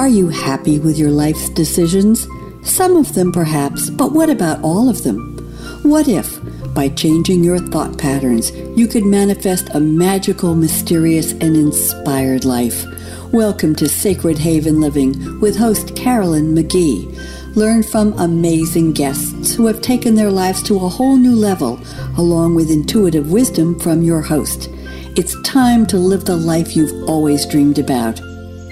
Are 0.00 0.08
you 0.08 0.30
happy 0.30 0.78
with 0.78 0.96
your 0.96 1.10
life's 1.10 1.50
decisions? 1.50 2.26
Some 2.62 2.96
of 2.96 3.12
them 3.12 3.32
perhaps, 3.32 3.90
but 3.90 4.12
what 4.12 4.30
about 4.30 4.64
all 4.64 4.88
of 4.88 5.02
them? 5.02 5.36
What 5.82 6.08
if, 6.08 6.40
by 6.72 6.88
changing 6.88 7.44
your 7.44 7.58
thought 7.58 7.98
patterns, 7.98 8.50
you 8.50 8.86
could 8.86 9.04
manifest 9.04 9.68
a 9.74 9.78
magical, 9.78 10.54
mysterious, 10.54 11.32
and 11.32 11.54
inspired 11.54 12.46
life? 12.46 12.82
Welcome 13.30 13.74
to 13.74 13.90
Sacred 13.90 14.38
Haven 14.38 14.80
Living 14.80 15.38
with 15.38 15.58
host 15.58 15.94
Carolyn 15.96 16.54
McGee. 16.54 17.54
Learn 17.54 17.82
from 17.82 18.18
amazing 18.18 18.92
guests 18.92 19.54
who 19.54 19.66
have 19.66 19.82
taken 19.82 20.14
their 20.14 20.30
lives 20.30 20.62
to 20.62 20.76
a 20.76 20.88
whole 20.88 21.18
new 21.18 21.36
level, 21.36 21.78
along 22.16 22.54
with 22.54 22.70
intuitive 22.70 23.30
wisdom 23.30 23.78
from 23.78 24.02
your 24.02 24.22
host. 24.22 24.70
It's 25.18 25.38
time 25.42 25.84
to 25.88 25.98
live 25.98 26.24
the 26.24 26.38
life 26.38 26.74
you've 26.74 27.06
always 27.06 27.44
dreamed 27.44 27.78
about. 27.78 28.18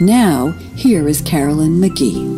Now, 0.00 0.52
here 0.76 1.08
is 1.08 1.20
Carolyn 1.20 1.80
McGee. 1.80 2.36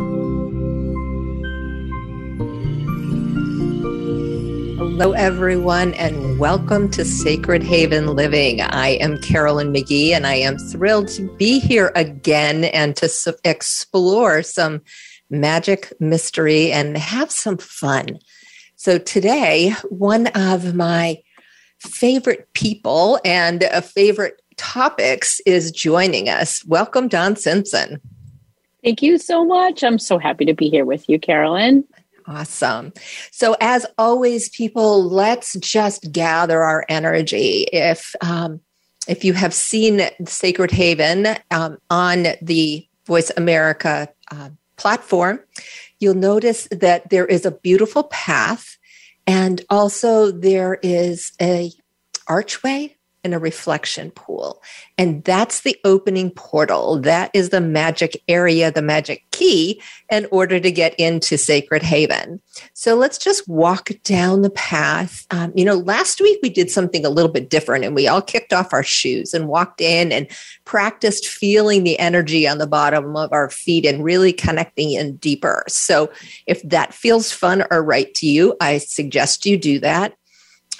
Hello, 4.78 5.12
everyone, 5.12 5.92
and 5.92 6.38
welcome 6.38 6.90
to 6.92 7.04
Sacred 7.04 7.62
Haven 7.62 8.16
Living. 8.16 8.62
I 8.62 8.92
am 9.02 9.18
Carolyn 9.18 9.74
McGee, 9.74 10.12
and 10.12 10.26
I 10.26 10.36
am 10.36 10.56
thrilled 10.56 11.08
to 11.08 11.30
be 11.36 11.60
here 11.60 11.92
again 11.94 12.64
and 12.64 12.96
to 12.96 13.10
explore 13.44 14.42
some 14.42 14.80
magic, 15.28 15.92
mystery, 16.00 16.72
and 16.72 16.96
have 16.96 17.30
some 17.30 17.58
fun. 17.58 18.20
So, 18.76 18.96
today, 18.96 19.74
one 19.90 20.28
of 20.28 20.74
my 20.74 21.18
favorite 21.78 22.50
people 22.54 23.20
and 23.22 23.64
a 23.64 23.82
favorite 23.82 24.39
topics 24.60 25.40
is 25.46 25.72
joining 25.72 26.28
us. 26.28 26.62
Welcome, 26.66 27.08
Dawn 27.08 27.34
Simpson. 27.34 27.98
Thank 28.84 29.00
you 29.00 29.16
so 29.16 29.42
much. 29.42 29.82
I'm 29.82 29.98
so 29.98 30.18
happy 30.18 30.44
to 30.44 30.52
be 30.52 30.68
here 30.68 30.84
with 30.84 31.08
you, 31.08 31.18
Carolyn. 31.18 31.82
Awesome. 32.26 32.92
So, 33.32 33.56
as 33.62 33.86
always, 33.96 34.50
people, 34.50 35.02
let's 35.02 35.54
just 35.54 36.12
gather 36.12 36.62
our 36.62 36.84
energy. 36.90 37.66
If 37.72 38.14
um, 38.20 38.60
if 39.08 39.24
you 39.24 39.32
have 39.32 39.54
seen 39.54 40.02
Sacred 40.26 40.70
Haven 40.70 41.28
um, 41.50 41.78
on 41.88 42.26
the 42.42 42.86
Voice 43.06 43.32
America 43.38 44.10
uh, 44.30 44.50
platform, 44.76 45.40
you'll 46.00 46.14
notice 46.14 46.68
that 46.70 47.08
there 47.08 47.26
is 47.26 47.46
a 47.46 47.50
beautiful 47.50 48.04
path, 48.04 48.76
and 49.26 49.64
also 49.70 50.30
there 50.30 50.78
is 50.82 51.32
a 51.40 51.72
archway 52.28 52.94
in 53.24 53.32
a 53.32 53.38
reflection 53.38 54.10
pool. 54.10 54.62
And 54.98 55.22
that's 55.24 55.60
the 55.60 55.76
opening 55.84 56.30
portal. 56.30 57.00
That 57.00 57.30
is 57.34 57.50
the 57.50 57.60
magic 57.60 58.22
area, 58.28 58.70
the 58.70 58.82
magic 58.82 59.24
key 59.30 59.80
in 60.10 60.26
order 60.30 60.58
to 60.60 60.70
get 60.70 60.94
into 60.98 61.38
Sacred 61.38 61.82
Haven. 61.82 62.40
So 62.74 62.94
let's 62.96 63.18
just 63.18 63.48
walk 63.48 63.90
down 64.04 64.42
the 64.42 64.50
path. 64.50 65.26
Um, 65.30 65.52
you 65.54 65.64
know, 65.64 65.76
last 65.76 66.20
week 66.20 66.38
we 66.42 66.50
did 66.50 66.70
something 66.70 67.04
a 67.04 67.10
little 67.10 67.30
bit 67.30 67.50
different 67.50 67.84
and 67.84 67.94
we 67.94 68.08
all 68.08 68.22
kicked 68.22 68.52
off 68.52 68.72
our 68.72 68.82
shoes 68.82 69.34
and 69.34 69.48
walked 69.48 69.80
in 69.80 70.12
and 70.12 70.26
practiced 70.64 71.26
feeling 71.26 71.84
the 71.84 71.98
energy 71.98 72.46
on 72.46 72.58
the 72.58 72.66
bottom 72.66 73.16
of 73.16 73.32
our 73.32 73.50
feet 73.50 73.86
and 73.86 74.04
really 74.04 74.32
connecting 74.32 74.92
in 74.92 75.16
deeper. 75.16 75.64
So 75.68 76.10
if 76.46 76.62
that 76.62 76.94
feels 76.94 77.32
fun 77.32 77.64
or 77.70 77.82
right 77.82 78.12
to 78.14 78.26
you, 78.26 78.56
I 78.60 78.78
suggest 78.78 79.46
you 79.46 79.56
do 79.56 79.78
that. 79.80 80.14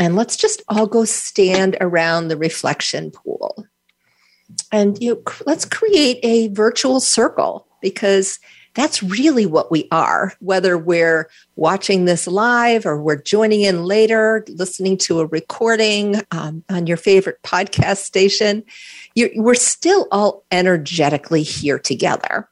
And 0.00 0.16
let's 0.16 0.36
just 0.36 0.62
all 0.66 0.86
go 0.86 1.04
stand 1.04 1.76
around 1.78 2.28
the 2.28 2.36
reflection 2.38 3.10
pool. 3.10 3.66
And 4.72 5.00
you 5.00 5.14
know, 5.14 5.22
let's 5.44 5.66
create 5.66 6.18
a 6.22 6.48
virtual 6.48 7.00
circle 7.00 7.68
because 7.82 8.40
that's 8.74 9.02
really 9.02 9.44
what 9.44 9.70
we 9.70 9.88
are, 9.90 10.32
whether 10.40 10.78
we're 10.78 11.28
watching 11.56 12.06
this 12.06 12.26
live 12.26 12.86
or 12.86 13.00
we're 13.00 13.20
joining 13.20 13.60
in 13.60 13.84
later, 13.84 14.42
listening 14.48 14.96
to 14.96 15.20
a 15.20 15.26
recording 15.26 16.22
um, 16.30 16.64
on 16.70 16.86
your 16.86 16.96
favorite 16.96 17.42
podcast 17.42 17.98
station. 17.98 18.64
we're 19.34 19.54
still 19.54 20.08
all 20.10 20.44
energetically 20.50 21.42
here 21.42 21.78
together. 21.78 22.48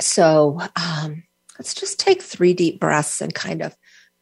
So 0.00 0.60
um, 0.76 1.22
let's 1.58 1.72
just 1.72 1.98
take 1.98 2.20
three 2.20 2.52
deep 2.52 2.78
breaths 2.78 3.22
and 3.22 3.32
kind 3.32 3.62
of 3.62 3.74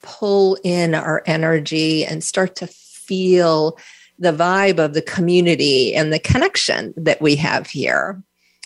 pull 0.05 0.59
in 0.63 0.95
our 0.95 1.23
energy 1.27 2.05
and 2.05 2.23
start 2.23 2.55
to 2.57 2.67
feel 2.67 3.79
the 4.19 4.33
vibe 4.33 4.79
of 4.79 4.95
the 4.95 5.03
community 5.03 5.95
and 5.95 6.13
the 6.13 6.19
connection 6.19 6.93
that 6.97 7.21
we 7.21 7.37
have 7.37 7.67
here. 7.67 8.23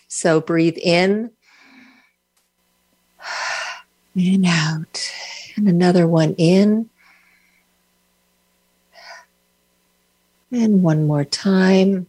So 0.09 0.41
breathe 0.41 0.77
in 0.83 1.31
and 4.15 4.45
out, 4.47 5.13
and 5.57 5.69
another 5.69 6.07
one 6.07 6.35
in. 6.37 6.91
And 10.51 10.83
one 10.83 11.07
more 11.07 11.25
time. 11.25 12.07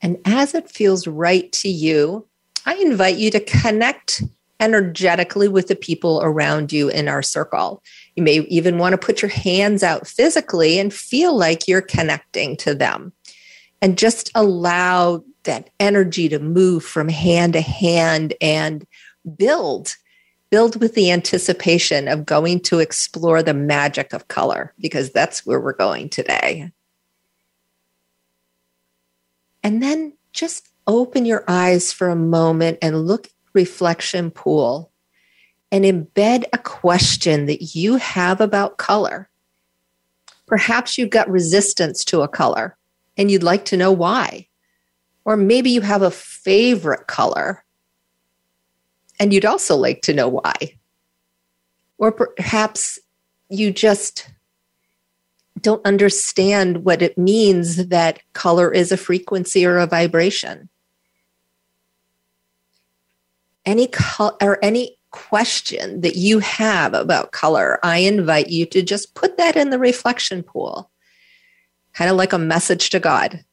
And 0.00 0.18
as 0.24 0.54
it 0.54 0.70
feels 0.70 1.06
right 1.06 1.52
to 1.52 1.68
you, 1.68 2.26
I 2.64 2.74
invite 2.76 3.16
you 3.16 3.30
to 3.32 3.40
connect 3.40 4.22
energetically 4.62 5.48
with 5.48 5.66
the 5.66 5.76
people 5.76 6.20
around 6.22 6.72
you 6.72 6.88
in 6.88 7.08
our 7.08 7.22
circle. 7.22 7.82
You 8.16 8.22
may 8.22 8.38
even 8.42 8.78
want 8.78 8.92
to 8.92 9.06
put 9.06 9.20
your 9.20 9.30
hands 9.30 9.82
out 9.82 10.06
physically 10.06 10.78
and 10.78 10.94
feel 10.94 11.36
like 11.36 11.68
you're 11.68 11.82
connecting 11.82 12.56
to 12.58 12.74
them. 12.74 13.12
And 13.82 13.98
just 13.98 14.30
allow 14.36 15.24
that 15.42 15.70
energy 15.80 16.28
to 16.28 16.38
move 16.38 16.84
from 16.84 17.08
hand 17.08 17.54
to 17.54 17.60
hand 17.60 18.32
and 18.40 18.86
build. 19.36 19.96
Build 20.50 20.80
with 20.80 20.94
the 20.94 21.10
anticipation 21.10 22.06
of 22.06 22.24
going 22.24 22.60
to 22.60 22.78
explore 22.78 23.42
the 23.42 23.54
magic 23.54 24.12
of 24.12 24.28
color, 24.28 24.72
because 24.78 25.10
that's 25.10 25.44
where 25.44 25.58
we're 25.58 25.72
going 25.72 26.08
today. 26.10 26.70
And 29.64 29.82
then 29.82 30.12
just 30.32 30.68
open 30.86 31.24
your 31.24 31.42
eyes 31.48 31.92
for 31.92 32.08
a 32.08 32.16
moment 32.16 32.78
and 32.82 33.06
look 33.06 33.28
reflection 33.54 34.30
pool 34.30 34.90
and 35.70 35.84
embed 35.84 36.44
a 36.52 36.58
question 36.58 37.46
that 37.46 37.74
you 37.74 37.96
have 37.96 38.40
about 38.40 38.76
color. 38.76 39.28
Perhaps 40.46 40.98
you've 40.98 41.10
got 41.10 41.30
resistance 41.30 42.04
to 42.04 42.20
a 42.20 42.28
color 42.28 42.76
and 43.16 43.30
you'd 43.30 43.42
like 43.42 43.64
to 43.66 43.76
know 43.76 43.90
why. 43.90 44.48
Or 45.24 45.36
maybe 45.36 45.70
you 45.70 45.80
have 45.80 46.02
a 46.02 46.10
favorite 46.10 47.06
color 47.06 47.64
and 49.18 49.32
you'd 49.32 49.46
also 49.46 49.76
like 49.76 50.02
to 50.02 50.14
know 50.14 50.28
why. 50.28 50.54
Or 51.96 52.12
perhaps 52.12 52.98
you 53.48 53.70
just 53.70 54.28
don't 55.60 55.84
understand 55.86 56.84
what 56.84 57.02
it 57.02 57.16
means 57.16 57.86
that 57.88 58.20
color 58.32 58.72
is 58.72 58.92
a 58.92 58.96
frequency 58.96 59.64
or 59.64 59.78
a 59.78 59.86
vibration 59.86 60.68
any 63.64 63.86
color 63.86 64.36
or 64.40 64.58
any 64.62 64.98
question 65.10 66.00
that 66.00 66.16
you 66.16 66.38
have 66.40 66.94
about 66.94 67.32
color, 67.32 67.78
I 67.82 67.98
invite 67.98 68.48
you 68.48 68.66
to 68.66 68.82
just 68.82 69.14
put 69.14 69.36
that 69.36 69.56
in 69.56 69.70
the 69.70 69.78
reflection 69.78 70.42
pool, 70.42 70.90
kind 71.92 72.10
of 72.10 72.16
like 72.16 72.32
a 72.32 72.38
message 72.38 72.90
to 72.90 73.00
God. 73.00 73.44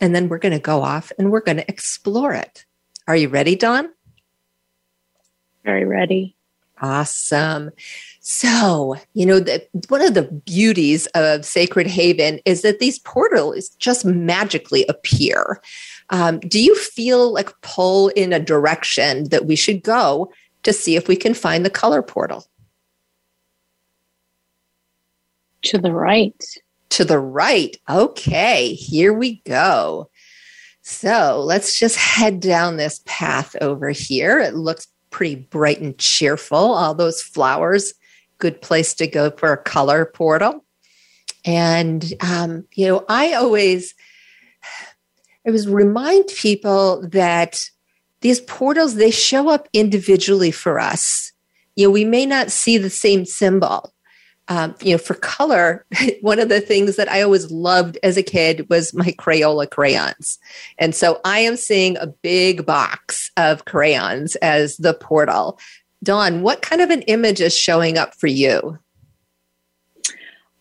And 0.00 0.14
then 0.14 0.28
we're 0.28 0.38
going 0.38 0.52
to 0.52 0.58
go 0.58 0.82
off 0.82 1.10
and 1.18 1.30
we're 1.30 1.40
going 1.40 1.56
to 1.56 1.68
explore 1.68 2.34
it. 2.34 2.66
Are 3.08 3.16
you 3.16 3.28
ready, 3.28 3.56
Dawn? 3.56 3.88
Very 5.64 5.84
ready. 5.84 6.36
Awesome. 6.82 7.70
So, 8.20 8.96
you 9.14 9.24
know, 9.24 9.40
the, 9.40 9.66
one 9.88 10.02
of 10.02 10.12
the 10.12 10.24
beauties 10.24 11.06
of 11.14 11.46
Sacred 11.46 11.86
Haven 11.86 12.40
is 12.44 12.62
that 12.62 12.78
these 12.78 12.98
portals 12.98 13.70
just 13.78 14.04
magically 14.04 14.84
appear. 14.88 15.62
Um, 16.10 16.38
do 16.40 16.62
you 16.62 16.74
feel 16.76 17.32
like 17.32 17.60
pull 17.62 18.08
in 18.08 18.32
a 18.32 18.40
direction 18.40 19.28
that 19.30 19.46
we 19.46 19.56
should 19.56 19.82
go 19.82 20.32
to 20.62 20.72
see 20.72 20.96
if 20.96 21.08
we 21.08 21.16
can 21.16 21.34
find 21.34 21.64
the 21.64 21.70
color 21.70 22.02
portal? 22.02 22.46
To 25.62 25.78
the 25.78 25.92
right. 25.92 26.42
To 26.90 27.04
the 27.04 27.18
right. 27.18 27.76
Okay, 27.88 28.74
here 28.74 29.12
we 29.12 29.42
go. 29.46 30.08
So 30.82 31.42
let's 31.44 31.76
just 31.76 31.96
head 31.96 32.38
down 32.38 32.76
this 32.76 33.02
path 33.06 33.56
over 33.60 33.90
here. 33.90 34.38
It 34.38 34.54
looks 34.54 34.86
pretty 35.10 35.34
bright 35.34 35.80
and 35.80 35.98
cheerful. 35.98 36.56
All 36.56 36.94
those 36.94 37.20
flowers, 37.20 37.92
good 38.38 38.62
place 38.62 38.94
to 38.94 39.08
go 39.08 39.30
for 39.32 39.52
a 39.52 39.62
color 39.62 40.04
portal. 40.04 40.64
And, 41.44 42.12
um, 42.20 42.64
you 42.74 42.86
know, 42.86 43.04
I 43.08 43.32
always 43.34 43.94
I 45.46 45.50
was 45.50 45.68
remind 45.68 46.26
people 46.28 47.06
that 47.08 47.60
these 48.20 48.40
portals 48.40 48.96
they 48.96 49.10
show 49.10 49.48
up 49.48 49.68
individually 49.72 50.50
for 50.50 50.80
us. 50.80 51.32
You 51.76 51.86
know, 51.86 51.90
we 51.90 52.04
may 52.04 52.26
not 52.26 52.50
see 52.50 52.78
the 52.78 52.90
same 52.90 53.24
symbol, 53.24 53.92
um, 54.48 54.74
you 54.80 54.92
know, 54.92 54.98
for 54.98 55.14
color, 55.14 55.84
one 56.20 56.38
of 56.38 56.48
the 56.48 56.60
things 56.60 56.96
that 56.96 57.10
I 57.10 57.22
always 57.22 57.50
loved 57.50 57.98
as 58.02 58.16
a 58.16 58.22
kid 58.22 58.68
was 58.70 58.94
my 58.94 59.12
Crayola 59.12 59.68
crayons. 59.68 60.38
And 60.78 60.94
so 60.94 61.20
I 61.24 61.40
am 61.40 61.56
seeing 61.56 61.96
a 61.96 62.06
big 62.06 62.64
box 62.64 63.30
of 63.36 63.64
crayons 63.64 64.36
as 64.36 64.76
the 64.76 64.94
portal. 64.94 65.58
Dawn, 66.02 66.42
what 66.42 66.62
kind 66.62 66.80
of 66.80 66.90
an 66.90 67.02
image 67.02 67.40
is 67.40 67.56
showing 67.56 67.98
up 67.98 68.14
for 68.14 68.28
you? 68.28 68.78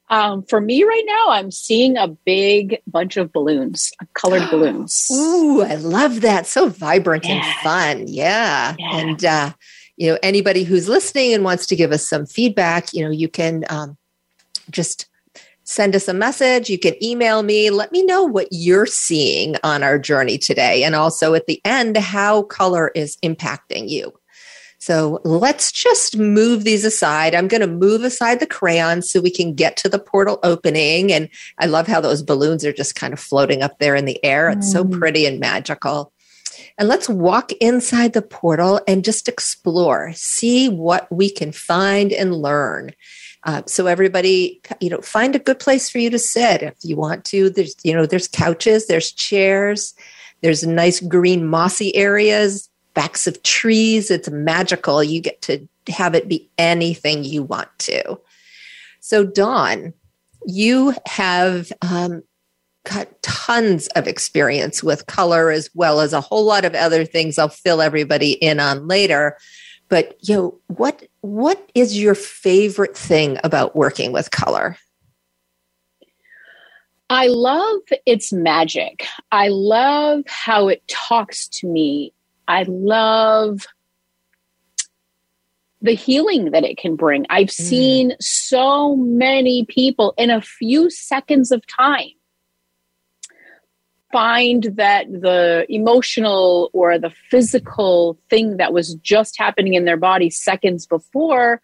Um, 0.10 0.44
for 0.44 0.62
me 0.62 0.84
right 0.84 1.04
now, 1.06 1.26
I'm 1.30 1.52
seeing 1.52 1.98
a 1.98 2.08
big 2.08 2.80
bunch 2.86 3.18
of 3.18 3.34
balloons, 3.34 3.92
colored 4.14 4.50
balloons. 4.52 5.08
Ooh, 5.14 5.64
I 5.64 5.76
love 5.76 6.22
that. 6.22 6.46
So 6.46 6.70
vibrant 6.70 7.26
yeah. 7.26 7.34
and 7.34 7.46
fun. 7.64 8.08
Yeah. 8.08 8.76
yeah. 8.78 8.98
And, 8.98 9.26
uh, 9.26 9.54
you 9.98 10.12
know, 10.12 10.20
anybody 10.22 10.64
who's 10.64 10.88
listening 10.88 11.34
and 11.34 11.44
wants 11.44 11.66
to 11.68 11.76
give 11.76 11.92
us 11.92 12.08
some 12.08 12.26
feedback, 12.26 12.94
you 12.94 13.04
know, 13.04 13.12
you 13.12 13.30
can 13.30 13.66
um, 13.70 13.98
just 14.70 15.08
send 15.64 15.96
us 15.96 16.08
a 16.08 16.14
message. 16.14 16.70
You 16.70 16.78
can 16.78 17.02
email 17.04 17.42
me. 17.42 17.72
Let 17.72 17.92
me 17.92 18.04
know 18.04 18.24
what 18.24 18.48
you're 18.52 18.86
seeing 18.86 19.56
on 19.64 19.84
our 19.84 19.98
journey 19.98 20.38
today. 20.38 20.84
And 20.84 20.96
also 20.96 21.34
at 21.34 21.48
the 21.48 21.60
end, 21.66 21.98
how 21.98 22.44
color 22.44 22.90
is 22.90 23.18
impacting 23.24 23.90
you. 23.90 24.14
So 24.86 25.20
let's 25.24 25.72
just 25.72 26.16
move 26.16 26.64
these 26.64 26.86
aside. 26.86 27.34
I'm 27.34 27.48
going 27.48 27.62
to 27.62 27.66
move 27.66 28.04
aside 28.04 28.40
the 28.40 28.46
crayons 28.46 29.10
so 29.10 29.20
we 29.20 29.32
can 29.32 29.56
get 29.56 29.78
to 29.78 29.90
the 29.90 29.98
portal 29.98 30.38
opening. 30.44 31.12
And 31.12 31.28
I 31.58 31.66
love 31.66 31.88
how 31.88 32.00
those 32.00 32.22
balloons 32.22 32.64
are 32.64 32.72
just 32.72 32.94
kind 32.94 33.12
of 33.12 33.20
floating 33.20 33.64
up 33.64 33.80
there 33.80 33.96
in 33.96 34.06
the 34.06 34.24
air. 34.24 34.48
It's 34.48 34.70
mm. 34.70 34.74
so 34.74 34.86
pretty 34.86 35.26
and 35.26 35.40
magical. 35.40 36.14
And 36.78 36.88
let's 36.88 37.10
walk 37.10 37.52
inside 37.54 38.14
the 38.14 38.22
portal 38.22 38.80
and 38.88 39.04
just 39.04 39.28
explore, 39.28 40.14
see 40.14 40.70
what 40.70 41.12
we 41.12 41.32
can 41.32 41.52
find 41.52 42.14
and 42.14 42.36
learn. 42.36 42.92
Uh, 43.44 43.64
so 43.66 43.88
everybody, 43.88 44.62
you 44.80 44.92
know, 44.92 45.02
find 45.02 45.36
a 45.36 45.40
good 45.40 45.58
place 45.58 45.90
for 45.90 45.98
you 45.98 46.12
to 46.12 46.20
sit 46.20 46.62
if 46.62 46.76
you 46.84 46.96
want 46.96 47.26
to. 47.26 47.50
There's, 47.50 47.76
you 47.84 47.96
know, 47.96 48.06
there's 48.06 48.28
couches, 48.28 48.86
there's 48.86 49.12
chairs, 49.12 49.96
there's 50.42 50.64
nice 50.64 51.00
green 51.00 51.48
mossy 51.48 51.96
areas 51.96 52.70
backs 52.96 53.28
of 53.28 53.44
trees. 53.44 54.10
It's 54.10 54.30
magical. 54.30 55.04
You 55.04 55.22
get 55.22 55.42
to 55.44 55.68
have 55.90 56.16
it 56.16 56.28
be 56.28 56.50
anything 56.58 57.24
you 57.24 57.44
want 57.44 57.70
to. 57.80 58.20
So, 59.02 59.24
Dawn, 59.24 59.94
you 60.48 60.96
have 61.06 61.72
um, 61.84 62.24
got 62.86 63.22
tons 63.22 63.88
of 63.90 64.08
experience 64.08 64.82
with 64.82 65.06
color 65.06 65.52
as 65.52 65.70
well 65.76 66.00
as 66.00 66.14
a 66.14 66.22
whole 66.22 66.46
lot 66.46 66.66
of 66.66 66.74
other 66.74 67.06
things 67.06 67.38
I'll 67.38 67.50
fill 67.50 67.82
everybody 67.82 68.32
in 68.32 68.60
on 68.60 68.88
later. 68.88 69.38
But 69.90 70.18
you 70.22 70.36
know, 70.36 70.60
what 70.68 71.04
what 71.22 71.70
is 71.76 72.00
your 72.00 72.16
favorite 72.16 72.98
thing 72.98 73.38
about 73.44 73.76
working 73.76 74.12
with 74.12 74.32
color? 74.32 74.78
I 77.10 77.28
love 77.28 77.82
its 78.08 78.34
magic. 78.34 79.06
I 79.32 79.50
love 79.50 80.24
how 80.26 80.70
it 80.70 80.88
talks 80.88 81.48
to 81.50 81.68
me 81.68 82.15
I 82.48 82.64
love 82.68 83.66
the 85.82 85.94
healing 85.94 86.52
that 86.52 86.64
it 86.64 86.78
can 86.78 86.96
bring. 86.96 87.26
I've 87.30 87.48
mm. 87.48 87.52
seen 87.52 88.14
so 88.20 88.96
many 88.96 89.66
people 89.66 90.14
in 90.18 90.30
a 90.30 90.42
few 90.42 90.90
seconds 90.90 91.52
of 91.52 91.66
time 91.68 92.10
find 94.12 94.64
that 94.76 95.12
the 95.12 95.66
emotional 95.70 96.70
or 96.74 96.98
the 96.98 97.14
physical 97.30 98.18
thing 98.30 98.58
that 98.58 98.74
was 98.74 98.96
just 98.96 99.38
happening 99.38 99.74
in 99.74 99.86
their 99.86 99.98
body 99.98 100.30
seconds 100.30 100.86
before 100.86 101.62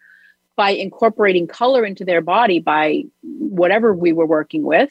by 0.54 0.70
incorporating 0.70 1.46
color 1.46 1.84
into 1.84 2.04
their 2.04 2.20
body 2.20 2.60
by 2.60 3.04
whatever 3.22 3.94
we 3.94 4.12
were 4.12 4.26
working 4.26 4.62
with 4.64 4.90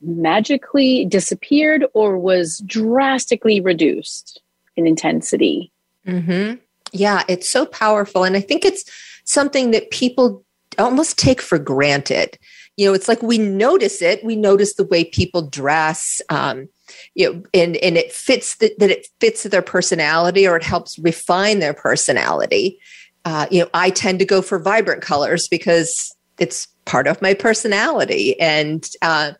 magically 0.00 1.04
disappeared 1.04 1.84
or 1.94 2.18
was 2.18 2.62
drastically 2.66 3.60
reduced 3.60 4.40
in 4.76 4.86
intensity. 4.86 5.72
Mm-hmm. 6.06 6.56
Yeah, 6.92 7.22
it's 7.28 7.48
so 7.48 7.66
powerful. 7.66 8.24
And 8.24 8.36
I 8.36 8.40
think 8.40 8.64
it's 8.64 8.84
something 9.24 9.72
that 9.72 9.90
people 9.90 10.44
almost 10.78 11.18
take 11.18 11.40
for 11.40 11.58
granted. 11.58 12.38
You 12.76 12.86
know, 12.86 12.94
it's 12.94 13.08
like 13.08 13.22
we 13.22 13.38
notice 13.38 14.02
it, 14.02 14.24
we 14.24 14.36
notice 14.36 14.74
the 14.74 14.84
way 14.84 15.04
people 15.04 15.42
dress. 15.42 16.20
Um, 16.28 16.68
you 17.14 17.32
know, 17.32 17.42
and 17.52 17.76
and 17.78 17.96
it 17.96 18.12
fits 18.12 18.56
the, 18.56 18.72
that 18.78 18.90
it 18.90 19.08
fits 19.20 19.42
their 19.44 19.62
personality 19.62 20.46
or 20.46 20.56
it 20.56 20.62
helps 20.62 20.98
refine 20.98 21.58
their 21.58 21.74
personality. 21.74 22.78
Uh, 23.24 23.46
you 23.50 23.60
know, 23.60 23.68
I 23.74 23.90
tend 23.90 24.18
to 24.20 24.24
go 24.24 24.40
for 24.42 24.58
vibrant 24.58 25.02
colors 25.02 25.48
because 25.48 26.14
it's 26.38 26.68
part 26.84 27.08
of 27.08 27.20
my 27.20 27.34
personality, 27.34 28.38
and 28.38 28.88
uh, 29.02 29.32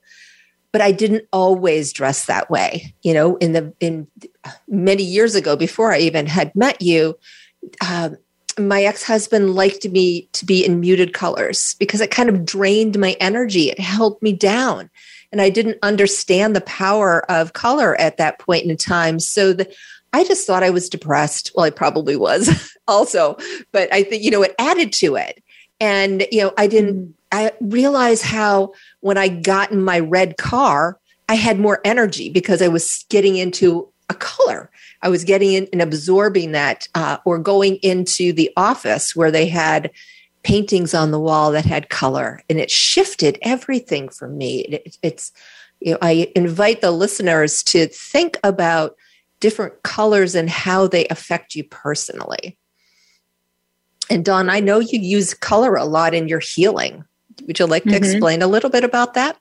but 0.76 0.84
I 0.84 0.92
didn't 0.92 1.26
always 1.32 1.90
dress 1.90 2.26
that 2.26 2.50
way. 2.50 2.92
You 3.02 3.14
know, 3.14 3.36
in 3.36 3.52
the 3.52 3.72
in 3.80 4.06
many 4.68 5.02
years 5.02 5.34
ago, 5.34 5.56
before 5.56 5.90
I 5.90 6.00
even 6.00 6.26
had 6.26 6.54
met 6.54 6.82
you, 6.82 7.18
um, 7.80 8.18
my 8.58 8.82
ex 8.82 9.02
husband 9.02 9.54
liked 9.54 9.88
me 9.88 10.28
to 10.34 10.44
be 10.44 10.62
in 10.66 10.80
muted 10.80 11.14
colors 11.14 11.76
because 11.78 12.02
it 12.02 12.10
kind 12.10 12.28
of 12.28 12.44
drained 12.44 12.98
my 12.98 13.16
energy. 13.20 13.70
It 13.70 13.80
held 13.80 14.20
me 14.20 14.34
down, 14.34 14.90
and 15.32 15.40
I 15.40 15.48
didn't 15.48 15.78
understand 15.82 16.54
the 16.54 16.60
power 16.60 17.24
of 17.30 17.54
color 17.54 17.98
at 17.98 18.18
that 18.18 18.38
point 18.38 18.66
in 18.66 18.76
time. 18.76 19.18
So 19.18 19.54
the 19.54 19.74
I 20.12 20.24
just 20.24 20.46
thought 20.46 20.62
I 20.62 20.68
was 20.68 20.90
depressed. 20.90 21.52
Well, 21.54 21.64
I 21.64 21.70
probably 21.70 22.16
was 22.16 22.76
also, 22.86 23.38
but 23.72 23.90
I 23.94 24.02
think, 24.02 24.22
you 24.22 24.30
know, 24.30 24.42
it 24.42 24.54
added 24.58 24.92
to 24.94 25.16
it. 25.16 25.42
And, 25.80 26.26
you 26.30 26.42
know, 26.42 26.52
I 26.58 26.66
didn't, 26.66 27.14
I 27.32 27.52
realized 27.60 28.22
how 28.22 28.72
when 29.00 29.18
I 29.18 29.28
got 29.28 29.72
in 29.72 29.82
my 29.82 30.00
red 30.00 30.36
car, 30.36 30.98
I 31.28 31.34
had 31.34 31.58
more 31.58 31.80
energy 31.84 32.28
because 32.30 32.62
I 32.62 32.68
was 32.68 33.04
getting 33.08 33.36
into 33.36 33.88
a 34.08 34.14
color. 34.14 34.70
I 35.02 35.08
was 35.08 35.24
getting 35.24 35.52
in 35.52 35.68
and 35.72 35.82
absorbing 35.82 36.52
that, 36.52 36.88
uh, 36.94 37.18
or 37.24 37.38
going 37.38 37.76
into 37.76 38.32
the 38.32 38.50
office 38.56 39.16
where 39.16 39.30
they 39.30 39.46
had 39.46 39.90
paintings 40.44 40.94
on 40.94 41.10
the 41.10 41.18
wall 41.18 41.50
that 41.50 41.64
had 41.64 41.88
color, 41.88 42.40
and 42.48 42.60
it 42.60 42.70
shifted 42.70 43.38
everything 43.42 44.08
for 44.08 44.28
me. 44.28 44.60
It, 44.60 44.96
it's, 45.02 45.32
you 45.80 45.92
know, 45.92 45.98
I 46.00 46.30
invite 46.36 46.80
the 46.80 46.92
listeners 46.92 47.64
to 47.64 47.88
think 47.88 48.38
about 48.44 48.96
different 49.40 49.82
colors 49.82 50.36
and 50.36 50.48
how 50.48 50.86
they 50.86 51.06
affect 51.08 51.56
you 51.56 51.64
personally. 51.64 52.56
And 54.08 54.24
Dawn, 54.24 54.48
I 54.48 54.60
know 54.60 54.78
you 54.78 55.00
use 55.00 55.34
color 55.34 55.74
a 55.74 55.84
lot 55.84 56.14
in 56.14 56.28
your 56.28 56.38
healing. 56.38 57.04
Would 57.46 57.58
you 57.58 57.66
like 57.66 57.84
to 57.84 57.90
mm-hmm. 57.90 58.04
explain 58.04 58.42
a 58.42 58.46
little 58.46 58.70
bit 58.70 58.84
about 58.84 59.14
that? 59.14 59.36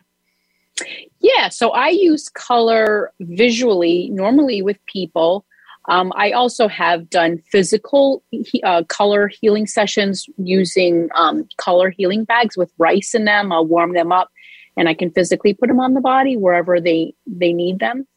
Yeah, 1.19 1.49
so 1.49 1.71
I 1.71 1.89
use 1.89 2.29
color 2.29 3.11
visually, 3.19 4.09
normally 4.09 4.61
with 4.61 4.77
people. 4.85 5.45
Um, 5.87 6.11
I 6.15 6.31
also 6.31 6.67
have 6.67 7.09
done 7.09 7.41
physical 7.51 8.23
uh, 8.63 8.83
color 8.83 9.27
healing 9.27 9.67
sessions 9.67 10.25
using 10.37 11.09
um, 11.15 11.47
color 11.57 11.89
healing 11.89 12.25
bags 12.25 12.57
with 12.57 12.71
rice 12.77 13.13
in 13.13 13.25
them. 13.25 13.51
I'll 13.51 13.65
warm 13.65 13.93
them 13.93 14.11
up, 14.11 14.29
and 14.75 14.89
I 14.89 14.93
can 14.93 15.11
physically 15.11 15.53
put 15.53 15.67
them 15.67 15.79
on 15.79 15.93
the 15.93 16.01
body 16.01 16.35
wherever 16.37 16.81
they 16.81 17.13
they 17.25 17.53
need 17.53 17.79
them. 17.79 18.07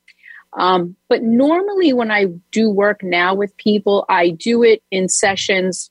Um, 0.55 0.97
but 1.09 1.23
normally, 1.23 1.93
when 1.93 2.11
I 2.11 2.27
do 2.51 2.71
work 2.71 3.03
now 3.03 3.35
with 3.35 3.57
people, 3.59 4.07
I 4.09 4.31
do 4.31 4.63
it 4.63 4.83
in 4.91 5.09
sessions 5.09 5.91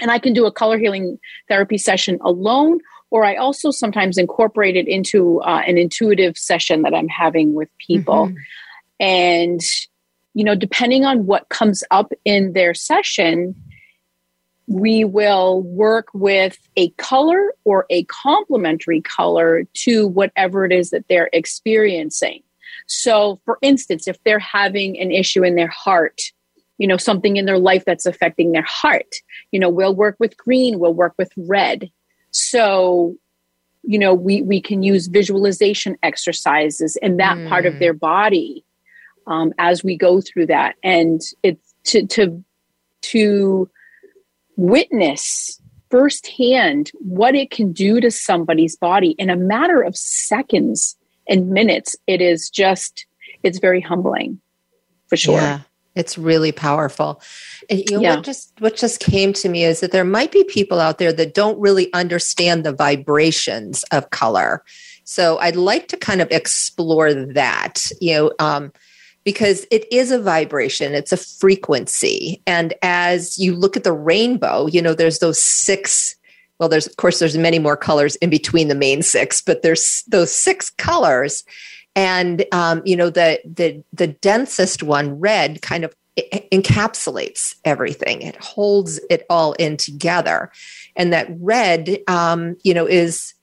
and 0.00 0.10
I 0.10 0.18
can 0.18 0.32
do 0.32 0.46
a 0.46 0.52
color 0.52 0.78
healing 0.78 1.18
therapy 1.48 1.78
session 1.78 2.18
alone, 2.22 2.80
or 3.10 3.24
I 3.24 3.36
also 3.36 3.70
sometimes 3.70 4.18
incorporate 4.18 4.76
it 4.76 4.88
into 4.88 5.40
uh, 5.42 5.62
an 5.66 5.78
intuitive 5.78 6.38
session 6.38 6.82
that 6.82 6.94
I'm 6.94 7.08
having 7.08 7.54
with 7.54 7.68
people. 7.78 8.28
Mm-hmm. 8.28 8.36
And, 9.00 9.60
you 10.34 10.44
know, 10.44 10.54
depending 10.54 11.04
on 11.04 11.26
what 11.26 11.48
comes 11.48 11.82
up 11.90 12.12
in 12.24 12.52
their 12.52 12.74
session, 12.74 13.54
we 14.66 15.04
will 15.04 15.62
work 15.62 16.08
with 16.14 16.58
a 16.76 16.90
color 16.90 17.54
or 17.64 17.86
a 17.90 18.04
complementary 18.04 19.00
color 19.00 19.64
to 19.74 20.06
whatever 20.06 20.64
it 20.64 20.72
is 20.72 20.90
that 20.90 21.06
they're 21.08 21.30
experiencing. 21.32 22.42
So, 22.86 23.40
for 23.44 23.58
instance, 23.62 24.06
if 24.06 24.22
they're 24.24 24.38
having 24.38 24.98
an 25.00 25.10
issue 25.10 25.44
in 25.44 25.56
their 25.56 25.68
heart, 25.68 26.20
you 26.80 26.86
know, 26.86 26.96
something 26.96 27.36
in 27.36 27.44
their 27.44 27.58
life 27.58 27.84
that's 27.84 28.06
affecting 28.06 28.52
their 28.52 28.62
heart. 28.62 29.16
You 29.52 29.60
know, 29.60 29.68
we'll 29.68 29.94
work 29.94 30.16
with 30.18 30.36
green, 30.38 30.78
we'll 30.78 30.94
work 30.94 31.14
with 31.18 31.30
red. 31.36 31.90
So, 32.30 33.16
you 33.82 33.98
know, 33.98 34.14
we, 34.14 34.42
we 34.42 34.60
can 34.60 34.82
use 34.82 35.06
visualization 35.06 35.96
exercises 36.02 36.96
in 36.96 37.16
that 37.16 37.36
mm. 37.36 37.48
part 37.48 37.66
of 37.66 37.78
their 37.78 37.94
body 37.94 38.64
um, 39.26 39.52
as 39.58 39.82
we 39.82 39.96
go 39.96 40.20
through 40.20 40.46
that. 40.46 40.76
And 40.82 41.20
it's 41.42 41.74
to, 41.84 42.06
to, 42.06 42.44
to 43.02 43.70
witness 44.56 45.60
firsthand 45.90 46.92
what 47.00 47.34
it 47.34 47.50
can 47.50 47.72
do 47.72 48.00
to 48.00 48.10
somebody's 48.10 48.76
body 48.76 49.16
in 49.18 49.30
a 49.30 49.36
matter 49.36 49.80
of 49.80 49.96
seconds 49.96 50.96
and 51.28 51.50
minutes. 51.50 51.96
It 52.06 52.20
is 52.20 52.50
just, 52.50 53.06
it's 53.42 53.58
very 53.58 53.80
humbling 53.80 54.40
for 55.08 55.16
sure. 55.16 55.40
Yeah. 55.40 55.60
It's 55.94 56.16
really 56.16 56.52
powerful. 56.52 57.20
And 57.68 57.80
you 57.80 57.96
know 57.96 58.00
yeah. 58.00 58.14
what 58.16 58.24
just 58.24 58.52
what 58.60 58.76
just 58.76 59.00
came 59.00 59.32
to 59.34 59.48
me 59.48 59.64
is 59.64 59.80
that 59.80 59.92
there 59.92 60.04
might 60.04 60.30
be 60.30 60.44
people 60.44 60.80
out 60.80 60.98
there 60.98 61.12
that 61.12 61.34
don't 61.34 61.58
really 61.58 61.92
understand 61.92 62.64
the 62.64 62.72
vibrations 62.72 63.82
of 63.90 64.10
color. 64.10 64.62
So 65.04 65.38
I'd 65.38 65.56
like 65.56 65.88
to 65.88 65.96
kind 65.96 66.20
of 66.20 66.30
explore 66.30 67.12
that, 67.12 67.90
you 68.00 68.14
know, 68.14 68.32
um, 68.38 68.72
because 69.24 69.66
it 69.72 69.92
is 69.92 70.12
a 70.12 70.20
vibration, 70.20 70.94
it's 70.94 71.12
a 71.12 71.16
frequency. 71.16 72.40
And 72.46 72.72
as 72.82 73.38
you 73.38 73.56
look 73.56 73.76
at 73.76 73.84
the 73.84 73.92
rainbow, 73.92 74.66
you 74.66 74.80
know, 74.80 74.94
there's 74.94 75.18
those 75.18 75.42
six 75.42 76.14
well 76.60 76.68
there's 76.68 76.86
of 76.86 76.96
course 76.96 77.18
there's 77.18 77.36
many 77.36 77.58
more 77.58 77.76
colors 77.76 78.14
in 78.16 78.30
between 78.30 78.68
the 78.68 78.74
main 78.74 79.02
six 79.02 79.40
but 79.42 79.62
there's 79.62 80.04
those 80.08 80.30
six 80.30 80.70
colors 80.70 81.42
and 81.96 82.44
um, 82.52 82.82
you 82.84 82.96
know 82.96 83.10
the 83.10 83.40
the 83.44 83.82
the 83.92 84.08
densest 84.08 84.82
one 84.82 85.18
red 85.18 85.62
kind 85.62 85.84
of 85.84 85.94
encapsulates 86.52 87.54
everything. 87.64 88.22
It 88.22 88.36
holds 88.36 89.00
it 89.08 89.24
all 89.30 89.52
in 89.54 89.76
together. 89.76 90.50
And 90.96 91.12
that 91.12 91.28
red 91.38 91.98
um, 92.08 92.56
you 92.62 92.74
know 92.74 92.86
is 92.86 93.34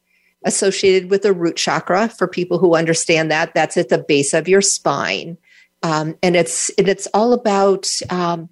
associated 0.45 1.09
with 1.09 1.23
the 1.23 1.33
root 1.33 1.55
chakra. 1.55 2.09
For 2.09 2.27
people 2.27 2.57
who 2.57 2.75
understand 2.75 3.31
that 3.31 3.53
that's 3.53 3.77
at 3.77 3.89
the 3.89 3.97
base 3.97 4.33
of 4.33 4.47
your 4.47 4.61
spine. 4.61 5.37
Um, 5.83 6.15
and 6.23 6.35
it's 6.35 6.69
and 6.71 6.87
it's 6.87 7.07
all 7.13 7.33
about 7.33 7.87
um, 8.09 8.49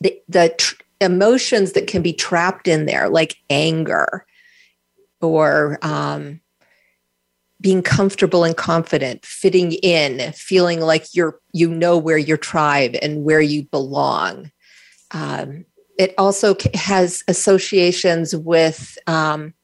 the 0.00 0.20
the 0.28 0.54
tr- 0.58 0.74
emotions 1.00 1.72
that 1.72 1.86
can 1.86 2.02
be 2.02 2.12
trapped 2.12 2.68
in 2.68 2.86
there 2.86 3.08
like 3.08 3.36
anger 3.50 4.24
or 5.20 5.78
um, 5.82 6.40
being 7.62 7.80
comfortable 7.80 8.44
and 8.44 8.56
confident, 8.56 9.24
fitting 9.24 9.72
in, 9.72 10.32
feeling 10.32 10.80
like 10.80 11.06
you're 11.14 11.38
you 11.52 11.70
know 11.70 11.96
where 11.96 12.18
your 12.18 12.36
tribe 12.36 12.96
and 13.00 13.24
where 13.24 13.40
you 13.40 13.62
belong. 13.64 14.50
Um, 15.12 15.64
it 15.98 16.14
also 16.18 16.56
has 16.74 17.22
associations 17.28 18.34
with 18.34 18.98
um, 19.06 19.54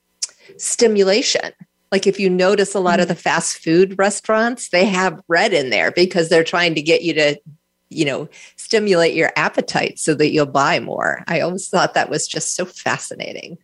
stimulation. 0.57 1.53
Like 1.91 2.07
if 2.07 2.21
you 2.21 2.31
notice 2.31 2.75
a 2.75 2.81
lot 2.81 3.01
of 3.01 3.09
the 3.09 3.15
mm. 3.15 3.19
fast 3.19 3.59
food 3.59 3.99
restaurants, 3.99 4.69
they 4.69 4.85
have 4.85 5.21
red 5.29 5.53
in 5.53 5.71
there 5.71 5.91
because 5.91 6.29
they're 6.29 6.45
trying 6.45 6.75
to 6.75 6.83
get 6.83 7.03
you 7.03 7.15
to, 7.15 7.41
you 7.89 8.05
know, 8.05 8.29
stimulate 8.57 9.15
your 9.15 9.33
appetite 9.37 9.99
so 9.99 10.15
that 10.15 10.31
you'll 10.31 10.47
buy 10.47 10.81
more. 10.81 11.25
I 11.27 11.41
always 11.41 11.69
thought 11.69 11.95
that 11.95 12.11
was 12.11 12.29
just 12.29 12.55
so 12.55 12.67
fascinating. 12.67 13.59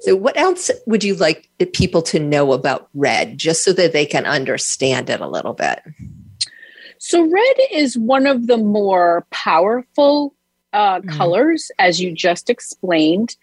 So, 0.00 0.16
what 0.16 0.36
else 0.36 0.70
would 0.86 1.04
you 1.04 1.14
like 1.14 1.48
people 1.72 2.02
to 2.02 2.18
know 2.18 2.52
about 2.52 2.88
red, 2.94 3.38
just 3.38 3.64
so 3.64 3.72
that 3.74 3.92
they 3.92 4.06
can 4.06 4.26
understand 4.26 5.10
it 5.10 5.20
a 5.20 5.28
little 5.28 5.54
bit? 5.54 5.80
So, 6.98 7.22
red 7.22 7.56
is 7.70 7.96
one 7.96 8.26
of 8.26 8.46
the 8.46 8.56
more 8.56 9.26
powerful 9.30 10.34
uh, 10.72 11.00
mm. 11.00 11.08
colors, 11.08 11.70
as 11.78 12.00
you 12.00 12.12
just 12.12 12.50
explained, 12.50 13.36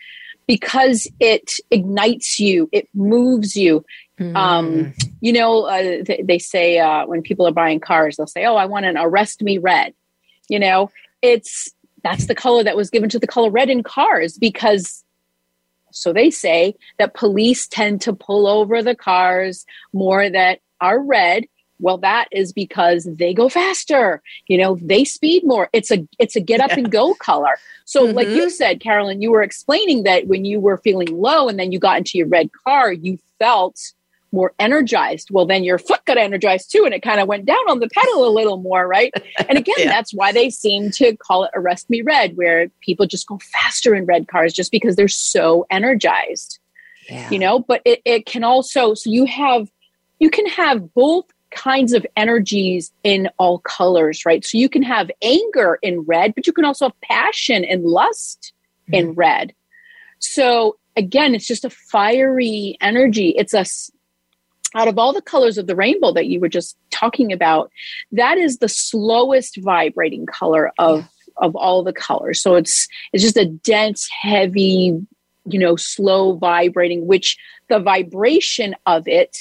because 0.48 1.08
it 1.20 1.54
ignites 1.72 2.40
you, 2.40 2.70
it 2.72 2.88
moves 2.94 3.56
you. 3.56 3.86
Mm. 4.20 4.36
Um, 4.36 4.94
you 5.22 5.34
know, 5.34 5.64
uh, 5.64 6.04
th- 6.04 6.26
they 6.26 6.40
say 6.40 6.80
uh, 6.80 7.06
when 7.06 7.22
people 7.22 7.48
are 7.48 7.54
buying 7.54 7.80
cars, 7.80 8.18
they'll 8.18 8.28
say, 8.28 8.46
"Oh, 8.46 8.56
I 8.56 8.66
want 8.66 8.86
an 8.86 8.98
arrest 8.98 9.42
me 9.42 9.58
red." 9.58 9.94
You 10.50 10.60
know, 10.60 10.92
it's 11.22 11.72
that's 12.04 12.28
the 12.28 12.36
color 12.36 12.64
that 12.64 12.76
was 12.76 12.90
given 12.90 13.10
to 13.10 13.20
the 13.20 13.28
color 13.28 13.50
red 13.50 13.70
in 13.70 13.82
cars 13.82 14.38
because 14.38 15.03
so 15.94 16.12
they 16.12 16.30
say 16.30 16.76
that 16.98 17.14
police 17.14 17.68
tend 17.68 18.02
to 18.02 18.14
pull 18.14 18.48
over 18.48 18.82
the 18.82 18.96
cars 18.96 19.66
more 19.94 20.30
that 20.30 20.60
are 20.82 21.00
red. 21.00 21.46
Well, 21.80 21.98
that 22.00 22.28
is 22.32 22.54
because 22.54 23.08
they 23.12 23.34
go 23.34 23.50
faster. 23.50 24.22
You 24.48 24.58
know, 24.58 24.78
they 24.82 25.04
speed 25.04 25.44
more. 25.46 25.70
It's 25.74 25.92
a 25.92 26.08
it's 26.18 26.36
a 26.36 26.40
get 26.40 26.62
up 26.62 26.70
yeah. 26.72 26.80
and 26.80 26.92
go 26.92 27.14
color. 27.16 27.58
So, 27.86 28.06
mm-hmm. 28.06 28.16
like 28.16 28.28
you 28.30 28.50
said, 28.50 28.80
Carolyn, 28.80 29.22
you 29.22 29.32
were 29.32 29.44
explaining 29.44 30.04
that 30.04 30.28
when 30.28 30.46
you 30.46 30.60
were 30.60 30.78
feeling 30.78 31.16
low 31.16 31.50
and 31.50 31.60
then 31.60 31.72
you 31.72 31.80
got 31.80 31.98
into 31.98 32.18
your 32.18 32.28
red 32.28 32.50
car, 32.66 32.92
you 32.92 33.20
felt 33.40 33.94
more 34.34 34.54
energized. 34.60 35.30
Well, 35.32 35.46
then 35.46 35.64
your 35.64 35.78
foot 35.78 36.04
got 36.06 36.18
energized 36.18 36.72
too, 36.72 36.84
and 36.86 36.94
it 36.94 37.02
kind 37.02 37.22
of 37.22 37.28
went 37.28 37.46
down 37.46 37.70
on 37.70 37.80
the 37.80 37.88
pedal 37.90 38.28
a 38.28 38.32
little 38.32 38.58
more, 38.58 38.88
right? 38.88 39.14
And 39.48 39.58
again, 39.58 39.76
yeah. 39.80 39.86
that's 39.86 40.14
why 40.14 40.32
they 40.32 40.50
seem 40.50 40.92
to 40.92 41.16
call 41.16 41.44
it 41.46 41.52
Arrest 41.54 41.90
Me 41.90 42.02
Red, 42.02 42.36
where 42.36 42.68
people 42.82 43.06
just 43.06 43.28
go 43.28 43.40
faster 43.40 43.96
in 43.96 44.06
red 44.06 44.28
cars 44.28 44.52
just 44.52 44.72
because 44.72 44.96
they're 44.96 45.08
so 45.08 45.66
energized. 45.70 46.60
Yeah. 47.10 47.30
You 47.30 47.40
know, 47.40 47.60
but 47.60 47.82
it, 47.86 48.02
it 48.06 48.26
can 48.26 48.44
also, 48.44 48.94
so 48.94 49.10
you 49.10 49.26
have, 49.26 49.70
you 50.20 50.30
can 50.30 50.48
have 50.48 50.94
both 50.94 51.26
kinds 51.52 51.94
of 51.94 52.06
energies 52.18 52.92
in 53.04 53.30
all 53.38 53.60
colors, 53.60 54.26
right? 54.26 54.44
So 54.44 54.58
you 54.58 54.70
can 54.70 54.84
have 54.84 55.12
anger 55.22 55.80
in 55.82 56.02
red, 56.02 56.34
but 56.34 56.48
you 56.48 56.54
can 56.54 56.66
also 56.66 56.86
have 56.86 57.02
passion 57.02 57.64
and 57.64 57.84
lust 57.84 58.54
mm-hmm. 58.88 58.96
in 58.96 59.12
red. 59.14 59.54
So 60.20 60.78
again, 60.96 61.36
it's 61.36 61.48
just 61.48 61.66
a 61.66 61.70
fiery 61.70 62.78
energy. 62.82 63.30
It's 63.38 63.54
a 63.54 63.66
out 64.76 64.88
of 64.88 64.98
all 64.98 65.14
the 65.14 65.22
colors 65.22 65.58
of 65.58 65.68
the 65.68 65.76
rainbow 65.76 66.12
that 66.14 66.28
you 66.28 66.40
were 66.40 66.50
just 66.50 66.78
talking 66.92 67.32
about, 67.32 67.72
that 68.12 68.38
is 68.38 68.58
the 68.58 68.70
slowest 68.70 69.58
vibrating 69.58 70.26
color 70.26 70.72
of 70.78 71.00
yeah. 71.00 71.06
of 71.38 71.56
all 71.56 71.84
the 71.84 71.94
colors. 71.94 72.42
So 72.42 72.56
it's 72.56 72.88
it's 73.12 73.24
just 73.24 73.38
a 73.38 73.46
dense, 73.46 74.10
heavy, 74.10 75.00
you 75.46 75.60
know, 75.60 75.76
slow 75.76 76.34
vibrating, 76.38 77.08
which 77.08 77.38
the 77.70 77.80
vibration 77.80 78.76
of 78.86 79.08
it 79.08 79.38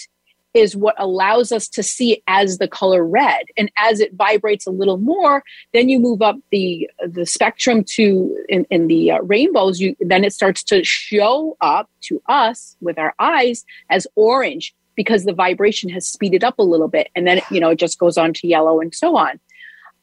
is 0.54 0.76
what 0.76 0.94
allows 0.98 1.50
us 1.50 1.66
to 1.66 1.82
see 1.82 2.12
it 2.12 2.22
as 2.26 2.58
the 2.58 2.68
color 2.68 3.04
red. 3.04 3.46
And 3.56 3.70
as 3.76 4.00
it 4.00 4.14
vibrates 4.14 4.66
a 4.66 4.70
little 4.70 4.98
more, 4.98 5.42
then 5.72 5.88
you 5.88 5.98
move 5.98 6.22
up 6.22 6.36
the 6.50 6.90
the 7.06 7.26
spectrum 7.26 7.84
to 7.94 8.36
in, 8.48 8.66
in 8.70 8.86
the 8.86 9.12
uh, 9.12 9.22
rainbows. 9.22 9.80
You 9.80 9.96
then 10.00 10.24
it 10.24 10.32
starts 10.32 10.62
to 10.64 10.84
show 10.84 11.56
up 11.60 11.90
to 12.02 12.22
us 12.26 12.76
with 12.80 12.98
our 12.98 13.14
eyes 13.18 13.64
as 13.88 14.06
orange 14.14 14.74
because 14.96 15.24
the 15.24 15.32
vibration 15.32 15.88
has 15.90 16.06
speeded 16.06 16.44
up 16.44 16.58
a 16.58 16.62
little 16.62 16.88
bit 16.88 17.10
and 17.14 17.26
then 17.26 17.40
you 17.50 17.60
know 17.60 17.70
it 17.70 17.78
just 17.78 17.98
goes 17.98 18.18
on 18.18 18.32
to 18.34 18.46
yellow 18.46 18.80
and 18.80 18.94
so 18.94 19.16
on. 19.16 19.40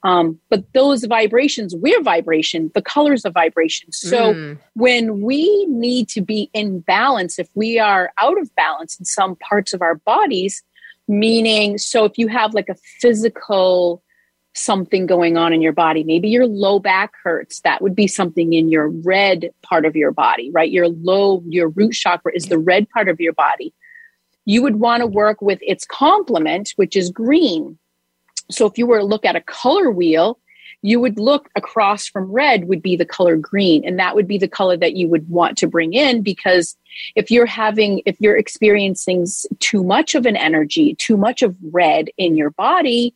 Um, 0.01 0.39
but 0.49 0.63
those 0.73 1.03
vibrations 1.03 1.75
we're 1.75 2.01
vibration 2.01 2.71
the 2.73 2.81
colors 2.81 3.25
of 3.25 3.33
vibration. 3.33 3.91
So 3.91 4.33
mm. 4.33 4.57
when 4.73 5.21
we 5.21 5.65
need 5.65 6.07
to 6.09 6.21
be 6.21 6.49
in 6.53 6.79
balance 6.79 7.37
if 7.37 7.49
we 7.53 7.79
are 7.79 8.11
out 8.17 8.39
of 8.39 8.53
balance 8.55 8.97
in 8.97 9.05
some 9.05 9.35
parts 9.35 9.73
of 9.73 9.81
our 9.81 9.95
bodies 9.95 10.63
meaning 11.09 11.77
so 11.77 12.05
if 12.05 12.17
you 12.17 12.27
have 12.27 12.53
like 12.53 12.69
a 12.69 12.75
physical 13.01 14.03
something 14.53 15.05
going 15.05 15.37
on 15.37 15.51
in 15.53 15.61
your 15.61 15.73
body 15.73 16.03
maybe 16.03 16.29
your 16.29 16.45
low 16.45 16.79
back 16.79 17.11
hurts 17.23 17.61
that 17.61 17.81
would 17.81 17.95
be 17.95 18.07
something 18.07 18.53
in 18.53 18.69
your 18.69 18.89
red 18.89 19.49
part 19.63 19.85
of 19.85 19.95
your 19.95 20.11
body 20.11 20.51
right? 20.51 20.71
Your 20.71 20.87
low 20.87 21.43
your 21.47 21.69
root 21.69 21.93
chakra 21.93 22.31
is 22.35 22.45
the 22.45 22.59
red 22.59 22.87
part 22.89 23.09
of 23.09 23.19
your 23.19 23.33
body 23.33 23.73
you 24.49 24.63
would 24.63 24.77
want 24.77 25.01
to 25.01 25.05
work 25.05 25.43
with 25.43 25.59
its 25.61 25.85
complement, 25.85 26.73
which 26.75 26.95
is 26.95 27.11
green. 27.11 27.77
So 28.49 28.65
if 28.65 28.79
you 28.79 28.87
were 28.87 28.97
to 28.97 29.05
look 29.05 29.23
at 29.23 29.35
a 29.35 29.41
color 29.41 29.91
wheel, 29.91 30.39
you 30.81 30.99
would 30.99 31.19
look 31.19 31.49
across 31.55 32.07
from 32.07 32.31
red 32.31 32.63
would 32.63 32.81
be 32.81 32.95
the 32.95 33.05
color 33.05 33.35
green 33.35 33.85
and 33.85 33.99
that 33.99 34.15
would 34.15 34.27
be 34.27 34.39
the 34.39 34.47
color 34.47 34.75
that 34.75 34.95
you 34.95 35.07
would 35.07 35.29
want 35.29 35.55
to 35.59 35.67
bring 35.67 35.93
in 35.93 36.23
because 36.23 36.75
if 37.15 37.29
you're 37.29 37.45
having 37.45 38.01
if 38.05 38.19
you're 38.19 38.37
experiencing 38.37 39.27
too 39.59 39.83
much 39.83 40.15
of 40.15 40.25
an 40.25 40.37
energy 40.37 40.95
too 40.95 41.17
much 41.17 41.41
of 41.41 41.53
red 41.71 42.09
in 42.17 42.37
your 42.37 42.51
body 42.51 43.13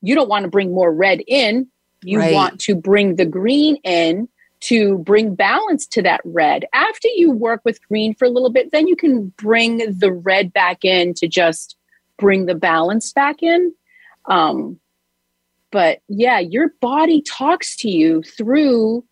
you 0.00 0.14
don't 0.14 0.28
want 0.28 0.44
to 0.44 0.50
bring 0.50 0.72
more 0.72 0.92
red 0.92 1.20
in 1.26 1.66
you 2.04 2.18
right. 2.18 2.32
want 2.32 2.60
to 2.60 2.76
bring 2.76 3.16
the 3.16 3.26
green 3.26 3.76
in 3.82 4.28
to 4.62 4.98
bring 4.98 5.34
balance 5.34 5.86
to 5.88 6.02
that 6.02 6.20
red. 6.24 6.64
After 6.72 7.08
you 7.08 7.32
work 7.32 7.62
with 7.64 7.86
green 7.88 8.14
for 8.14 8.24
a 8.26 8.30
little 8.30 8.50
bit, 8.50 8.70
then 8.70 8.86
you 8.86 8.96
can 8.96 9.32
bring 9.36 9.78
the 9.98 10.12
red 10.12 10.52
back 10.52 10.84
in 10.84 11.14
to 11.14 11.26
just 11.26 11.76
bring 12.16 12.46
the 12.46 12.54
balance 12.54 13.12
back 13.12 13.42
in. 13.42 13.74
Um, 14.26 14.78
but 15.72 16.00
yeah, 16.08 16.38
your 16.38 16.70
body 16.80 17.22
talks 17.22 17.76
to 17.78 17.90
you 17.90 18.22
through 18.22 19.04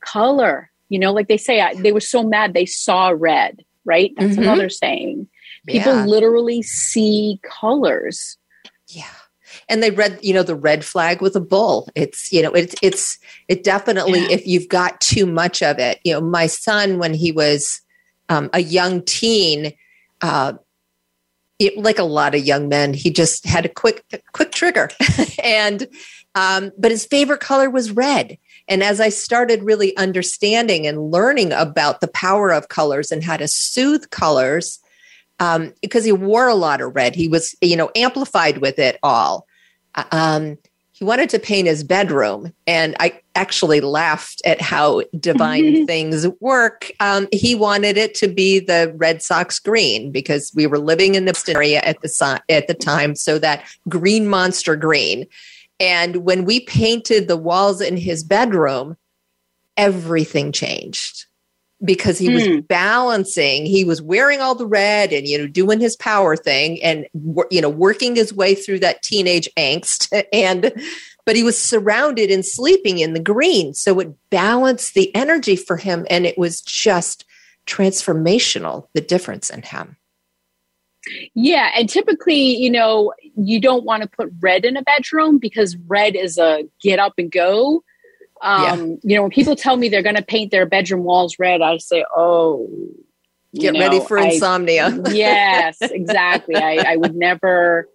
color. 0.00 0.70
You 0.88 0.98
know, 0.98 1.12
like 1.12 1.28
they 1.28 1.36
say, 1.36 1.60
I, 1.60 1.74
they 1.74 1.92
were 1.92 2.00
so 2.00 2.22
mad 2.22 2.54
they 2.54 2.66
saw 2.66 3.12
red, 3.14 3.64
right? 3.84 4.12
That's 4.16 4.32
mm-hmm. 4.32 4.42
another 4.42 4.68
saying. 4.68 5.28
People 5.66 5.94
yeah. 5.94 6.04
literally 6.06 6.62
see 6.62 7.40
colors. 7.42 8.38
Yeah 8.88 9.04
and 9.72 9.82
they 9.82 9.90
read 9.90 10.18
you 10.22 10.34
know 10.34 10.42
the 10.42 10.54
red 10.54 10.84
flag 10.84 11.22
with 11.22 11.34
a 11.34 11.40
bull 11.40 11.88
it's 11.94 12.30
you 12.30 12.42
know 12.42 12.52
it's 12.52 12.74
it's 12.82 13.18
it 13.48 13.64
definitely 13.64 14.20
yeah. 14.20 14.30
if 14.30 14.46
you've 14.46 14.68
got 14.68 15.00
too 15.00 15.24
much 15.24 15.62
of 15.62 15.78
it 15.78 15.98
you 16.04 16.12
know 16.12 16.20
my 16.20 16.46
son 16.46 16.98
when 16.98 17.14
he 17.14 17.32
was 17.32 17.80
um, 18.28 18.50
a 18.52 18.60
young 18.60 19.02
teen 19.02 19.72
uh, 20.20 20.52
it, 21.58 21.76
like 21.78 21.98
a 21.98 22.04
lot 22.04 22.34
of 22.34 22.44
young 22.44 22.68
men 22.68 22.92
he 22.92 23.10
just 23.10 23.46
had 23.46 23.64
a 23.64 23.68
quick 23.68 24.04
quick 24.32 24.52
trigger 24.52 24.90
and 25.42 25.88
um, 26.34 26.70
but 26.78 26.90
his 26.90 27.06
favorite 27.06 27.40
color 27.40 27.70
was 27.70 27.90
red 27.90 28.36
and 28.68 28.82
as 28.82 29.00
i 29.00 29.08
started 29.08 29.62
really 29.62 29.96
understanding 29.96 30.86
and 30.86 31.10
learning 31.10 31.50
about 31.52 32.00
the 32.00 32.08
power 32.08 32.52
of 32.52 32.68
colors 32.68 33.10
and 33.10 33.24
how 33.24 33.38
to 33.38 33.48
soothe 33.48 34.10
colors 34.10 34.80
um, 35.40 35.72
because 35.80 36.04
he 36.04 36.12
wore 36.12 36.46
a 36.46 36.54
lot 36.54 36.80
of 36.80 36.94
red. 36.94 37.16
He 37.16 37.26
was, 37.26 37.56
you 37.60 37.74
know, 37.74 37.90
amplified 37.96 38.58
with 38.58 38.78
it 38.78 38.96
all. 39.02 39.48
Um, 40.10 40.58
he 40.92 41.04
wanted 41.04 41.30
to 41.30 41.38
paint 41.38 41.66
his 41.66 41.82
bedroom 41.82 42.52
and 42.66 42.94
i 43.00 43.20
actually 43.34 43.80
laughed 43.80 44.42
at 44.44 44.60
how 44.60 45.02
divine 45.18 45.86
things 45.86 46.28
work. 46.40 46.92
Um, 47.00 47.28
he 47.32 47.54
wanted 47.54 47.96
it 47.96 48.14
to 48.16 48.28
be 48.28 48.58
the 48.58 48.92
red 48.96 49.22
sox 49.22 49.58
green 49.58 50.10
because 50.10 50.52
we 50.54 50.66
were 50.66 50.78
living 50.78 51.14
in 51.14 51.24
the 51.24 51.44
area 51.48 51.80
at 51.80 52.00
the 52.02 52.42
at 52.48 52.66
the 52.66 52.74
time 52.74 53.14
so 53.14 53.38
that 53.38 53.64
green 53.88 54.28
monster 54.28 54.76
green. 54.76 55.26
And 55.80 56.16
when 56.16 56.44
we 56.44 56.60
painted 56.60 57.26
the 57.26 57.36
walls 57.36 57.80
in 57.80 57.96
his 57.96 58.22
bedroom 58.22 58.96
everything 59.78 60.52
changed 60.52 61.24
because 61.84 62.18
he 62.18 62.28
was 62.28 62.44
mm. 62.44 62.66
balancing 62.68 63.66
he 63.66 63.84
was 63.84 64.00
wearing 64.00 64.40
all 64.40 64.54
the 64.54 64.66
red 64.66 65.12
and 65.12 65.26
you 65.26 65.36
know 65.36 65.46
doing 65.46 65.80
his 65.80 65.96
power 65.96 66.36
thing 66.36 66.82
and 66.82 67.06
you 67.50 67.60
know 67.60 67.68
working 67.68 68.14
his 68.14 68.32
way 68.32 68.54
through 68.54 68.78
that 68.78 69.02
teenage 69.02 69.48
angst 69.56 70.08
and 70.32 70.72
but 71.24 71.36
he 71.36 71.42
was 71.42 71.60
surrounded 71.60 72.30
and 72.30 72.44
sleeping 72.44 72.98
in 72.98 73.14
the 73.14 73.20
green. 73.20 73.74
So 73.74 74.00
it 74.00 74.12
balanced 74.30 74.94
the 74.94 75.14
energy 75.14 75.56
for 75.56 75.76
him 75.76 76.06
and 76.10 76.26
it 76.26 76.36
was 76.36 76.60
just 76.60 77.24
transformational 77.66 78.88
the 78.92 79.00
difference 79.00 79.48
in 79.48 79.62
him. 79.62 79.96
Yeah 81.34 81.70
and 81.76 81.88
typically 81.88 82.56
you 82.56 82.70
know 82.70 83.12
you 83.36 83.60
don't 83.60 83.84
want 83.84 84.02
to 84.04 84.08
put 84.08 84.32
red 84.40 84.64
in 84.64 84.76
a 84.76 84.82
bedroom 84.82 85.38
because 85.38 85.76
red 85.88 86.14
is 86.14 86.38
a 86.38 86.64
get 86.80 87.00
up 87.00 87.14
and 87.18 87.30
go 87.30 87.82
um, 88.42 88.62
yeah. 88.62 88.74
You 89.02 89.16
know, 89.16 89.22
when 89.22 89.30
people 89.30 89.56
tell 89.56 89.76
me 89.76 89.88
they're 89.88 90.02
going 90.02 90.16
to 90.16 90.22
paint 90.22 90.50
their 90.50 90.66
bedroom 90.66 91.04
walls 91.04 91.38
red, 91.38 91.62
I 91.62 91.78
say, 91.78 92.04
"Oh, 92.14 92.68
get 93.54 93.74
know, 93.74 93.80
ready 93.80 94.00
for 94.00 94.18
I, 94.18 94.30
insomnia." 94.30 95.00
yes, 95.10 95.78
exactly. 95.80 96.56
I, 96.56 96.92
I 96.92 96.96
would 96.96 97.14
never, 97.14 97.88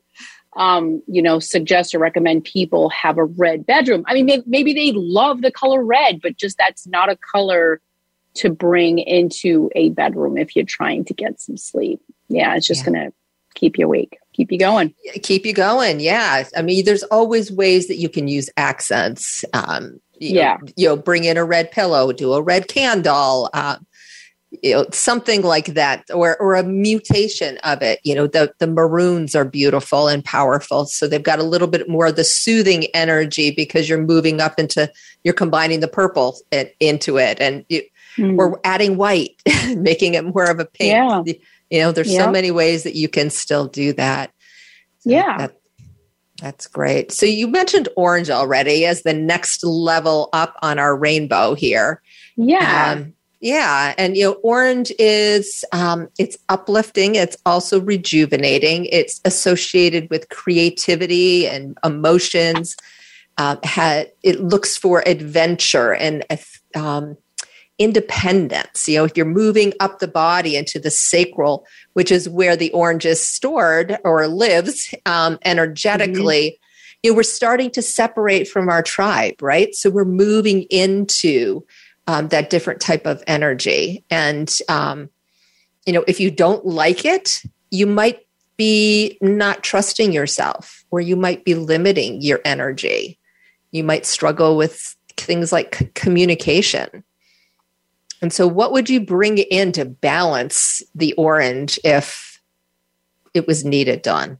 um, 0.56 1.04
you 1.06 1.22
know, 1.22 1.40
suggest 1.40 1.94
or 1.94 2.00
recommend 2.00 2.46
people 2.46 2.90
have 2.90 3.18
a 3.18 3.26
red 3.26 3.66
bedroom. 3.66 4.06
I 4.08 4.14
mean, 4.14 4.26
maybe, 4.26 4.44
maybe 4.48 4.74
they 4.74 4.94
love 4.94 5.42
the 5.42 5.52
color 5.52 5.84
red, 5.84 6.22
but 6.22 6.38
just 6.38 6.58
that's 6.58 6.88
not 6.88 7.10
a 7.10 7.18
color 7.18 7.82
to 8.36 8.50
bring 8.50 9.00
into 9.00 9.70
a 9.76 9.90
bedroom 9.90 10.38
if 10.38 10.56
you're 10.56 10.64
trying 10.64 11.04
to 11.06 11.14
get 11.14 11.42
some 11.42 11.58
sleep. 11.58 12.02
Yeah, 12.30 12.56
it's 12.56 12.68
just 12.68 12.86
yeah. 12.86 12.92
going 12.92 13.06
to 13.06 13.14
keep 13.56 13.78
you 13.80 13.86
awake 13.86 14.20
keep 14.34 14.52
you 14.52 14.60
going 14.60 14.94
keep 15.24 15.44
you 15.44 15.52
going 15.52 16.00
yeah 16.00 16.44
i 16.56 16.62
mean 16.62 16.86
there's 16.86 17.02
always 17.04 17.52
ways 17.52 17.88
that 17.88 17.96
you 17.96 18.08
can 18.08 18.28
use 18.28 18.52
accents 18.56 19.44
um, 19.54 20.00
you 20.20 20.36
yeah. 20.36 20.58
Know, 20.62 20.68
you 20.76 20.88
know, 20.88 20.96
bring 20.96 21.24
in 21.24 21.38
a 21.38 21.46
red 21.46 21.72
pillow, 21.72 22.12
do 22.12 22.34
a 22.34 22.42
red 22.42 22.68
candle, 22.68 23.50
uh, 23.54 23.78
you 24.64 24.74
know, 24.74 24.86
something 24.92 25.42
like 25.42 25.68
that, 25.68 26.06
or 26.14 26.38
or 26.38 26.56
a 26.56 26.64
mutation 26.64 27.58
of 27.60 27.82
it. 27.82 28.00
You 28.04 28.16
know, 28.16 28.28
the 28.28 28.54
the 28.60 28.68
maroons 28.68 29.36
are 29.36 29.46
beautiful 29.46 30.08
and 30.08 30.24
powerful, 30.24 30.86
so 30.86 31.08
they've 31.08 31.22
got 31.22 31.40
a 31.40 31.44
little 31.44 31.68
bit 31.68 31.90
more 31.90 32.08
of 32.08 32.16
the 32.16 32.24
soothing 32.24 32.86
energy 32.94 33.52
because 33.52 33.90
you're 33.90 33.98
moving 33.98 34.40
up 34.40 34.58
into 34.58 34.92
you're 35.24 35.34
combining 35.34 35.82
the 35.82 35.88
purple 35.88 36.40
into 36.80 37.18
it, 37.18 37.40
and 37.42 37.66
you, 37.70 37.82
mm. 38.16 38.36
we're 38.36 38.54
adding 38.64 38.98
white, 38.98 39.42
making 39.76 40.14
it 40.14 40.24
more 40.26 40.50
of 40.50 40.60
a 40.60 40.66
pink. 40.66 40.92
Yeah. 40.92 41.24
You 41.70 41.80
know, 41.82 41.92
there's 41.92 42.14
yeah. 42.14 42.26
so 42.26 42.32
many 42.32 42.50
ways 42.50 42.84
that 42.84 42.96
you 42.96 43.10
can 43.10 43.30
still 43.30 43.68
do 43.68 43.92
that. 43.94 44.32
So 45.00 45.10
yeah. 45.10 45.38
That, 45.38 45.57
that's 46.42 46.68
great. 46.68 47.12
So 47.12 47.26
you 47.26 47.48
mentioned 47.48 47.90
orange 47.96 48.30
already 48.30 48.86
as 48.86 49.04
the 49.04 49.14
next 49.14 49.64
level 49.64 50.30
up 50.34 50.56
on 50.62 50.80
our 50.80 50.96
rainbow 50.96 51.56
here. 51.56 52.02
Yeah. 52.36 52.94
Um, 52.98 53.14
yeah, 53.40 53.94
and 54.00 54.18
you 54.18 54.24
know, 54.24 54.32
orange 54.44 54.92
is 54.98 55.64
um, 55.72 56.08
it's 56.18 56.38
uplifting. 56.50 57.16
It's 57.16 57.38
also 57.46 57.80
rejuvenating. 57.80 58.86
It's 58.86 59.22
associated 59.26 60.10
with 60.10 60.30
creativity 60.30 61.48
and 61.48 61.78
emotions. 61.84 62.76
Uh, 63.38 63.58
it 64.24 64.42
looks 64.42 64.76
for 64.76 65.04
adventure 65.08 65.94
and 65.94 66.26
um, 66.76 67.16
independence. 67.80 68.88
You 68.88 68.98
know, 68.98 69.06
if 69.06 69.16
you're 69.16 69.26
moving 69.26 69.74
up 69.80 70.00
the 70.00 70.08
body 70.08 70.56
into 70.56 70.80
the 70.80 70.90
sacral, 70.90 71.66
which 71.94 72.12
is 72.12 72.28
where 72.28 72.56
the 72.56 72.72
orange 72.72 73.06
is 73.06 73.26
stored 73.26 73.98
or 74.04 74.28
lives 74.28 74.94
um, 75.06 75.38
energetically, 75.46 76.52
mm-hmm. 76.52 77.00
you 77.04 77.12
know, 77.12 77.18
we're 77.18 77.24
starting 77.24 77.70
to 77.72 77.82
separate 77.82 78.48
from 78.48 78.70
our 78.70 78.82
tribe, 78.82 79.42
right? 79.42 79.76
So 79.76 79.90
we're 79.90 80.06
moving 80.06 80.64
into 80.64 81.66
um, 82.08 82.30
that 82.30 82.50
different 82.50 82.82
type 82.82 83.06
of 83.06 83.24
energy. 83.28 84.04
And, 84.10 84.56
um, 84.70 85.10
you 85.86 85.94
know, 85.94 86.04
if 86.08 86.20
you 86.20 86.32
don't 86.32 86.66
like 86.66 87.06
it, 87.06 87.44
you 87.70 87.86
might 87.86 88.26
be 88.56 89.18
not 89.22 89.64
trusting 89.64 90.12
yourself 90.12 90.84
or 90.90 91.00
you 91.00 91.16
might 91.16 91.46
be 91.46 91.54
limiting 91.54 92.22
your 92.22 92.40
energy. 92.44 93.20
You 93.72 93.84
might 93.84 94.06
struggle 94.06 94.58
with 94.58 94.96
things 95.16 95.52
like 95.52 95.94
communication 95.94 97.04
and 98.22 98.34
so, 98.34 98.48
what 98.48 98.72
would 98.72 98.90
you 98.90 99.00
bring 99.00 99.38
in 99.38 99.72
to 99.74 99.86
balance 99.86 100.82
the 100.96 101.14
orange 101.14 101.80
if 101.84 102.42
it 103.34 103.46
was 103.46 103.64
needed 103.64 104.02
done? 104.02 104.40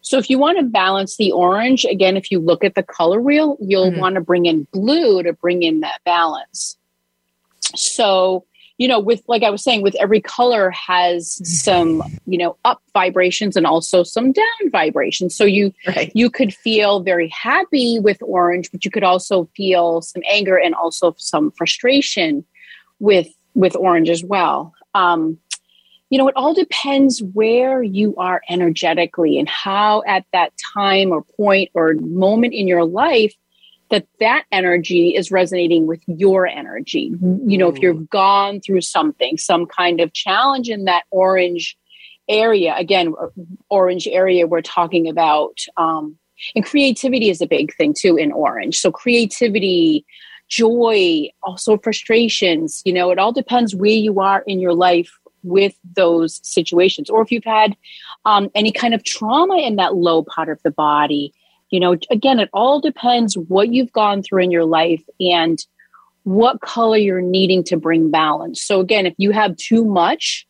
So, 0.00 0.16
if 0.16 0.30
you 0.30 0.38
want 0.38 0.58
to 0.58 0.64
balance 0.64 1.18
the 1.18 1.32
orange, 1.32 1.84
again, 1.84 2.16
if 2.16 2.30
you 2.30 2.38
look 2.38 2.64
at 2.64 2.74
the 2.74 2.82
color 2.82 3.20
wheel, 3.20 3.58
you'll 3.60 3.90
mm-hmm. 3.90 4.00
want 4.00 4.14
to 4.14 4.22
bring 4.22 4.46
in 4.46 4.66
blue 4.72 5.22
to 5.22 5.34
bring 5.34 5.62
in 5.62 5.80
that 5.80 6.00
balance. 6.04 6.78
So, 7.76 8.46
you 8.78 8.86
know, 8.86 9.00
with 9.00 9.22
like 9.26 9.42
I 9.42 9.50
was 9.50 9.62
saying, 9.62 9.82
with 9.82 9.96
every 9.96 10.20
color 10.20 10.70
has 10.70 11.40
some, 11.44 12.02
you 12.26 12.38
know, 12.38 12.56
up 12.64 12.80
vibrations 12.94 13.56
and 13.56 13.66
also 13.66 14.04
some 14.04 14.30
down 14.30 14.70
vibrations. 14.70 15.36
So 15.36 15.44
you 15.44 15.72
right. 15.86 16.12
you 16.14 16.30
could 16.30 16.54
feel 16.54 17.00
very 17.00 17.28
happy 17.28 17.98
with 17.98 18.18
orange, 18.22 18.70
but 18.70 18.84
you 18.84 18.90
could 18.90 19.02
also 19.02 19.48
feel 19.56 20.00
some 20.00 20.22
anger 20.30 20.56
and 20.56 20.74
also 20.74 21.14
some 21.18 21.50
frustration 21.50 22.44
with 23.00 23.28
with 23.54 23.74
orange 23.74 24.08
as 24.08 24.22
well. 24.22 24.72
Um, 24.94 25.38
you 26.10 26.16
know, 26.16 26.28
it 26.28 26.36
all 26.36 26.54
depends 26.54 27.20
where 27.34 27.82
you 27.82 28.14
are 28.16 28.40
energetically 28.48 29.38
and 29.38 29.48
how 29.48 30.02
at 30.06 30.24
that 30.32 30.52
time 30.74 31.10
or 31.10 31.22
point 31.22 31.70
or 31.74 31.94
moment 31.94 32.54
in 32.54 32.66
your 32.68 32.84
life 32.84 33.34
that 33.90 34.06
that 34.20 34.44
energy 34.52 35.14
is 35.14 35.30
resonating 35.30 35.86
with 35.86 36.00
your 36.06 36.46
energy. 36.46 37.12
You 37.20 37.58
know, 37.58 37.68
if 37.68 37.80
you've 37.80 38.08
gone 38.10 38.60
through 38.60 38.82
something, 38.82 39.38
some 39.38 39.66
kind 39.66 40.00
of 40.00 40.12
challenge 40.12 40.68
in 40.68 40.84
that 40.84 41.04
orange 41.10 41.76
area, 42.28 42.74
again, 42.76 43.14
orange 43.70 44.06
area, 44.06 44.46
we're 44.46 44.60
talking 44.60 45.08
about, 45.08 45.58
um, 45.76 46.16
and 46.54 46.64
creativity 46.64 47.30
is 47.30 47.40
a 47.40 47.46
big 47.46 47.74
thing 47.74 47.94
too 47.98 48.16
in 48.16 48.30
orange. 48.32 48.78
So 48.78 48.92
creativity, 48.92 50.04
joy, 50.48 51.30
also 51.42 51.78
frustrations, 51.78 52.82
you 52.84 52.92
know, 52.92 53.10
it 53.10 53.18
all 53.18 53.32
depends 53.32 53.74
where 53.74 53.90
you 53.90 54.20
are 54.20 54.42
in 54.46 54.60
your 54.60 54.74
life 54.74 55.10
with 55.42 55.74
those 55.96 56.40
situations. 56.42 57.08
Or 57.08 57.22
if 57.22 57.32
you've 57.32 57.44
had 57.44 57.76
um, 58.24 58.50
any 58.54 58.72
kind 58.72 58.94
of 58.94 59.04
trauma 59.04 59.56
in 59.58 59.76
that 59.76 59.94
low 59.94 60.22
part 60.22 60.48
of 60.48 60.60
the 60.62 60.70
body, 60.70 61.32
you 61.70 61.80
know, 61.80 61.96
again, 62.10 62.40
it 62.40 62.48
all 62.52 62.80
depends 62.80 63.36
what 63.36 63.72
you've 63.72 63.92
gone 63.92 64.22
through 64.22 64.42
in 64.42 64.50
your 64.50 64.64
life 64.64 65.02
and 65.20 65.58
what 66.24 66.60
color 66.60 66.96
you're 66.96 67.20
needing 67.20 67.64
to 67.64 67.76
bring 67.76 68.10
balance. 68.10 68.62
So 68.62 68.80
again, 68.80 69.06
if 69.06 69.14
you 69.18 69.30
have 69.30 69.56
too 69.56 69.84
much, 69.84 70.46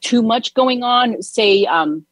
too 0.00 0.22
much 0.22 0.54
going 0.54 0.82
on, 0.82 1.22
say, 1.22 1.64
um, 1.66 2.06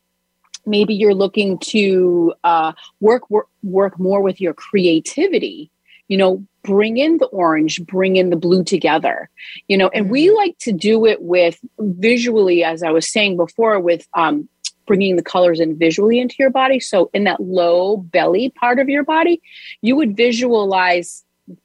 maybe 0.67 0.95
you're 0.95 1.15
looking 1.15 1.59
to 1.59 2.35
uh, 2.45 2.73
work, 3.01 3.29
work 3.31 3.49
work 3.63 3.99
more 3.99 4.21
with 4.21 4.41
your 4.41 4.55
creativity. 4.55 5.71
You 6.09 6.19
know, 6.19 6.45
bring 6.65 6.99
in 6.99 7.19
the 7.19 7.27
orange, 7.27 7.85
bring 7.87 8.17
in 8.17 8.31
the 8.31 8.37
blue 8.37 8.63
together. 8.63 9.31
You 9.69 9.79
know, 9.79 9.89
and 9.89 10.11
we 10.11 10.27
mm-hmm. 10.27 10.37
like 10.37 10.59
to 10.59 10.73
do 10.73 11.07
it 11.07 11.23
with 11.23 11.59
visually, 11.79 12.65
as 12.65 12.83
I 12.83 12.91
was 12.91 13.11
saying 13.11 13.37
before, 13.37 13.81
with 13.81 14.07
um, 14.15 14.49
bringing 14.87 15.17
the 15.17 15.23
colors 15.23 15.61
in 15.61 15.79
visually 15.79 16.19
into 16.19 16.37
your 16.39 16.51
body. 16.51 16.81
So 16.81 17.11
in 17.15 17.25
that 17.25 17.41
low 17.41 17.99
belly 17.99 18.51
part 18.51 18.79
of 18.79 18.89
your 18.89 19.05
body, 19.05 19.41
you 19.83 19.97
would 19.97 20.17
visualize 20.17 21.25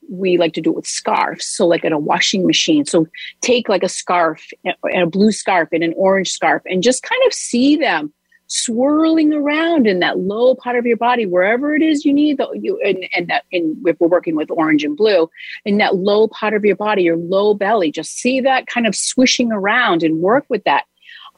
we 0.10 0.38
like 0.38 0.53
to 0.53 0.62
do 0.62 0.71
it 0.71 0.75
with 0.75 0.88
scarves. 0.88 1.45
So 1.45 1.65
like 1.65 1.86
in 1.86 1.93
a 1.93 1.99
washing 1.99 2.45
machine. 2.45 2.86
So 2.86 3.08
take 3.41 3.69
like 3.69 3.84
a 3.84 3.89
scarf 3.89 4.45
and 4.65 5.01
a 5.01 5.08
blue 5.08 5.32
scarf 5.32 5.69
and 5.71 5.84
an 5.84 5.93
orange 5.95 6.32
scarf 6.32 6.62
and 6.65 6.84
just 6.84 7.03
kind 7.03 7.21
of 7.25 7.34
see 7.34 7.77
them 7.77 8.13
swirling 8.49 9.32
around 9.32 9.86
in 9.86 9.99
that 9.99 10.17
low 10.17 10.55
part 10.55 10.75
of 10.75 10.86
your 10.86 10.97
body, 10.97 11.25
wherever 11.25 11.75
it 11.75 11.84
is 11.84 12.03
you 12.03 12.12
need 12.12 12.38
the, 12.38 12.49
you, 12.60 12.79
and, 12.84 13.08
and 13.15 13.27
that, 13.27 13.45
and 13.53 13.77
if 13.88 13.95
we're 13.99 14.08
working 14.08 14.36
with 14.36 14.49
orange 14.49 14.84
and 14.84 14.97
blue 14.97 15.29
in 15.65 15.77
that 15.77 15.95
low 15.95 16.27
part 16.27 16.55
of 16.55 16.65
your 16.65 16.75
body, 16.75 17.03
your 17.03 17.15
low 17.15 17.53
belly, 17.53 17.91
just 17.91 18.17
see 18.17 18.41
that 18.41 18.65
kind 18.65 18.88
of 18.88 18.95
swishing 18.95 19.51
around 19.51 20.01
and 20.01 20.19
work 20.19 20.45
with 20.49 20.63
that 20.63 20.86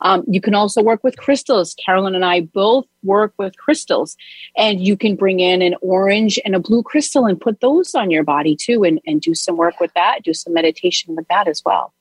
um, 0.02 0.24
you 0.28 0.42
can 0.42 0.56
also 0.56 0.82
work 0.82 1.04
with 1.04 1.18
crystals. 1.18 1.76
Carolyn 1.76 2.16
and 2.16 2.26
I 2.26 2.42
both 2.42 2.86
work 3.04 3.34
with 3.38 3.58
crystals, 3.58 4.18
and 4.58 4.86
you 4.86 4.98
can 4.98 5.16
bring 5.16 5.40
in 5.40 5.62
an 5.62 5.76
orange 5.82 6.40
and 6.44 6.56
a 6.56 6.60
blue 6.60 6.84
crystal 6.84 7.26
and 7.26 7.40
put 7.40 7.62
those 7.62 7.96
on 7.96 8.12
your 8.12 8.24
body 8.24 8.56
too, 8.56 8.84
and, 8.84 9.00
and 9.06 9.22
do 9.22 9.36
some 9.36 9.58
work 9.58 9.80
with 9.80 9.94
that, 9.94 10.24
do 10.24 10.34
some 10.34 10.54
meditation 10.54 11.16
with 11.16 11.28
that 11.28 11.48
as 11.48 11.62
well. 11.66 11.94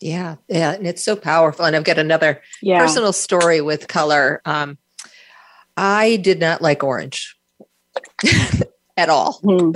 Yeah, 0.00 0.36
yeah, 0.48 0.72
and 0.72 0.86
it's 0.86 1.04
so 1.04 1.14
powerful. 1.14 1.66
And 1.66 1.76
I've 1.76 1.84
got 1.84 1.98
another 1.98 2.42
yeah. 2.62 2.78
personal 2.78 3.12
story 3.12 3.60
with 3.60 3.86
color. 3.86 4.40
Um, 4.44 4.78
I 5.76 6.16
did 6.16 6.40
not 6.40 6.62
like 6.62 6.82
orange 6.82 7.36
at 9.00 9.08
all. 9.08 9.40
Mm. 9.42 9.74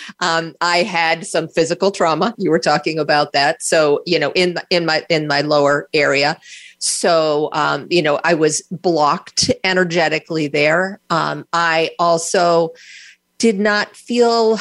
um, 0.20 0.54
I 0.60 0.78
had 0.78 1.26
some 1.26 1.48
physical 1.48 1.90
trauma. 1.90 2.34
You 2.38 2.50
were 2.50 2.58
talking 2.58 2.98
about 2.98 3.32
that. 3.32 3.62
So, 3.62 4.02
you 4.06 4.18
know, 4.18 4.32
in 4.32 4.56
in 4.70 4.86
my 4.86 5.04
in 5.08 5.26
my 5.26 5.42
lower 5.42 5.88
area. 5.92 6.38
So, 6.78 7.50
um, 7.52 7.86
you 7.90 8.00
know, 8.00 8.18
I 8.24 8.32
was 8.32 8.62
blocked 8.70 9.50
energetically 9.64 10.48
there. 10.48 10.98
Um, 11.10 11.46
I 11.52 11.90
also 11.98 12.70
did 13.36 13.60
not 13.60 13.94
feel 13.94 14.58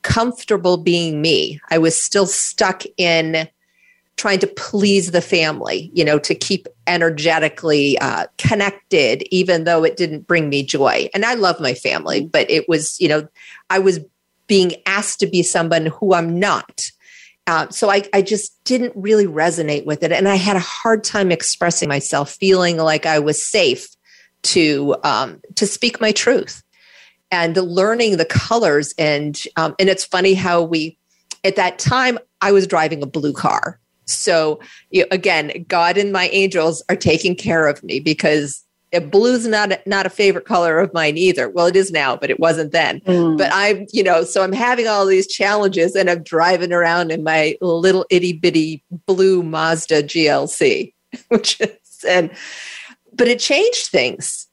comfortable 0.00 0.78
being 0.78 1.20
me. 1.20 1.60
I 1.70 1.76
was 1.76 2.00
still 2.00 2.26
stuck 2.26 2.84
in 2.96 3.48
trying 4.16 4.38
to 4.38 4.46
please 4.46 5.10
the 5.10 5.20
family, 5.20 5.90
you 5.92 6.04
know, 6.04 6.18
to 6.18 6.34
keep 6.34 6.66
energetically 6.86 7.98
uh, 7.98 8.26
connected, 8.38 9.22
even 9.30 9.64
though 9.64 9.84
it 9.84 9.96
didn't 9.96 10.26
bring 10.26 10.48
me 10.48 10.64
joy. 10.64 11.08
And 11.14 11.24
I 11.24 11.34
love 11.34 11.60
my 11.60 11.74
family, 11.74 12.26
but 12.26 12.50
it 12.50 12.68
was, 12.68 12.98
you 12.98 13.08
know, 13.08 13.28
I 13.68 13.78
was 13.78 14.00
being 14.46 14.72
asked 14.86 15.20
to 15.20 15.26
be 15.26 15.42
someone 15.42 15.86
who 15.86 16.14
I'm 16.14 16.38
not. 16.38 16.90
Uh, 17.46 17.68
so 17.68 17.90
I, 17.90 18.08
I 18.12 18.22
just 18.22 18.62
didn't 18.64 18.92
really 18.96 19.26
resonate 19.26 19.84
with 19.84 20.02
it. 20.02 20.12
And 20.12 20.28
I 20.28 20.34
had 20.36 20.56
a 20.56 20.60
hard 20.60 21.04
time 21.04 21.30
expressing 21.30 21.88
myself, 21.88 22.30
feeling 22.30 22.78
like 22.78 23.06
I 23.06 23.18
was 23.18 23.44
safe 23.44 23.88
to 24.42 24.96
um, 25.04 25.40
to 25.56 25.66
speak 25.66 26.00
my 26.00 26.12
truth 26.12 26.62
and 27.30 27.56
learning 27.56 28.16
the 28.16 28.24
colors. 28.24 28.94
And 28.98 29.40
um, 29.56 29.74
and 29.78 29.88
it's 29.88 30.04
funny 30.04 30.34
how 30.34 30.62
we 30.62 30.98
at 31.44 31.56
that 31.56 31.78
time 31.78 32.18
I 32.40 32.52
was 32.52 32.66
driving 32.66 33.02
a 33.02 33.06
blue 33.06 33.32
car 33.32 33.78
so 34.06 34.60
again, 35.10 35.64
God 35.68 35.96
and 35.96 36.12
my 36.12 36.28
angels 36.28 36.82
are 36.88 36.96
taking 36.96 37.34
care 37.34 37.66
of 37.66 37.82
me 37.82 38.00
because 38.00 38.64
blue's 39.10 39.46
not 39.46 39.72
not 39.86 40.06
a 40.06 40.10
favorite 40.10 40.44
color 40.44 40.78
of 40.78 40.92
mine 40.94 41.16
either. 41.16 41.48
Well, 41.48 41.66
it 41.66 41.76
is 41.76 41.90
now, 41.90 42.16
but 42.16 42.30
it 42.30 42.40
wasn't 42.40 42.72
then. 42.72 43.00
Mm. 43.00 43.36
But 43.36 43.50
I'm, 43.52 43.86
you 43.92 44.02
know, 44.02 44.24
so 44.24 44.42
I'm 44.42 44.52
having 44.52 44.86
all 44.86 45.06
these 45.06 45.26
challenges, 45.26 45.94
and 45.94 46.08
I'm 46.08 46.22
driving 46.22 46.72
around 46.72 47.10
in 47.10 47.22
my 47.22 47.56
little 47.60 48.06
itty 48.10 48.32
bitty 48.32 48.84
blue 49.06 49.42
Mazda 49.42 50.04
GLC, 50.04 50.92
which 51.28 51.60
is 51.60 52.04
and 52.06 52.30
but 53.12 53.28
it 53.28 53.38
changed 53.38 53.88
things. 53.88 54.46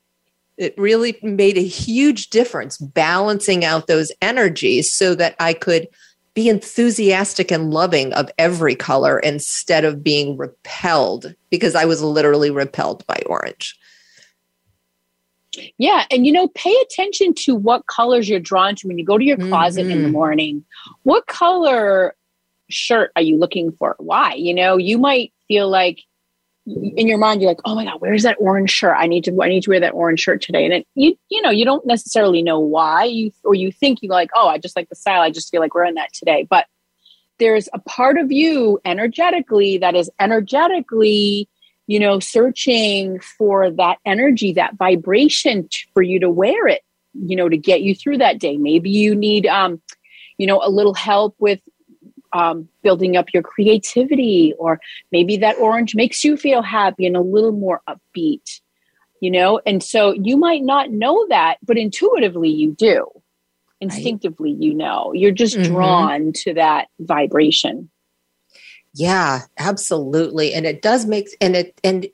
It 0.57 0.77
really 0.77 1.17
made 1.23 1.57
a 1.57 1.63
huge 1.63 2.29
difference 2.29 2.77
balancing 2.77 3.65
out 3.65 3.87
those 3.87 4.11
energies 4.21 4.93
so 4.93 5.15
that 5.15 5.35
I 5.39 5.53
could 5.53 5.87
be 6.33 6.49
enthusiastic 6.49 7.51
and 7.51 7.71
loving 7.71 8.11
of 8.13 8.29
every 8.37 8.75
color 8.75 9.19
instead 9.19 9.85
of 9.85 10.03
being 10.03 10.35
repelled 10.37 11.35
because 11.49 11.75
I 11.75 11.85
was 11.85 12.01
literally 12.01 12.49
repelled 12.49 13.05
by 13.05 13.21
orange. 13.27 13.77
Yeah. 15.77 16.05
And, 16.09 16.25
you 16.25 16.31
know, 16.31 16.47
pay 16.49 16.75
attention 16.81 17.33
to 17.35 17.55
what 17.55 17.85
colors 17.85 18.27
you're 18.27 18.39
drawn 18.39 18.75
to 18.77 18.87
when 18.87 18.97
you 18.97 19.05
go 19.05 19.17
to 19.17 19.23
your 19.23 19.37
closet 19.37 19.83
mm-hmm. 19.83 19.91
in 19.91 19.97
the 19.99 20.03
mm-hmm. 20.05 20.13
morning. 20.13 20.65
What 21.03 21.27
color 21.27 22.15
shirt 22.69 23.11
are 23.15 23.21
you 23.21 23.37
looking 23.37 23.71
for? 23.73 23.95
Why? 23.99 24.33
You 24.33 24.53
know, 24.53 24.77
you 24.77 24.97
might 24.97 25.31
feel 25.47 25.69
like 25.69 26.01
in 26.65 27.07
your 27.07 27.17
mind 27.17 27.41
you're 27.41 27.51
like 27.51 27.59
oh 27.65 27.75
my 27.75 27.83
god 27.83 27.99
where's 27.99 28.23
that 28.23 28.37
orange 28.39 28.71
shirt? 28.71 28.95
I 28.97 29.07
need 29.07 29.23
to 29.25 29.37
i 29.41 29.49
need 29.49 29.63
to 29.63 29.69
wear 29.69 29.79
that 29.81 29.93
orange 29.93 30.21
shirt 30.21 30.41
today. 30.41 30.65
And 30.65 30.73
it, 30.73 30.87
you 30.95 31.15
you 31.29 31.41
know 31.41 31.49
you 31.49 31.65
don't 31.65 31.85
necessarily 31.85 32.41
know 32.41 32.59
why 32.59 33.03
you 33.03 33.31
or 33.43 33.55
you 33.55 33.71
think 33.71 33.99
you 34.01 34.09
like 34.09 34.29
oh 34.35 34.47
i 34.47 34.57
just 34.57 34.75
like 34.75 34.89
the 34.89 34.95
style. 34.95 35.21
I 35.21 35.29
just 35.29 35.51
feel 35.51 35.61
like 35.61 35.73
wearing 35.73 35.95
that 35.95 36.13
today. 36.13 36.47
But 36.49 36.67
there's 37.39 37.67
a 37.73 37.79
part 37.79 38.17
of 38.17 38.31
you 38.31 38.79
energetically 38.85 39.77
that 39.79 39.95
is 39.95 40.09
energetically 40.19 41.49
you 41.87 41.99
know 41.99 42.19
searching 42.19 43.19
for 43.19 43.69
that 43.71 43.97
energy 44.05 44.53
that 44.53 44.75
vibration 44.75 45.67
t- 45.69 45.85
for 45.93 46.01
you 46.01 46.19
to 46.19 46.29
wear 46.29 46.67
it 46.67 46.81
you 47.13 47.35
know 47.35 47.49
to 47.49 47.57
get 47.57 47.81
you 47.81 47.95
through 47.95 48.17
that 48.17 48.39
day. 48.39 48.57
Maybe 48.57 48.89
you 48.89 49.15
need 49.15 49.47
um 49.47 49.81
you 50.37 50.47
know 50.47 50.61
a 50.63 50.69
little 50.69 50.93
help 50.93 51.35
with 51.39 51.59
um, 52.33 52.67
building 52.81 53.15
up 53.15 53.33
your 53.33 53.43
creativity, 53.43 54.53
or 54.57 54.79
maybe 55.11 55.37
that 55.37 55.57
orange 55.57 55.95
makes 55.95 56.23
you 56.23 56.35
feel 56.35 56.61
happy 56.61 57.05
and 57.05 57.15
a 57.15 57.21
little 57.21 57.51
more 57.51 57.81
upbeat, 57.87 58.59
you 59.21 59.31
know? 59.31 59.61
And 59.65 59.81
so 59.83 60.11
you 60.11 60.35
might 60.35 60.63
not 60.63 60.91
know 60.91 61.25
that, 61.29 61.57
but 61.63 61.77
intuitively 61.77 62.49
you 62.49 62.71
do. 62.71 63.07
Instinctively, 63.79 64.51
you 64.51 64.73
know. 64.73 65.11
You're 65.13 65.31
just 65.31 65.57
mm-hmm. 65.57 65.73
drawn 65.73 66.33
to 66.33 66.53
that 66.53 66.87
vibration. 66.99 67.89
Yeah, 68.95 69.41
absolutely. 69.57 70.53
And 70.53 70.65
it 70.65 70.81
does 70.81 71.05
make 71.05 71.27
and 71.41 71.55
it 71.55 71.79
and 71.83 72.07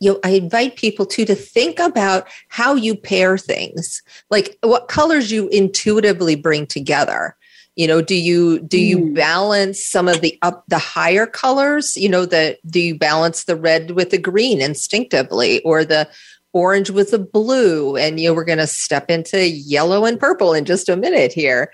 you 0.00 0.12
know, 0.12 0.20
I 0.24 0.30
invite 0.30 0.76
people 0.76 1.06
to 1.06 1.24
to 1.24 1.34
think 1.34 1.78
about 1.78 2.26
how 2.48 2.74
you 2.74 2.96
pair 2.96 3.38
things. 3.38 4.02
Like 4.30 4.58
what 4.62 4.88
colors 4.88 5.30
you 5.30 5.48
intuitively 5.48 6.34
bring 6.34 6.66
together 6.66 7.36
you 7.76 7.88
know 7.88 8.00
do 8.00 8.14
you 8.14 8.60
do 8.60 8.78
you 8.78 8.98
mm. 8.98 9.14
balance 9.14 9.84
some 9.84 10.06
of 10.06 10.20
the 10.20 10.38
up 10.42 10.64
the 10.68 10.78
higher 10.78 11.26
colors? 11.26 11.96
You 11.96 12.08
know 12.08 12.24
the 12.24 12.56
do 12.66 12.80
you 12.80 12.96
balance 12.96 13.44
the 13.44 13.56
red 13.56 13.92
with 13.92 14.10
the 14.10 14.18
green 14.18 14.60
instinctively 14.60 15.60
or 15.62 15.84
the 15.84 16.08
orange 16.52 16.90
with 16.90 17.10
the 17.10 17.18
blue? 17.18 17.96
And 17.96 18.20
you 18.20 18.28
know 18.28 18.34
we're 18.34 18.44
going 18.44 18.58
to 18.58 18.66
step 18.66 19.10
into 19.10 19.48
yellow 19.48 20.04
and 20.04 20.20
purple 20.20 20.52
in 20.52 20.64
just 20.64 20.88
a 20.88 20.96
minute 20.96 21.32
here. 21.32 21.72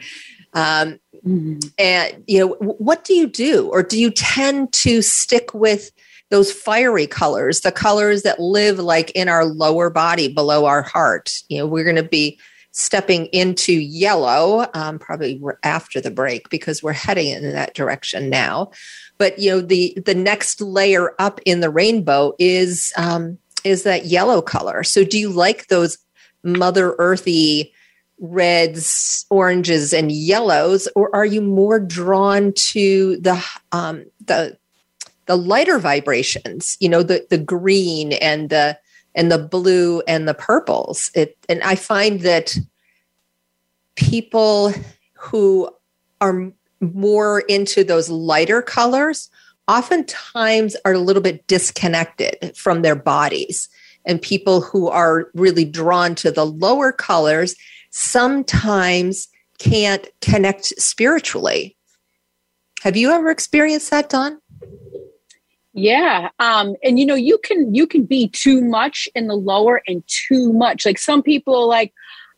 Um, 0.54 0.98
mm. 1.24 1.70
and 1.78 2.24
you 2.26 2.40
know 2.40 2.54
what 2.54 3.04
do 3.04 3.14
you 3.14 3.26
do? 3.26 3.68
Or 3.68 3.82
do 3.82 4.00
you 4.00 4.10
tend 4.10 4.72
to 4.74 5.02
stick 5.02 5.52
with 5.52 5.90
those 6.30 6.52
fiery 6.52 7.08
colors 7.08 7.60
the 7.60 7.72
colors 7.72 8.22
that 8.22 8.40
live 8.40 8.78
like 8.78 9.10
in 9.10 9.28
our 9.28 9.44
lower 9.44 9.90
body 9.90 10.32
below 10.32 10.64
our 10.64 10.82
heart? 10.82 11.30
You 11.50 11.58
know 11.58 11.66
we're 11.66 11.84
going 11.84 11.96
to 11.96 12.02
be 12.02 12.38
stepping 12.72 13.26
into 13.26 13.72
yellow 13.72 14.66
um, 14.74 14.98
probably 14.98 15.40
after 15.64 16.00
the 16.00 16.10
break 16.10 16.48
because 16.50 16.82
we're 16.82 16.92
heading 16.92 17.28
in 17.28 17.52
that 17.52 17.74
direction 17.74 18.30
now. 18.30 18.70
But 19.18 19.38
you 19.38 19.50
know 19.50 19.60
the 19.60 19.96
the 20.04 20.14
next 20.14 20.60
layer 20.60 21.14
up 21.18 21.40
in 21.44 21.60
the 21.60 21.70
rainbow 21.70 22.34
is 22.38 22.92
um, 22.96 23.38
is 23.64 23.82
that 23.82 24.06
yellow 24.06 24.40
color. 24.40 24.82
So 24.82 25.04
do 25.04 25.18
you 25.18 25.30
like 25.30 25.66
those 25.66 25.98
mother 26.42 26.94
earthy 26.98 27.72
reds 28.18 29.24
oranges 29.30 29.94
and 29.94 30.12
yellows 30.12 30.88
or 30.94 31.14
are 31.14 31.24
you 31.24 31.40
more 31.40 31.80
drawn 31.80 32.52
to 32.52 33.16
the 33.16 33.42
um, 33.72 34.04
the 34.26 34.56
the 35.24 35.36
lighter 35.36 35.78
vibrations 35.78 36.76
you 36.80 36.88
know 36.88 37.02
the 37.02 37.26
the 37.30 37.38
green 37.38 38.12
and 38.12 38.50
the 38.50 38.78
and 39.14 39.30
the 39.30 39.38
blue 39.38 40.02
and 40.06 40.28
the 40.28 40.34
purples. 40.34 41.10
It 41.14 41.36
and 41.48 41.62
I 41.62 41.74
find 41.74 42.20
that 42.20 42.56
people 43.96 44.72
who 45.14 45.70
are 46.20 46.52
more 46.80 47.40
into 47.40 47.84
those 47.84 48.08
lighter 48.08 48.62
colors 48.62 49.28
oftentimes 49.68 50.76
are 50.84 50.94
a 50.94 50.98
little 50.98 51.22
bit 51.22 51.46
disconnected 51.46 52.56
from 52.56 52.82
their 52.82 52.96
bodies. 52.96 53.68
And 54.06 54.20
people 54.20 54.62
who 54.62 54.88
are 54.88 55.30
really 55.34 55.64
drawn 55.64 56.14
to 56.16 56.30
the 56.30 56.46
lower 56.46 56.90
colors 56.90 57.54
sometimes 57.90 59.28
can't 59.58 60.08
connect 60.22 60.66
spiritually. 60.80 61.76
Have 62.82 62.96
you 62.96 63.10
ever 63.10 63.30
experienced 63.30 63.90
that, 63.90 64.08
Dawn? 64.08 64.40
Yeah. 65.72 66.30
Um, 66.38 66.74
and 66.82 66.98
you 66.98 67.06
know, 67.06 67.14
you 67.14 67.38
can 67.38 67.74
you 67.74 67.86
can 67.86 68.04
be 68.04 68.28
too 68.28 68.62
much 68.62 69.08
in 69.14 69.28
the 69.28 69.36
lower 69.36 69.82
and 69.86 70.02
too 70.06 70.52
much. 70.52 70.84
Like 70.84 70.98
some 70.98 71.22
people 71.22 71.54
are 71.54 71.66
like, 71.66 71.92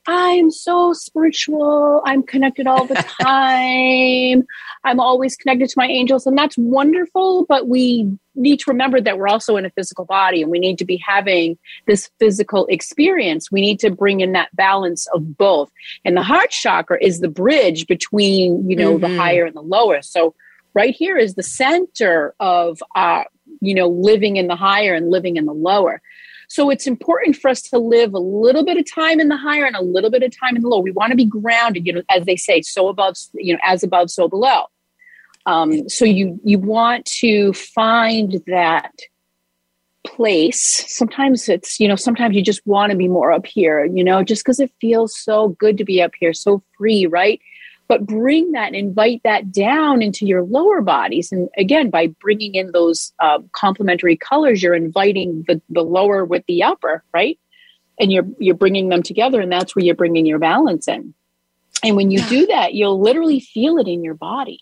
I'm 0.07 0.51
so 0.51 0.93
spiritual. 0.93 2.03
I'm 2.05 2.25
connected 2.25 2.67
all 2.67 2.87
the 2.87 2.95
time. 3.21 4.45
I'm 4.85 4.99
always 4.99 5.37
connected 5.37 5.69
to 5.69 5.75
my 5.77 5.87
angels. 5.87 6.27
And 6.27 6.37
that's 6.37 6.59
wonderful. 6.59 7.47
But 7.49 7.69
we 7.69 8.11
need 8.35 8.59
to 8.61 8.71
remember 8.71 9.01
that 9.01 9.17
we're 9.17 9.29
also 9.29 9.57
in 9.57 9.65
a 9.65 9.71
physical 9.71 10.05
body 10.05 10.43
and 10.43 10.51
we 10.51 10.59
need 10.59 10.79
to 10.79 10.85
be 10.85 10.97
having 10.97 11.57
this 11.87 12.11
physical 12.19 12.67
experience. 12.67 13.53
We 13.53 13.61
need 13.61 13.79
to 13.81 13.91
bring 13.91 14.21
in 14.21 14.33
that 14.33 14.55
balance 14.57 15.07
of 15.15 15.37
both. 15.37 15.71
And 16.05 16.17
the 16.17 16.23
heart 16.23 16.51
chakra 16.51 16.99
is 17.01 17.21
the 17.21 17.29
bridge 17.29 17.87
between, 17.87 18.69
you 18.69 18.75
know, 18.75 18.99
mm-hmm. 18.99 19.13
the 19.13 19.17
higher 19.17 19.45
and 19.45 19.55
the 19.55 19.63
lower. 19.63 20.03
So 20.03 20.35
right 20.75 20.95
here 20.95 21.17
is 21.17 21.35
the 21.35 21.43
center 21.43 22.35
of 22.41 22.83
uh, 22.95 23.25
you 23.61 23.75
know 23.75 23.89
living 23.89 24.37
in 24.37 24.47
the 24.47 24.57
higher 24.57 24.95
and 24.95 25.11
living 25.11 25.37
in 25.37 25.47
the 25.47 25.53
lower. 25.53 26.01
So 26.49 26.69
it's 26.69 26.87
important 26.87 27.37
for 27.37 27.49
us 27.49 27.63
to 27.63 27.79
live 27.79 28.13
a 28.13 28.19
little 28.19 28.63
bit 28.63 28.77
of 28.77 28.85
time 28.93 29.21
in 29.21 29.29
the 29.29 29.39
higher 29.39 29.65
and 29.65 29.75
a 29.75 29.81
little 29.81 30.11
bit 30.11 30.23
of 30.23 30.39
time 30.39 30.55
in 30.55 30.61
the 30.61 30.69
low 30.69 30.81
we 30.81 30.91
want 30.91 31.11
to 31.11 31.17
be 31.17 31.25
grounded 31.25 31.87
you 31.87 31.95
know 31.95 32.03
as 32.11 32.27
they 32.27 32.37
say 32.37 32.61
so 32.61 32.89
above 32.89 33.17
you 33.35 33.55
know 33.55 33.61
as 33.65 33.83
above 33.83 34.11
so 34.11 34.29
below. 34.29 34.65
Um, 35.47 35.89
so 35.89 36.05
you 36.05 36.41
you 36.45 36.59
want 36.59 37.07
to 37.21 37.53
find 37.53 38.41
that 38.47 38.93
place. 40.05 40.85
Sometimes 40.89 41.49
it's 41.49 41.79
you 41.81 41.89
know 41.89 41.97
sometimes 41.97 42.37
you 42.37 42.43
just 42.43 42.67
want 42.67 42.91
to 42.91 42.97
be 42.97 43.09
more 43.09 43.33
up 43.33 43.47
here 43.47 43.85
you 43.85 44.05
know 44.05 44.23
just 44.23 44.45
because 44.45 44.61
it 44.61 44.73
feels 44.81 45.17
so 45.17 45.49
good 45.49 45.79
to 45.79 45.85
be 45.85 46.03
up 46.03 46.13
here 46.19 46.33
so 46.33 46.63
free 46.77 47.07
right 47.07 47.41
but 47.93 48.07
bring 48.07 48.53
that 48.53 48.69
and 48.69 48.77
invite 48.77 49.21
that 49.25 49.53
down 49.53 50.01
into 50.01 50.25
your 50.27 50.43
lower 50.43 50.81
bodies. 50.81 51.31
And 51.31 51.49
again, 51.59 51.91
by 51.91 52.07
bringing 52.07 52.55
in 52.55 52.73
those 52.73 53.13
uh, 53.19 53.41
complementary 53.53 54.17
colors, 54.17 54.63
you're 54.63 54.75
inviting 54.75 55.45
the, 55.47 55.61
the 55.69 55.83
lower 55.83 56.25
with 56.25 56.45
the 56.47 56.63
upper, 56.63 57.05
right? 57.13 57.39
and 57.99 58.13
you're 58.13 58.27
you're 58.39 58.55
bringing 58.55 58.89
them 58.89 59.03
together 59.03 59.41
and 59.41 59.51
that's 59.51 59.75
where 59.75 59.85
you're 59.85 59.95
bringing 59.95 60.27
your 60.27 60.39
balance 60.39 60.89
in 60.89 61.15
and 61.85 61.97
when 61.97 62.11
you 62.11 62.19
yeah. 62.21 62.29
do 62.29 62.47
that 62.47 62.75
you'll 62.75 63.01
literally 63.01 63.41
feel 63.41 63.79
it 63.79 63.87
in 63.87 64.03
your 64.03 64.15
body 64.15 64.61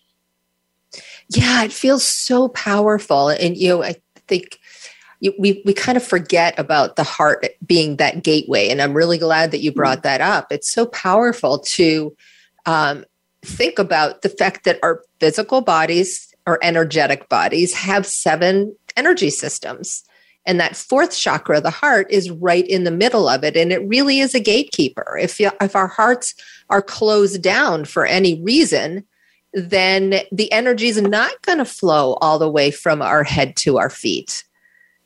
yeah 1.29 1.63
it 1.63 1.71
feels 1.71 2.03
so 2.03 2.47
powerful 2.49 3.29
and 3.29 3.57
you 3.57 3.69
know 3.69 3.83
i 3.83 3.95
think 4.27 4.59
we 5.39 5.61
we 5.65 5.73
kind 5.73 5.97
of 5.97 6.03
forget 6.03 6.57
about 6.57 6.95
the 6.95 7.03
heart 7.03 7.47
being 7.65 7.97
that 7.97 8.23
gateway 8.23 8.69
and 8.69 8.81
i'm 8.81 8.93
really 8.93 9.17
glad 9.17 9.51
that 9.51 9.59
you 9.59 9.71
brought 9.71 9.99
mm-hmm. 9.99 10.19
that 10.19 10.21
up 10.21 10.51
it's 10.51 10.71
so 10.71 10.85
powerful 10.85 11.59
to 11.59 12.15
um, 12.67 13.03
think 13.43 13.79
about 13.79 14.21
the 14.21 14.29
fact 14.29 14.63
that 14.65 14.79
our 14.83 15.03
physical 15.19 15.61
bodies 15.61 16.31
our 16.47 16.59
energetic 16.61 17.29
bodies 17.29 17.73
have 17.73 18.05
seven 18.05 18.75
energy 18.97 19.29
systems. 19.29 20.03
And 20.45 20.59
that 20.59 20.75
fourth 20.75 21.15
chakra 21.15 21.61
the 21.61 21.69
heart 21.69 22.07
is 22.09 22.31
right 22.31 22.67
in 22.67 22.83
the 22.83 22.91
middle 22.91 23.29
of 23.29 23.43
it. 23.43 23.55
And 23.55 23.71
it 23.71 23.87
really 23.87 24.19
is 24.19 24.33
a 24.33 24.39
gatekeeper. 24.39 25.19
If 25.21 25.39
you, 25.39 25.51
if 25.61 25.75
our 25.75 25.87
hearts 25.87 26.33
are 26.71 26.81
closed 26.81 27.43
down 27.43 27.85
for 27.85 28.05
any 28.05 28.41
reason 28.41 29.05
then 29.53 30.21
the 30.31 30.49
energy 30.51 30.87
is 30.87 31.01
not 31.01 31.41
going 31.41 31.57
to 31.57 31.65
flow 31.65 32.13
all 32.21 32.39
the 32.39 32.49
way 32.49 32.71
from 32.71 33.01
our 33.01 33.21
head 33.21 33.55
to 33.57 33.77
our 33.77 33.89
feet. 33.89 34.45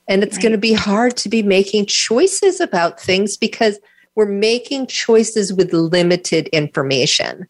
And 0.08 0.22
it's 0.22 0.36
right. 0.36 0.44
going 0.44 0.52
to 0.52 0.60
be 0.60 0.74
hard 0.74 1.18
to 1.18 1.30
be 1.30 1.42
making 1.42 1.88
choices 1.88 2.62
about 2.62 3.00
things 3.00 3.38
because 3.38 3.80
we're 4.14 4.28
making 4.28 4.86
choices 4.86 5.52
with 5.52 5.74
limited 5.74 6.48
information 6.50 7.48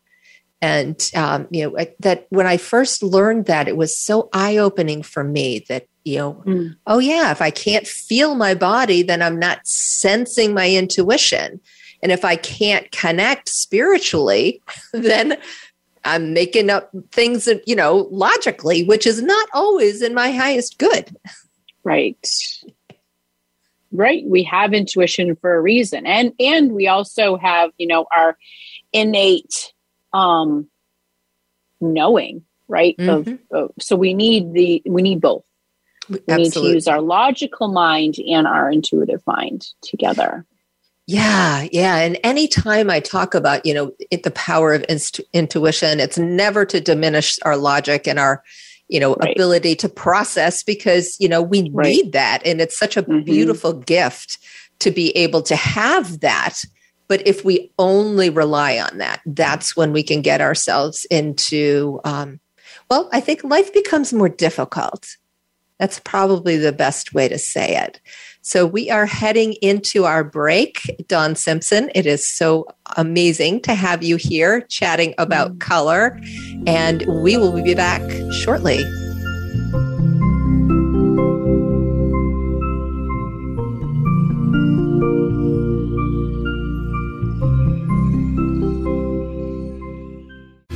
and 0.61 1.11
um, 1.15 1.47
you 1.51 1.69
know 1.69 1.85
that 1.99 2.27
when 2.29 2.47
i 2.47 2.57
first 2.57 3.03
learned 3.03 3.45
that 3.45 3.67
it 3.67 3.77
was 3.77 3.97
so 3.97 4.29
eye-opening 4.33 5.03
for 5.03 5.23
me 5.23 5.65
that 5.69 5.87
you 6.03 6.17
know 6.17 6.43
mm. 6.45 6.75
oh 6.87 6.99
yeah 6.99 7.31
if 7.31 7.41
i 7.41 7.49
can't 7.49 7.87
feel 7.87 8.35
my 8.35 8.53
body 8.53 9.01
then 9.03 9.21
i'm 9.21 9.39
not 9.39 9.65
sensing 9.65 10.53
my 10.53 10.69
intuition. 10.69 11.59
And 12.03 12.11
if 12.11 12.23
i 12.23 12.35
can't 12.35 12.91
connect 12.91 13.49
spiritually 13.49 14.61
then 14.93 15.37
i'm 16.03 16.33
making 16.33 16.69
up 16.69 16.91
things 17.11 17.45
that 17.45 17.67
you 17.67 17.75
know 17.75 18.07
logically 18.11 18.83
which 18.83 19.07
is 19.07 19.21
not 19.21 19.49
always 19.53 20.01
in 20.01 20.13
my 20.13 20.31
highest 20.31 20.77
good. 20.77 21.15
Right. 21.85 22.27
Right. 23.91 24.23
We 24.25 24.43
have 24.43 24.73
intuition 24.73 25.35
for 25.37 25.55
a 25.55 25.61
reason. 25.61 26.05
And 26.05 26.33
and 26.39 26.73
we 26.73 26.87
also 26.87 27.37
have 27.37 27.71
you 27.77 27.87
know 27.87 28.07
our 28.13 28.37
innate 28.91 29.71
um 30.15 30.67
knowing 31.81 32.43
right 32.67 32.95
mm-hmm. 32.97 33.31
of, 33.31 33.39
of, 33.51 33.71
so 33.79 33.95
we 33.95 34.13
need 34.13 34.53
the 34.53 34.81
we 34.85 35.01
need 35.01 35.21
both 35.21 35.43
we 36.09 36.19
Absolutely. 36.29 36.43
need 36.43 36.53
to 36.53 36.73
use 36.75 36.87
our 36.87 37.01
logical 37.01 37.67
mind 37.67 38.15
and 38.27 38.47
our 38.47 38.71
intuitive 38.71 39.21
mind 39.27 39.67
together 39.81 40.45
yeah, 41.07 41.67
yeah. 41.71 41.97
And 41.97 42.17
anytime 42.23 42.89
I 42.89 42.99
talk 42.99 43.35
about, 43.35 43.65
you 43.65 43.73
know, 43.73 43.91
it, 44.09 44.23
the 44.23 44.31
power 44.31 44.73
of 44.73 44.83
inst- 44.89 45.21
intuition, 45.33 45.99
it's 45.99 46.17
never 46.17 46.65
to 46.65 46.81
diminish 46.81 47.37
our 47.43 47.57
logic 47.57 48.07
and 48.07 48.17
our, 48.17 48.43
you 48.87 48.99
know, 48.99 49.13
right. 49.15 49.31
ability 49.31 49.75
to 49.77 49.89
process 49.89 50.63
because, 50.63 51.15
you 51.19 51.29
know, 51.29 51.43
we 51.43 51.69
right. 51.71 51.87
need 51.87 52.13
that. 52.13 52.41
And 52.43 52.59
it's 52.59 52.77
such 52.77 52.97
a 52.97 53.03
mm-hmm. 53.03 53.21
beautiful 53.21 53.73
gift 53.73 54.39
to 54.79 54.89
be 54.89 55.15
able 55.15 55.43
to 55.43 55.55
have 55.55 56.21
that. 56.21 56.63
But 57.07 57.25
if 57.27 57.45
we 57.45 57.71
only 57.77 58.29
rely 58.29 58.79
on 58.79 58.97
that, 58.97 59.21
that's 59.25 59.75
when 59.75 59.93
we 59.93 60.03
can 60.03 60.21
get 60.21 60.41
ourselves 60.41 61.05
into, 61.05 61.99
um, 62.03 62.39
well, 62.89 63.09
I 63.11 63.19
think 63.19 63.43
life 63.43 63.73
becomes 63.73 64.13
more 64.13 64.29
difficult. 64.29 65.07
That's 65.79 65.99
probably 65.99 66.57
the 66.57 66.71
best 66.71 67.13
way 67.13 67.27
to 67.27 67.37
say 67.37 67.75
it. 67.77 67.99
So 68.41 68.65
we 68.65 68.89
are 68.89 69.05
heading 69.05 69.53
into 69.53 70.05
our 70.05 70.23
break. 70.23 71.03
Dawn 71.07 71.35
Simpson, 71.35 71.89
it 71.95 72.05
is 72.05 72.27
so 72.27 72.67
amazing 72.95 73.61
to 73.61 73.73
have 73.73 74.03
you 74.03 74.15
here 74.15 74.61
chatting 74.61 75.15
about 75.17 75.55
mm. 75.55 75.59
color, 75.59 76.19
and 76.67 77.03
we 77.23 77.37
will 77.37 77.61
be 77.61 77.73
back 77.73 78.01
shortly. 78.31 78.83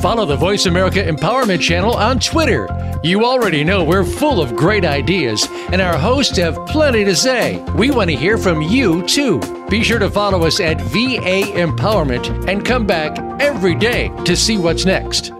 Follow 0.00 0.24
the 0.24 0.36
Voice 0.36 0.66
America 0.66 1.02
Empowerment 1.02 1.60
Channel 1.60 1.94
on 1.94 2.20
Twitter. 2.20 2.68
You 3.02 3.24
already 3.24 3.64
know 3.64 3.82
we're 3.82 4.04
full 4.04 4.40
of 4.40 4.54
great 4.54 4.84
ideas, 4.84 5.48
and 5.72 5.80
our 5.80 5.98
hosts 5.98 6.36
have 6.36 6.64
plenty 6.68 7.04
to 7.04 7.16
say. 7.16 7.60
We 7.76 7.90
want 7.90 8.08
to 8.10 8.16
hear 8.16 8.38
from 8.38 8.62
you, 8.62 9.02
too. 9.02 9.40
Be 9.68 9.82
sure 9.82 9.98
to 9.98 10.08
follow 10.08 10.46
us 10.46 10.60
at 10.60 10.80
VA 10.80 11.42
Empowerment 11.58 12.48
and 12.48 12.64
come 12.64 12.86
back 12.86 13.18
every 13.42 13.74
day 13.74 14.12
to 14.24 14.36
see 14.36 14.58
what's 14.58 14.84
next. 14.84 15.32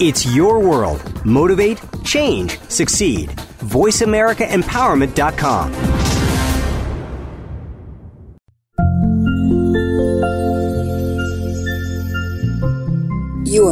It's 0.00 0.32
your 0.32 0.60
world. 0.60 1.02
Motivate, 1.26 1.80
change, 2.04 2.56
succeed. 2.68 3.30
VoiceAmericaEmpowerment.com. 3.30 6.07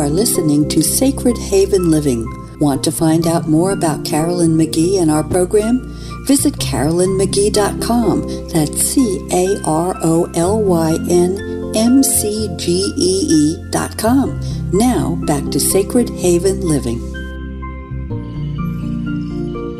are 0.06 0.10
listening 0.10 0.68
to 0.68 0.82
Sacred 0.82 1.36
Haven 1.36 1.90
Living. 1.90 2.24
Want 2.60 2.84
to 2.84 2.92
find 2.92 3.26
out 3.26 3.48
more 3.48 3.72
about 3.72 4.04
Carolyn 4.04 4.52
McGee 4.52 5.02
and 5.02 5.10
our 5.10 5.24
program? 5.24 5.80
Visit 6.26 6.54
carolynmcgee.com. 6.54 8.48
That's 8.50 8.80
C 8.80 9.28
A 9.32 9.60
R 9.66 9.96
O 10.04 10.30
L 10.36 10.62
Y 10.62 10.96
N 11.10 11.72
M 11.74 12.04
C 12.04 12.48
G 12.56 12.94
E 12.96 13.26
E 13.28 13.70
dot 13.70 13.98
com. 13.98 14.40
Now 14.72 15.18
back 15.26 15.50
to 15.50 15.58
Sacred 15.58 16.08
Haven 16.10 16.60
Living. 16.60 17.15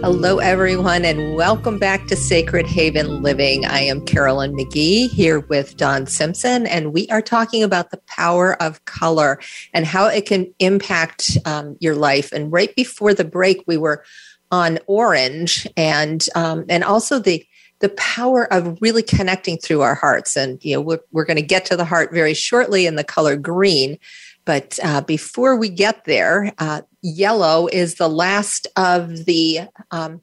Hello, 0.07 0.39
everyone, 0.39 1.05
and 1.05 1.35
welcome 1.35 1.81
back 1.81 2.07
to 2.07 2.15
Sacred 2.15 2.65
Haven 2.65 3.25
Living. 3.25 3.67
I 3.67 3.81
am 3.81 4.05
Carolyn 4.05 4.55
McGee 4.55 5.11
here 5.11 5.41
with 5.41 5.77
Dawn 5.77 6.07
Simpson, 6.07 6.65
and 6.65 6.93
we 6.93 7.09
are 7.09 7.21
talking 7.21 7.65
about 7.65 7.91
the 7.91 7.97
power 8.07 8.55
of 8.63 8.85
color 8.85 9.41
and 9.75 9.85
how 9.85 10.07
it 10.07 10.25
can 10.25 10.55
impact 10.61 11.37
um, 11.45 11.77
your 11.81 11.97
life. 11.97 12.31
And 12.31 12.53
right 12.53 12.73
before 12.77 13.15
the 13.15 13.25
break, 13.25 13.65
we 13.67 13.77
were 13.77 14.05
on 14.53 14.79
orange 14.87 15.67
and 15.77 16.25
um, 16.37 16.67
and 16.69 16.85
also 16.85 17.19
the 17.19 17.45
the 17.81 17.89
power 17.91 18.51
of 18.53 18.79
really 18.81 19.03
connecting 19.03 19.59
through 19.59 19.81
our 19.83 19.97
hearts. 19.97 20.37
And 20.37 20.65
you 20.65 20.77
know, 20.77 20.83
we're, 20.83 21.01
we're 21.11 21.25
going 21.25 21.37
to 21.37 21.43
get 21.43 21.65
to 21.67 21.77
the 21.77 21.85
heart 21.85 22.13
very 22.13 22.33
shortly 22.33 22.87
in 22.87 22.95
the 22.95 23.05
color 23.05 23.37
green. 23.37 23.99
But 24.47 24.79
uh, 24.83 25.03
before 25.03 25.57
we 25.57 25.69
get 25.69 26.05
there, 26.05 26.53
uh, 26.59 26.83
yellow 27.03 27.67
is 27.67 27.97
the 27.97 28.09
last 28.09 28.67
of 28.77 29.27
the 29.27 29.63
um, 29.91 30.23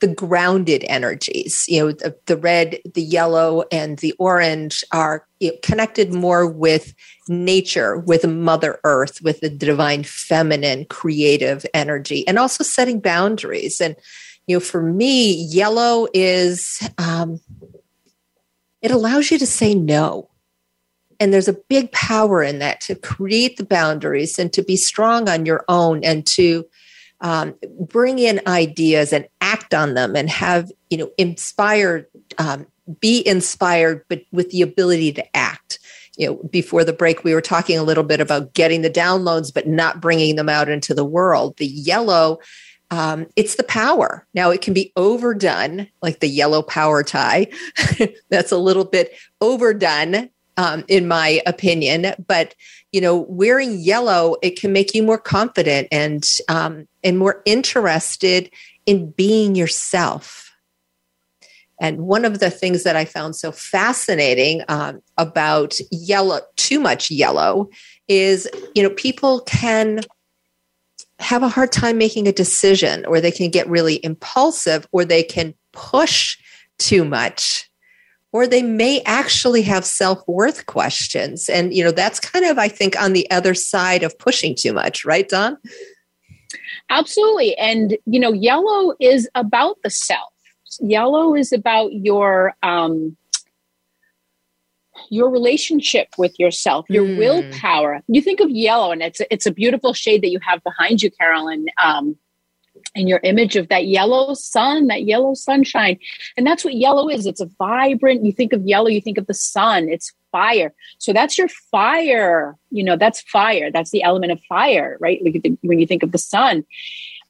the 0.00 0.08
grounded 0.08 0.84
energies. 0.88 1.64
You 1.68 1.86
know, 1.86 1.92
the, 1.92 2.16
the 2.26 2.36
red, 2.36 2.80
the 2.94 3.02
yellow, 3.02 3.64
and 3.72 3.98
the 3.98 4.12
orange 4.18 4.84
are 4.92 5.26
you 5.40 5.52
know, 5.52 5.58
connected 5.62 6.12
more 6.12 6.46
with 6.46 6.94
nature, 7.28 7.98
with 7.98 8.26
Mother 8.26 8.78
Earth, 8.84 9.22
with 9.22 9.40
the 9.40 9.48
divine 9.48 10.04
feminine 10.04 10.84
creative 10.86 11.64
energy, 11.72 12.26
and 12.28 12.38
also 12.38 12.62
setting 12.62 13.00
boundaries. 13.00 13.80
And, 13.80 13.96
you 14.46 14.56
know, 14.56 14.60
for 14.60 14.82
me, 14.82 15.32
yellow 15.32 16.08
is, 16.12 16.86
um, 16.98 17.40
it 18.82 18.90
allows 18.90 19.30
you 19.30 19.38
to 19.38 19.46
say 19.46 19.74
no. 19.74 20.28
And 21.20 21.32
there's 21.32 21.48
a 21.48 21.56
big 21.68 21.90
power 21.92 22.42
in 22.42 22.58
that 22.58 22.80
to 22.82 22.94
create 22.94 23.56
the 23.56 23.64
boundaries 23.64 24.38
and 24.38 24.52
to 24.52 24.62
be 24.62 24.76
strong 24.76 25.28
on 25.28 25.46
your 25.46 25.64
own 25.68 26.04
and 26.04 26.26
to 26.28 26.66
um, 27.20 27.54
bring 27.80 28.18
in 28.18 28.40
ideas 28.46 29.12
and 29.12 29.26
act 29.40 29.74
on 29.74 29.94
them 29.94 30.14
and 30.16 30.28
have 30.28 30.70
you 30.90 30.98
know 30.98 31.10
inspired 31.18 32.06
um, 32.38 32.66
be 33.00 33.26
inspired 33.26 34.04
but 34.08 34.22
with 34.32 34.50
the 34.50 34.62
ability 34.62 35.12
to 35.12 35.36
act. 35.36 35.78
You 36.18 36.28
know 36.28 36.34
before 36.50 36.84
the 36.84 36.92
break 36.92 37.24
we 37.24 37.34
were 37.34 37.40
talking 37.40 37.78
a 37.78 37.82
little 37.82 38.04
bit 38.04 38.20
about 38.20 38.54
getting 38.54 38.82
the 38.82 38.90
downloads 38.90 39.52
but 39.52 39.66
not 39.66 40.00
bringing 40.00 40.36
them 40.36 40.48
out 40.48 40.68
into 40.68 40.94
the 40.94 41.04
world. 41.04 41.56
The 41.56 41.66
yellow 41.66 42.38
um, 42.90 43.26
it's 43.34 43.56
the 43.56 43.64
power. 43.64 44.26
Now 44.32 44.50
it 44.50 44.60
can 44.60 44.72
be 44.72 44.92
overdone 44.96 45.88
like 46.02 46.20
the 46.20 46.28
yellow 46.28 46.62
power 46.62 47.02
tie. 47.02 47.48
That's 48.30 48.52
a 48.52 48.58
little 48.58 48.84
bit 48.84 49.12
overdone 49.40 50.30
um, 50.56 50.84
in 50.88 51.08
my 51.08 51.40
opinion. 51.46 52.14
But 52.26 52.54
you 52.92 53.00
know, 53.00 53.26
wearing 53.28 53.78
yellow 53.78 54.36
it 54.42 54.58
can 54.58 54.72
make 54.72 54.94
you 54.94 55.02
more 55.02 55.18
confident 55.18 55.88
and 55.92 56.26
um, 56.48 56.88
and 57.04 57.18
more 57.18 57.42
interested 57.44 58.50
in 58.86 59.10
being 59.10 59.54
yourself. 59.54 60.44
And 61.78 61.98
one 62.06 62.24
of 62.24 62.38
the 62.38 62.50
things 62.50 62.84
that 62.84 62.96
I 62.96 63.04
found 63.04 63.36
so 63.36 63.52
fascinating 63.52 64.62
um, 64.68 65.02
about 65.18 65.74
yellow, 65.90 66.40
too 66.56 66.80
much 66.80 67.10
yellow, 67.10 67.68
is 68.08 68.48
you 68.74 68.82
know 68.82 68.90
people 68.90 69.40
can 69.40 70.00
have 71.18 71.42
a 71.42 71.48
hard 71.48 71.72
time 71.72 71.98
making 71.98 72.28
a 72.28 72.32
decision, 72.32 73.04
or 73.06 73.20
they 73.20 73.30
can 73.30 73.50
get 73.50 73.68
really 73.68 74.02
impulsive, 74.04 74.86
or 74.92 75.04
they 75.04 75.22
can 75.22 75.54
push 75.72 76.38
too 76.78 77.04
much 77.04 77.70
or 78.32 78.46
they 78.46 78.62
may 78.62 79.00
actually 79.06 79.62
have 79.62 79.84
self-worth 79.84 80.66
questions 80.66 81.48
and 81.48 81.74
you 81.74 81.82
know 81.82 81.90
that's 81.90 82.20
kind 82.20 82.44
of 82.44 82.58
i 82.58 82.68
think 82.68 83.00
on 83.00 83.12
the 83.12 83.30
other 83.30 83.54
side 83.54 84.02
of 84.02 84.18
pushing 84.18 84.54
too 84.54 84.72
much 84.72 85.04
right 85.04 85.28
Dawn 85.28 85.56
absolutely 86.90 87.56
and 87.58 87.96
you 88.06 88.20
know 88.20 88.32
yellow 88.32 88.94
is 89.00 89.28
about 89.34 89.76
the 89.82 89.90
self 89.90 90.32
yellow 90.80 91.34
is 91.34 91.52
about 91.52 91.92
your 91.92 92.54
um 92.62 93.16
your 95.10 95.30
relationship 95.30 96.08
with 96.18 96.38
yourself, 96.38 96.86
your 96.88 97.04
mm. 97.04 97.18
willpower. 97.18 98.02
You 98.08 98.22
think 98.22 98.40
of 98.40 98.50
yellow, 98.50 98.92
and 98.92 99.02
it's 99.02 99.20
a, 99.20 99.32
it's 99.32 99.46
a 99.46 99.50
beautiful 99.50 99.92
shade 99.92 100.22
that 100.22 100.30
you 100.30 100.38
have 100.42 100.62
behind 100.64 101.02
you, 101.02 101.10
Carolyn. 101.10 101.66
Um, 101.82 102.16
and 102.96 103.08
your 103.08 103.20
image 103.22 103.54
of 103.54 103.68
that 103.68 103.86
yellow 103.86 104.34
sun, 104.34 104.88
that 104.88 105.04
yellow 105.04 105.34
sunshine. 105.34 105.98
And 106.36 106.46
that's 106.46 106.64
what 106.64 106.74
yellow 106.74 107.08
is. 107.08 107.26
It's 107.26 107.40
a 107.40 107.50
vibrant, 107.58 108.24
you 108.24 108.32
think 108.32 108.52
of 108.52 108.66
yellow, 108.66 108.88
you 108.88 109.00
think 109.00 109.18
of 109.18 109.26
the 109.26 109.34
sun, 109.34 109.88
it's 109.88 110.12
fire. 110.32 110.72
So 110.98 111.12
that's 111.12 111.38
your 111.38 111.48
fire. 111.70 112.56
You 112.70 112.82
know, 112.82 112.96
that's 112.96 113.20
fire. 113.20 113.70
That's 113.70 113.90
the 113.90 114.02
element 114.02 114.32
of 114.32 114.40
fire, 114.48 114.96
right? 114.98 115.20
Like 115.22 115.46
when 115.60 115.78
you 115.78 115.86
think 115.86 116.02
of 116.02 116.12
the 116.12 116.18
sun. 116.18 116.64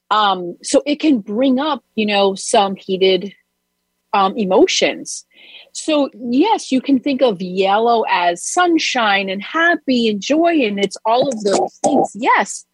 Um, 0.09 0.57
so 0.63 0.81
it 0.85 0.99
can 0.99 1.19
bring 1.19 1.59
up, 1.59 1.83
you 1.95 2.05
know, 2.05 2.33
some 2.35 2.75
heated 2.75 3.33
um, 4.13 4.37
emotions. 4.37 5.25
So, 5.73 6.09
yes, 6.15 6.71
you 6.71 6.81
can 6.81 6.99
think 6.99 7.21
of 7.21 7.41
yellow 7.41 8.03
as 8.09 8.43
sunshine 8.43 9.29
and 9.29 9.43
happy 9.43 10.09
and 10.09 10.19
joy, 10.19 10.61
and 10.65 10.79
it's 10.79 10.97
all 11.05 11.27
of 11.27 11.43
those 11.43 11.77
things. 11.83 12.11
Yes, 12.15 12.65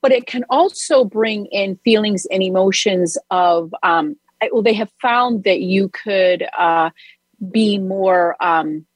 but 0.00 0.12
it 0.12 0.26
can 0.26 0.44
also 0.50 1.04
bring 1.04 1.46
in 1.46 1.76
feelings 1.84 2.26
and 2.30 2.42
emotions 2.42 3.18
of 3.30 3.74
um, 3.82 4.16
well 4.52 4.62
they 4.62 4.72
have 4.72 4.90
found 5.00 5.44
that 5.44 5.60
you 5.60 5.88
could 5.88 6.46
uh, 6.58 6.90
be 7.50 7.78
more 7.78 8.36
um, 8.40 8.86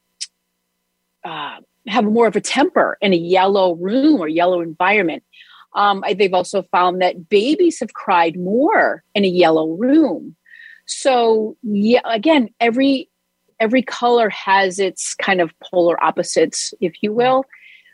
uh, 1.25 1.59
have 1.87 2.05
more 2.05 2.27
of 2.27 2.37
a 2.37 2.41
temper 2.41 2.99
in 3.01 3.13
a 3.13 3.17
yellow 3.17 3.75
room 3.77 4.21
or 4.21 4.29
yellow 4.29 4.61
environment. 4.61 5.23
Um, 5.75 6.03
they've 6.17 6.35
also 6.35 6.63
found 6.63 7.03
that 7.03 7.29
babies 7.29 7.81
have 7.81 7.93
cried 7.93 8.37
more 8.37 9.05
in 9.15 9.25
a 9.25 9.29
yellow 9.29 9.71
room. 9.71 10.37
So 10.87 11.57
yeah 11.63 12.01
again 12.05 12.51
every 12.61 13.09
every 13.59 13.83
color 13.83 14.29
has 14.29 14.79
its 14.79 15.15
kind 15.15 15.41
of 15.41 15.53
polar 15.61 16.03
opposites 16.03 16.75
if 16.81 17.03
you 17.03 17.13
will 17.13 17.45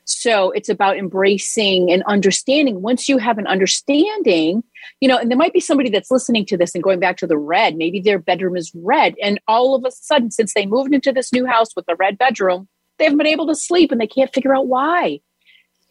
so 0.04 0.50
it's 0.50 0.68
about 0.68 0.96
embracing 0.96 1.90
and 1.90 2.02
understanding. 2.04 2.82
Once 2.82 3.08
you 3.08 3.18
have 3.18 3.38
an 3.38 3.46
understanding, 3.46 4.64
you 5.00 5.08
know, 5.08 5.16
and 5.16 5.30
there 5.30 5.38
might 5.38 5.52
be 5.52 5.60
somebody 5.60 5.90
that's 5.90 6.10
listening 6.10 6.44
to 6.46 6.56
this 6.56 6.74
and 6.74 6.82
going 6.82 7.00
back 7.00 7.16
to 7.18 7.26
the 7.26 7.38
red, 7.38 7.76
maybe 7.76 8.00
their 8.00 8.18
bedroom 8.18 8.56
is 8.56 8.72
red. 8.74 9.14
And 9.22 9.40
all 9.46 9.74
of 9.74 9.84
a 9.84 9.90
sudden, 9.90 10.30
since 10.30 10.54
they 10.54 10.66
moved 10.66 10.92
into 10.92 11.12
this 11.12 11.32
new 11.32 11.46
house 11.46 11.74
with 11.76 11.88
a 11.88 11.96
red 11.96 12.18
bedroom, 12.18 12.68
they 12.98 13.04
haven't 13.04 13.18
been 13.18 13.26
able 13.26 13.46
to 13.46 13.54
sleep 13.54 13.92
and 13.92 14.00
they 14.00 14.06
can't 14.06 14.32
figure 14.32 14.54
out 14.54 14.66
why 14.66 15.20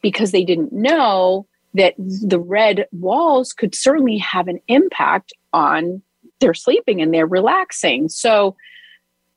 because 0.02 0.32
they 0.32 0.44
didn't 0.44 0.74
know 0.74 1.48
that 1.74 1.94
the 1.98 2.40
red 2.40 2.88
walls 2.92 3.54
could 3.54 3.74
certainly 3.74 4.18
have 4.18 4.48
an 4.48 4.60
impact 4.68 5.32
on 5.54 6.02
their 6.40 6.54
sleeping 6.54 7.02
and 7.02 7.14
their 7.14 7.26
relaxing. 7.26 8.10
So, 8.10 8.56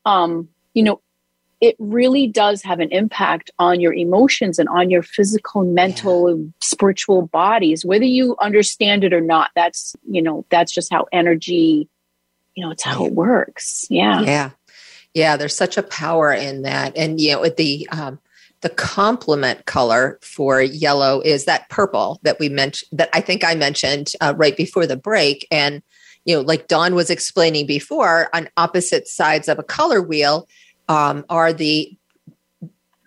um, 0.05 0.49
you 0.73 0.83
know, 0.83 1.01
it 1.65 1.77
really 1.79 2.27
does 2.27 2.61
have 2.61 2.79
an 2.79 2.93
impact 2.93 3.51
on 3.59 3.81
your 3.81 3.95
emotions 3.95 4.59
and 4.59 4.69
on 4.69 4.91
your 4.91 5.03
physical 5.03 5.65
mental 5.65 6.39
yeah. 6.39 6.45
spiritual 6.61 7.27
bodies. 7.29 7.87
Whether 7.87 8.05
you 8.05 8.37
understand 8.39 9.03
it 9.03 9.15
or 9.15 9.23
not 9.23 9.51
that's 9.55 9.97
you 10.07 10.21
know 10.21 10.45
that's 10.51 10.73
just 10.73 10.93
how 10.93 11.07
energy 11.11 11.89
you 12.55 12.63
know 12.63 12.71
it's 12.71 12.83
how 12.83 13.07
it 13.07 13.15
works. 13.15 13.87
Yeah. 13.89 14.21
Yeah. 14.21 14.51
Yeah 15.15 15.39
there's 15.39 15.57
such 15.57 15.79
a 15.79 15.83
power 15.83 16.35
in 16.35 16.63
that. 16.63 16.95
And 16.99 17.19
you 17.19 17.33
know 17.33 17.41
with 17.41 17.57
the 17.57 17.89
um 17.91 18.19
the 18.61 18.69
complement 18.69 19.65
color 19.65 20.19
for 20.21 20.61
yellow 20.61 21.23
is 21.23 21.47
that 21.47 21.69
purple 21.71 22.21
that 22.25 22.39
we 22.39 22.49
mentioned 22.49 22.89
that 22.93 23.11
i 23.13 23.21
think 23.21 23.45
i 23.45 23.55
mentioned 23.55 24.13
uh, 24.23 24.33
right 24.37 24.57
before 24.57 24.87
the 24.87 24.99
break. 24.99 25.47
And 25.51 25.83
you 26.27 26.37
know 26.37 26.43
like 26.43 26.69
dawn 26.69 26.95
was 26.95 27.09
explaining 27.09 27.67
before 27.67 28.29
on 28.35 28.51
opposite 28.59 29.09
sides 29.09 29.49
of 29.49 29.59
a 29.59 29.63
color 29.63 30.03
wheel 30.03 30.47
um, 30.89 31.25
are 31.29 31.53
the 31.53 31.97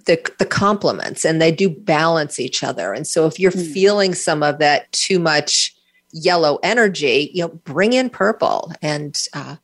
the, 0.07 0.31
the 0.39 0.45
complements 0.45 1.25
and 1.25 1.41
they 1.41 1.51
do 1.51 1.69
balance 1.69 2.39
each 2.39 2.63
other. 2.63 2.93
And 2.93 3.05
so 3.05 3.27
if 3.27 3.39
you're 3.39 3.51
mm. 3.51 3.73
feeling 3.73 4.15
some 4.15 4.41
of 4.41 4.57
that 4.59 4.89
too 4.93 5.19
much 5.19 5.75
yellow 6.13 6.59
energy, 6.63 7.29
you 7.33 7.43
know, 7.43 7.49
bring 7.49 7.91
in 7.93 8.09
purple. 8.09 8.71
And 8.81 9.21
uh, 9.33 9.57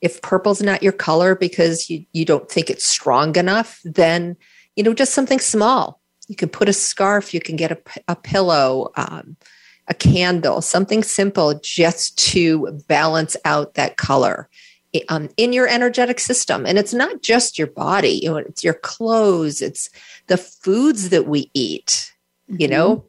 if 0.00 0.22
purple's 0.22 0.62
not 0.62 0.82
your 0.82 0.92
color 0.92 1.34
because 1.34 1.90
you, 1.90 2.06
you 2.12 2.24
don't 2.24 2.50
think 2.50 2.70
it's 2.70 2.86
strong 2.86 3.36
enough, 3.36 3.80
then, 3.84 4.36
you 4.74 4.82
know, 4.82 4.94
just 4.94 5.12
something 5.12 5.38
small. 5.38 6.00
You 6.28 6.34
can 6.34 6.48
put 6.48 6.70
a 6.70 6.72
scarf, 6.72 7.34
you 7.34 7.40
can 7.40 7.56
get 7.56 7.72
a, 7.72 7.78
a 8.08 8.16
pillow, 8.16 8.92
um, 8.96 9.36
a 9.88 9.94
candle, 9.94 10.62
something 10.62 11.02
simple 11.02 11.60
just 11.62 12.16
to 12.30 12.80
balance 12.88 13.36
out 13.44 13.74
that 13.74 13.98
color 13.98 14.48
um, 15.08 15.28
in 15.36 15.52
your 15.52 15.68
energetic 15.68 16.20
system. 16.20 16.66
And 16.66 16.78
it's 16.78 16.94
not 16.94 17.22
just 17.22 17.58
your 17.58 17.68
body, 17.68 18.20
you 18.22 18.30
know, 18.30 18.36
it's 18.38 18.64
your 18.64 18.74
clothes, 18.74 19.62
it's 19.62 19.88
the 20.26 20.36
foods 20.36 21.10
that 21.10 21.26
we 21.26 21.50
eat. 21.54 22.12
Mm-hmm. 22.50 22.60
You 22.60 22.68
know, 22.68 23.04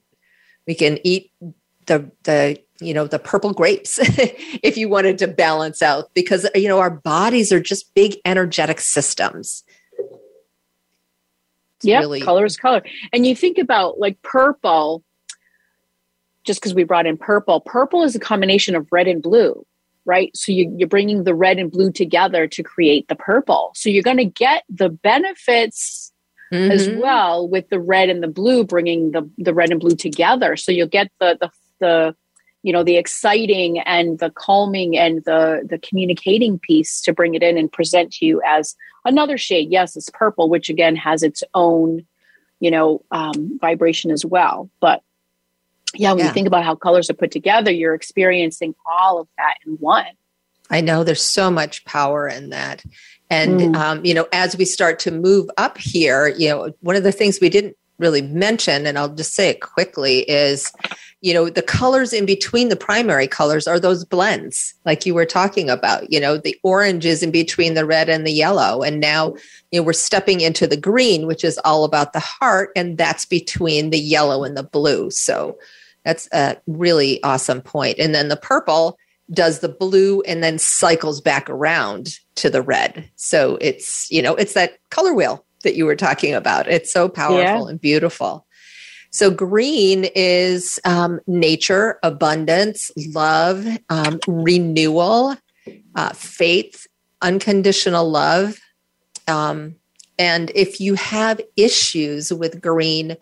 we 0.67 0.75
can 0.75 0.99
eat 1.03 1.31
the 1.87 2.11
the 2.23 2.57
you 2.79 2.93
know 2.93 3.07
the 3.07 3.19
purple 3.19 3.53
grapes 3.53 3.99
if 4.01 4.77
you 4.77 4.89
wanted 4.89 5.17
to 5.19 5.27
balance 5.27 5.81
out 5.81 6.13
because 6.13 6.47
you 6.55 6.67
know 6.67 6.79
our 6.79 6.89
bodies 6.89 7.51
are 7.51 7.59
just 7.59 7.93
big 7.93 8.17
energetic 8.25 8.79
systems 8.79 9.63
yeah 11.81 11.99
really- 11.99 12.21
color 12.21 12.45
is 12.45 12.57
color 12.57 12.81
and 13.13 13.25
you 13.25 13.35
think 13.35 13.57
about 13.57 13.99
like 13.99 14.21
purple 14.21 15.03
just 16.43 16.59
because 16.59 16.73
we 16.73 16.83
brought 16.83 17.05
in 17.05 17.17
purple 17.17 17.61
purple 17.61 18.03
is 18.03 18.15
a 18.15 18.19
combination 18.19 18.75
of 18.75 18.87
red 18.91 19.07
and 19.07 19.21
blue 19.21 19.65
right? 20.05 20.35
So 20.35 20.51
you, 20.51 20.73
you're 20.77 20.87
bringing 20.87 21.23
the 21.23 21.35
red 21.35 21.59
and 21.59 21.71
blue 21.71 21.91
together 21.91 22.47
to 22.47 22.63
create 22.63 23.07
the 23.07 23.15
purple. 23.15 23.71
So 23.75 23.89
you're 23.89 24.03
going 24.03 24.17
to 24.17 24.25
get 24.25 24.63
the 24.69 24.89
benefits 24.89 26.11
mm-hmm. 26.51 26.71
as 26.71 26.89
well 26.89 27.47
with 27.47 27.69
the 27.69 27.79
red 27.79 28.09
and 28.09 28.23
the 28.23 28.27
blue, 28.27 28.63
bringing 28.63 29.11
the, 29.11 29.29
the 29.37 29.53
red 29.53 29.71
and 29.71 29.79
blue 29.79 29.95
together. 29.95 30.55
So 30.55 30.71
you'll 30.71 30.87
get 30.87 31.11
the, 31.19 31.37
the, 31.39 31.51
the, 31.79 32.15
you 32.63 32.73
know, 32.73 32.83
the 32.83 32.97
exciting 32.97 33.79
and 33.79 34.19
the 34.19 34.29
calming 34.29 34.97
and 34.97 35.23
the, 35.25 35.65
the 35.67 35.79
communicating 35.79 36.59
piece 36.59 37.01
to 37.01 37.13
bring 37.13 37.33
it 37.33 37.43
in 37.43 37.57
and 37.57 37.71
present 37.71 38.13
to 38.13 38.25
you 38.25 38.41
as 38.45 38.75
another 39.05 39.37
shade. 39.37 39.69
Yes, 39.71 39.95
it's 39.95 40.09
purple, 40.13 40.49
which 40.49 40.69
again 40.69 40.95
has 40.95 41.23
its 41.23 41.43
own, 41.53 42.05
you 42.59 42.69
know, 42.69 43.03
um, 43.11 43.57
vibration 43.59 44.11
as 44.11 44.23
well. 44.23 44.69
But 44.79 45.01
yeah, 45.95 46.11
when 46.11 46.19
yeah. 46.19 46.27
you 46.27 46.33
think 46.33 46.47
about 46.47 46.63
how 46.63 46.75
colors 46.75 47.09
are 47.09 47.13
put 47.15 47.31
together, 47.31 47.71
you're 47.71 47.93
experiencing 47.93 48.75
all 48.85 49.19
of 49.19 49.27
that 49.37 49.55
in 49.65 49.73
one. 49.73 50.05
I 50.69 50.81
know 50.81 51.03
there's 51.03 51.23
so 51.23 51.51
much 51.51 51.83
power 51.85 52.27
in 52.27 52.49
that. 52.49 52.83
And, 53.29 53.59
mm. 53.59 53.75
um, 53.75 54.05
you 54.05 54.13
know, 54.13 54.27
as 54.33 54.57
we 54.57 54.65
start 54.65 54.99
to 54.99 55.11
move 55.11 55.49
up 55.57 55.77
here, 55.77 56.29
you 56.29 56.49
know, 56.49 56.73
one 56.81 56.95
of 56.95 57.03
the 57.03 57.11
things 57.11 57.39
we 57.39 57.49
didn't 57.49 57.75
really 57.97 58.21
mention, 58.21 58.87
and 58.87 58.97
I'll 58.97 59.13
just 59.13 59.33
say 59.33 59.49
it 59.49 59.61
quickly, 59.61 60.19
is, 60.29 60.71
you 61.21 61.33
know, 61.33 61.49
the 61.49 61.61
colors 61.61 62.13
in 62.13 62.25
between 62.25 62.69
the 62.69 62.75
primary 62.75 63.27
colors 63.27 63.67
are 63.67 63.79
those 63.79 64.03
blends, 64.03 64.73
like 64.85 65.05
you 65.05 65.13
were 65.13 65.25
talking 65.25 65.69
about. 65.69 66.11
You 66.11 66.19
know, 66.19 66.37
the 66.37 66.57
orange 66.63 67.05
is 67.05 67.21
in 67.21 67.31
between 67.31 67.73
the 67.73 67.85
red 67.85 68.09
and 68.09 68.25
the 68.25 68.31
yellow. 68.31 68.81
And 68.81 68.99
now, 68.99 69.35
you 69.71 69.79
know, 69.79 69.83
we're 69.83 69.93
stepping 69.93 70.41
into 70.41 70.65
the 70.65 70.77
green, 70.77 71.27
which 71.27 71.43
is 71.43 71.59
all 71.63 71.83
about 71.83 72.13
the 72.13 72.19
heart, 72.19 72.71
and 72.75 72.97
that's 72.97 73.25
between 73.25 73.91
the 73.91 73.99
yellow 73.99 74.43
and 74.43 74.57
the 74.57 74.63
blue. 74.63 75.11
So 75.11 75.59
that's 76.03 76.27
a 76.33 76.57
really 76.67 77.21
awesome 77.23 77.61
point. 77.61 77.99
And 77.99 78.13
then 78.13 78.27
the 78.27 78.37
purple 78.37 78.97
does 79.33 79.59
the 79.59 79.69
blue 79.69 80.21
and 80.21 80.43
then 80.43 80.59
cycles 80.59 81.21
back 81.21 81.49
around 81.49 82.19
to 82.35 82.49
the 82.49 82.61
red. 82.61 83.09
So 83.15 83.57
it's, 83.61 84.11
you 84.11 84.21
know, 84.21 84.35
it's 84.35 84.53
that 84.53 84.77
color 84.89 85.13
wheel 85.13 85.45
that 85.63 85.75
you 85.75 85.85
were 85.85 85.95
talking 85.95 86.33
about. 86.33 86.67
It's 86.67 86.91
so 86.91 87.07
powerful 87.07 87.65
yeah. 87.65 87.67
and 87.67 87.79
beautiful. 87.79 88.45
So 89.11 89.29
green 89.29 90.05
is 90.15 90.79
um, 90.85 91.19
nature, 91.27 91.99
abundance, 92.01 92.91
love, 93.13 93.65
um, 93.89 94.19
renewal, 94.25 95.35
uh, 95.95 96.13
faith, 96.13 96.87
unconditional 97.21 98.09
love. 98.09 98.59
Um, 99.27 99.75
and 100.17 100.51
if 100.55 100.79
you 100.79 100.95
have 100.95 101.41
issues 101.57 102.31
with 102.31 102.61
green, 102.61 103.17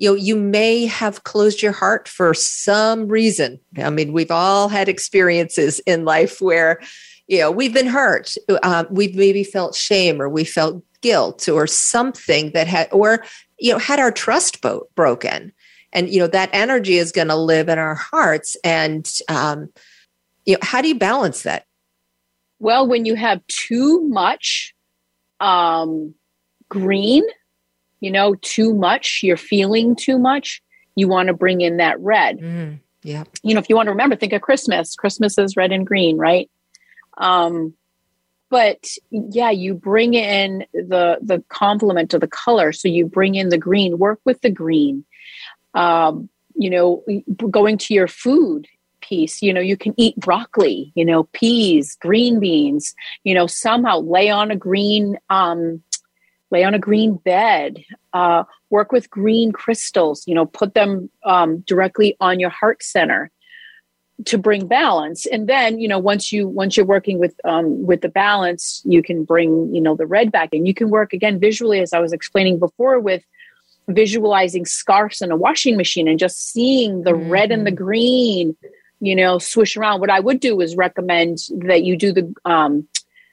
you 0.00 0.08
know 0.08 0.16
you 0.16 0.34
may 0.34 0.86
have 0.86 1.24
closed 1.24 1.62
your 1.62 1.72
heart 1.72 2.08
for 2.08 2.34
some 2.34 3.06
reason. 3.06 3.60
I 3.76 3.90
mean 3.90 4.12
we've 4.12 4.30
all 4.30 4.68
had 4.68 4.88
experiences 4.88 5.78
in 5.80 6.04
life 6.04 6.40
where 6.40 6.80
you 7.28 7.38
know 7.38 7.50
we've 7.50 7.74
been 7.74 7.86
hurt. 7.86 8.34
Uh, 8.48 8.84
we've 8.90 9.14
maybe 9.14 9.44
felt 9.44 9.76
shame 9.76 10.20
or 10.20 10.28
we 10.28 10.42
felt 10.42 10.82
guilt 11.02 11.48
or 11.48 11.66
something 11.66 12.50
that 12.52 12.66
had 12.66 12.88
or 12.90 13.24
you 13.58 13.72
know 13.72 13.78
had 13.78 14.00
our 14.00 14.10
trust 14.10 14.62
boat 14.62 14.90
broken. 14.96 15.52
And 15.92 16.08
you 16.08 16.18
know 16.18 16.28
that 16.28 16.50
energy 16.52 16.96
is 16.96 17.12
going 17.12 17.28
to 17.28 17.36
live 17.36 17.68
in 17.68 17.78
our 17.78 17.94
hearts 17.94 18.56
and 18.64 19.08
um, 19.28 19.68
you 20.46 20.54
know 20.54 20.60
how 20.62 20.80
do 20.80 20.88
you 20.88 20.98
balance 20.98 21.42
that? 21.42 21.66
Well 22.58 22.88
when 22.88 23.04
you 23.04 23.16
have 23.16 23.46
too 23.48 24.00
much 24.08 24.74
um, 25.40 26.14
green 26.70 27.24
you 28.00 28.10
know, 28.10 28.34
too 28.42 28.74
much, 28.74 29.20
you're 29.22 29.36
feeling 29.36 29.94
too 29.94 30.18
much, 30.18 30.62
you 30.94 31.08
want 31.08 31.28
to 31.28 31.34
bring 31.34 31.60
in 31.60 31.76
that 31.76 32.00
red. 32.00 32.38
Mm, 32.38 32.80
yeah. 33.02 33.24
You 33.42 33.54
know, 33.54 33.60
if 33.60 33.68
you 33.68 33.76
want 33.76 33.86
to 33.86 33.92
remember, 33.92 34.16
think 34.16 34.32
of 34.32 34.42
Christmas. 34.42 34.94
Christmas 34.94 35.38
is 35.38 35.56
red 35.56 35.72
and 35.72 35.86
green, 35.86 36.18
right? 36.18 36.50
Um, 37.18 37.74
but 38.50 38.84
yeah, 39.10 39.50
you 39.50 39.74
bring 39.74 40.14
in 40.14 40.66
the 40.74 41.18
the 41.22 41.42
complement 41.48 42.12
of 42.14 42.20
the 42.20 42.26
color. 42.26 42.72
So 42.72 42.88
you 42.88 43.06
bring 43.06 43.36
in 43.36 43.48
the 43.48 43.58
green, 43.58 43.98
work 43.98 44.20
with 44.24 44.40
the 44.40 44.50
green. 44.50 45.04
Um, 45.74 46.28
you 46.56 46.68
know, 46.68 47.04
going 47.50 47.78
to 47.78 47.94
your 47.94 48.08
food 48.08 48.66
piece, 49.00 49.40
you 49.40 49.52
know, 49.52 49.60
you 49.60 49.76
can 49.76 49.94
eat 49.96 50.16
broccoli, 50.16 50.92
you 50.94 51.04
know, 51.04 51.24
peas, 51.32 51.96
green 52.00 52.40
beans, 52.40 52.94
you 53.24 53.34
know, 53.34 53.46
somehow 53.46 54.00
lay 54.00 54.30
on 54.30 54.50
a 54.50 54.56
green 54.56 55.16
um, 55.30 55.82
lay 56.50 56.64
on 56.64 56.74
a 56.74 56.78
green 56.78 57.16
bed, 57.16 57.82
uh, 58.12 58.44
work 58.70 58.92
with 58.92 59.10
green 59.10 59.52
crystals, 59.52 60.24
you 60.26 60.34
know, 60.34 60.46
put 60.46 60.74
them 60.74 61.10
um, 61.24 61.58
directly 61.60 62.16
on 62.20 62.40
your 62.40 62.50
heart 62.50 62.82
center 62.82 63.30
to 64.26 64.36
bring 64.36 64.66
balance. 64.66 65.26
And 65.26 65.48
then, 65.48 65.80
you 65.80 65.88
know, 65.88 65.98
once 65.98 66.32
you 66.32 66.46
once 66.46 66.76
you're 66.76 66.86
working 66.86 67.18
with 67.18 67.34
um, 67.44 67.86
with 67.86 68.02
the 68.02 68.08
balance, 68.08 68.82
you 68.84 69.02
can 69.02 69.24
bring 69.24 69.74
you 69.74 69.80
know 69.80 69.96
the 69.96 70.06
red 70.06 70.30
back 70.30 70.50
in. 70.52 70.66
You 70.66 70.74
can 70.74 70.90
work 70.90 71.12
again 71.12 71.38
visually, 71.38 71.80
as 71.80 71.92
I 71.92 72.00
was 72.00 72.12
explaining 72.12 72.58
before, 72.58 73.00
with 73.00 73.22
visualizing 73.88 74.66
scarves 74.66 75.20
in 75.20 75.30
a 75.30 75.36
washing 75.36 75.76
machine 75.76 76.08
and 76.08 76.18
just 76.18 76.52
seeing 76.52 77.02
the 77.02 77.12
mm-hmm. 77.12 77.30
red 77.30 77.50
and 77.50 77.66
the 77.66 77.72
green 77.72 78.56
you 79.00 79.16
know 79.16 79.38
swish 79.38 79.76
around 79.76 80.00
what 80.00 80.10
i 80.10 80.20
would 80.20 80.40
do 80.40 80.60
is 80.60 80.76
recommend 80.76 81.38
that 81.50 81.82
you 81.82 81.96
do 81.96 82.12
the 82.12 82.32
um, 82.44 82.86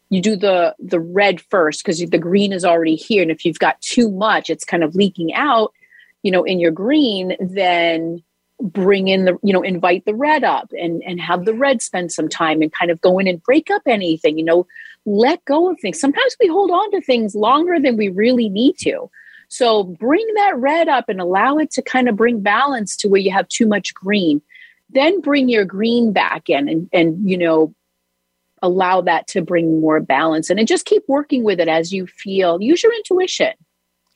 you 0.09 0.21
do 0.21 0.35
the 0.35 0.75
the 0.79 0.99
red 0.99 1.41
first 1.41 1.83
because 1.83 1.99
the 1.99 2.17
green 2.17 2.53
is 2.53 2.65
already 2.65 2.95
here. 2.95 3.21
And 3.21 3.31
if 3.31 3.45
you've 3.45 3.59
got 3.59 3.81
too 3.81 4.09
much 4.11 4.49
it's 4.49 4.65
kind 4.65 4.83
of 4.83 4.95
leaking 4.95 5.33
out 5.33 5.73
you 6.23 6.31
know 6.31 6.43
in 6.43 6.59
your 6.59 6.71
green 6.71 7.35
then 7.39 8.23
bring 8.59 9.07
in 9.07 9.25
the 9.25 9.37
you 9.43 9.53
know 9.53 9.61
invite 9.61 10.05
the 10.05 10.15
red 10.15 10.43
up 10.43 10.71
and 10.71 11.03
and 11.03 11.21
have 11.21 11.45
the 11.45 11.53
red 11.53 11.81
spend 11.81 12.11
some 12.11 12.27
time 12.27 12.61
and 12.61 12.73
kind 12.73 12.89
of 12.89 12.99
go 13.01 13.19
in 13.19 13.27
and 13.27 13.43
break 13.43 13.69
up 13.69 13.83
anything 13.85 14.37
you 14.37 14.43
know 14.43 14.65
let 15.07 15.43
go 15.45 15.71
of 15.71 15.79
things. 15.79 15.99
Sometimes 15.99 16.35
we 16.39 16.47
hold 16.47 16.69
on 16.69 16.91
to 16.91 17.01
things 17.01 17.33
longer 17.33 17.79
than 17.79 17.95
we 17.95 18.09
really 18.09 18.49
need 18.49 18.77
to. 18.79 19.09
So 19.47 19.85
bring 19.85 20.27
that 20.35 20.57
red 20.57 20.89
up 20.89 21.07
and 21.07 21.21
allow 21.21 21.57
it 21.57 21.71
to 21.71 21.81
kind 21.81 22.09
of 22.09 22.17
bring 22.17 22.41
balance 22.41 22.97
to 22.97 23.07
where 23.07 23.21
you 23.21 23.31
have 23.31 23.47
too 23.47 23.65
much 23.65 23.93
green. 23.93 24.41
Then 24.89 25.21
bring 25.21 25.47
your 25.47 25.63
green 25.63 26.11
back 26.11 26.49
in 26.49 26.67
and 26.67 26.89
and 26.91 27.27
you 27.27 27.37
know 27.37 27.73
allow 28.61 29.01
that 29.01 29.27
to 29.27 29.41
bring 29.41 29.81
more 29.81 29.99
balance 29.99 30.49
and, 30.49 30.59
and 30.59 30.67
just 30.67 30.85
keep 30.85 31.03
working 31.07 31.43
with 31.43 31.59
it 31.59 31.67
as 31.67 31.91
you 31.91 32.07
feel. 32.07 32.61
Use 32.61 32.83
your 32.83 32.93
intuition. 32.93 33.53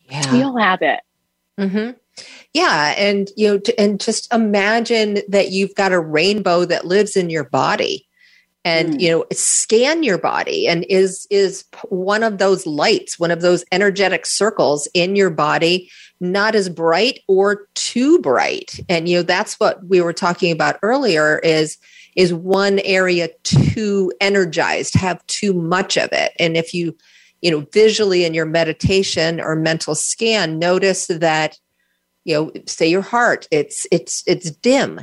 Yeah. 0.09 0.33
You'll 0.33 0.57
have 0.57 0.81
it. 0.81 1.01
Mm-hmm. 1.59 1.91
Yeah. 2.53 2.93
And, 2.97 3.29
you 3.37 3.47
know, 3.47 3.57
to, 3.59 3.79
and 3.79 3.99
just 3.99 4.31
imagine 4.33 5.19
that 5.29 5.51
you've 5.51 5.75
got 5.75 5.93
a 5.93 5.99
rainbow 5.99 6.65
that 6.65 6.85
lives 6.85 7.15
in 7.15 7.29
your 7.29 7.45
body 7.45 8.07
and 8.63 8.95
mm. 8.95 9.01
you 9.01 9.09
know 9.09 9.25
scan 9.31 10.03
your 10.03 10.17
body 10.17 10.67
and 10.67 10.85
is 10.89 11.27
is 11.29 11.65
one 11.89 12.23
of 12.23 12.37
those 12.37 12.65
lights 12.65 13.19
one 13.19 13.31
of 13.31 13.41
those 13.41 13.65
energetic 13.71 14.25
circles 14.25 14.87
in 14.93 15.15
your 15.15 15.29
body 15.29 15.89
not 16.19 16.55
as 16.55 16.69
bright 16.69 17.19
or 17.27 17.67
too 17.75 18.19
bright 18.19 18.79
and 18.89 19.09
you 19.09 19.17
know 19.17 19.23
that's 19.23 19.59
what 19.59 19.83
we 19.87 20.01
were 20.01 20.13
talking 20.13 20.51
about 20.51 20.77
earlier 20.81 21.39
is 21.39 21.77
is 22.15 22.33
one 22.33 22.79
area 22.79 23.29
too 23.43 24.11
energized, 24.19 24.95
have 24.95 25.25
too 25.27 25.53
much 25.53 25.97
of 25.97 26.09
it. 26.11 26.33
And 26.39 26.57
if 26.57 26.73
you, 26.73 26.95
you 27.41 27.51
know, 27.51 27.65
visually 27.71 28.25
in 28.25 28.33
your 28.33 28.45
meditation 28.45 29.39
or 29.39 29.55
mental 29.55 29.95
scan, 29.95 30.59
notice 30.59 31.07
that, 31.07 31.59
you 32.23 32.35
know, 32.35 32.51
say 32.67 32.87
your 32.87 33.01
heart, 33.01 33.47
it's 33.51 33.87
it's 33.91 34.23
it's 34.27 34.51
dim. 34.51 35.01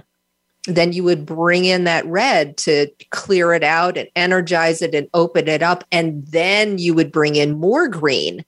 Then 0.66 0.92
you 0.92 1.02
would 1.04 1.24
bring 1.24 1.64
in 1.64 1.84
that 1.84 2.04
red 2.06 2.58
to 2.58 2.88
clear 3.10 3.54
it 3.54 3.64
out 3.64 3.96
and 3.96 4.08
energize 4.14 4.82
it 4.82 4.94
and 4.94 5.08
open 5.14 5.48
it 5.48 5.62
up. 5.62 5.82
And 5.90 6.26
then 6.26 6.76
you 6.76 6.92
would 6.94 7.10
bring 7.10 7.36
in 7.36 7.58
more 7.58 7.88
green 7.88 8.44